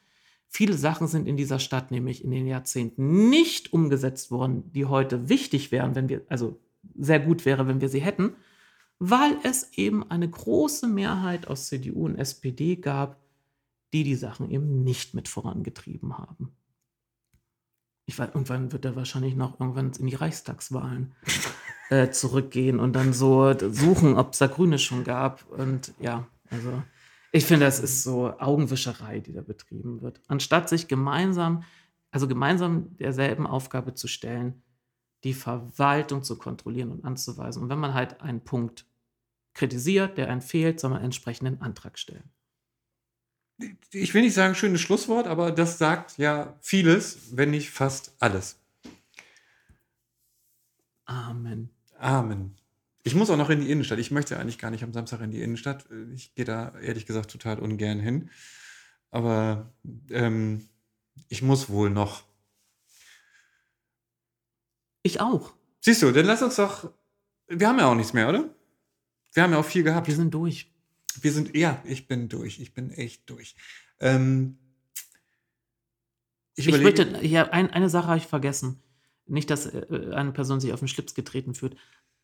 [0.49, 5.29] Viele Sachen sind in dieser Stadt nämlich in den Jahrzehnten nicht umgesetzt worden, die heute
[5.29, 6.61] wichtig wären, wenn wir, also
[6.97, 8.35] sehr gut wäre, wenn wir sie hätten,
[8.99, 13.21] weil es eben eine große Mehrheit aus CDU und SPD gab,
[13.93, 16.57] die die Sachen eben nicht mit vorangetrieben haben.
[18.07, 21.15] Ich weiß, irgendwann wird er wahrscheinlich noch irgendwann in die Reichstagswahlen
[21.91, 25.49] äh, zurückgehen und dann so suchen, ob es da Grüne schon gab.
[25.51, 26.83] Und ja, also
[27.33, 30.21] ich finde, das ist so Augenwischerei, die da betrieben wird.
[30.29, 31.65] Anstatt sich gemeinsam,
[32.11, 34.63] also gemeinsam derselben Aufgabe zu stellen,
[35.25, 37.63] die Verwaltung zu kontrollieren und anzuweisen.
[37.63, 38.87] Und wenn man halt einen Punkt
[39.55, 42.31] kritisiert, der einen fehlt, soll man einen entsprechenden Antrag stellen.
[43.91, 48.59] Ich will nicht sagen schönes Schlusswort, aber das sagt ja vieles, wenn nicht fast alles.
[51.07, 51.71] Amen.
[51.99, 52.57] Amen.
[53.05, 53.99] Ich muss auch noch in die Innenstadt.
[53.99, 55.87] Ich möchte eigentlich gar nicht am Samstag in die Innenstadt.
[56.15, 58.31] Ich gehe da ehrlich gesagt total ungern hin.
[59.11, 59.73] Aber
[60.11, 60.69] ähm,
[61.29, 62.25] ich muss wohl noch.
[65.05, 65.53] Ich auch.
[65.81, 66.91] Siehst du, dann lass uns doch.
[67.47, 68.49] Wir haben ja auch nichts mehr, oder?
[69.35, 70.09] Wir haben ja auch viel gehabt.
[70.09, 70.73] Wir sind durch.
[71.21, 72.59] Wir sind, ja, ich bin durch.
[72.59, 73.55] Ich bin echt durch.
[74.01, 74.59] Ähm,
[76.57, 78.83] ich, ich möchte, ja, ein, eine Sache habe ich vergessen.
[79.27, 81.77] Nicht, dass äh, eine Person sich auf den Schlips getreten fühlt.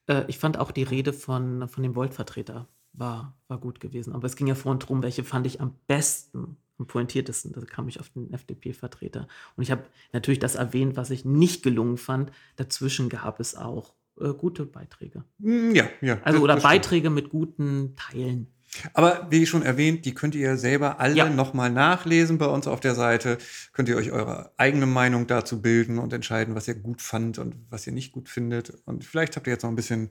[0.06, 4.14] Äh, ich fand auch die Rede von, von dem Volt-Vertreter war, war gut gewesen.
[4.14, 7.52] Aber es ging ja vorhin darum, welche fand ich am besten, am pointiertesten.
[7.52, 9.28] Da kam ich auf den FDP-Vertreter.
[9.56, 12.32] Und ich habe natürlich das erwähnt, was ich nicht gelungen fand.
[12.56, 15.24] Dazwischen gab es auch äh, gute Beiträge.
[15.38, 16.18] Mm, ja, ja.
[16.22, 18.48] Also, oder Beiträge mit guten Teilen.
[18.94, 21.28] Aber wie schon erwähnt, die könnt ihr selber alle ja.
[21.28, 23.38] nochmal nachlesen bei uns auf der Seite.
[23.72, 27.56] Könnt ihr euch eure eigene Meinung dazu bilden und entscheiden, was ihr gut fand und
[27.68, 28.72] was ihr nicht gut findet.
[28.84, 30.10] Und vielleicht habt ihr jetzt noch ein bisschen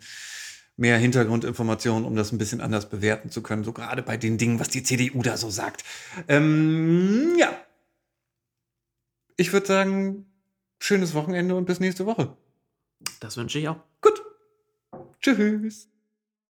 [0.79, 3.63] mehr Hintergrundinformationen, um das ein bisschen anders bewerten zu können.
[3.63, 5.83] So gerade bei den Dingen, was die CDU da so sagt.
[6.27, 7.53] Ähm, ja.
[9.35, 10.25] Ich würde sagen,
[10.79, 12.35] schönes Wochenende und bis nächste Woche.
[13.19, 13.79] Das wünsche ich auch.
[14.01, 14.21] Gut.
[15.21, 15.89] Tschüss.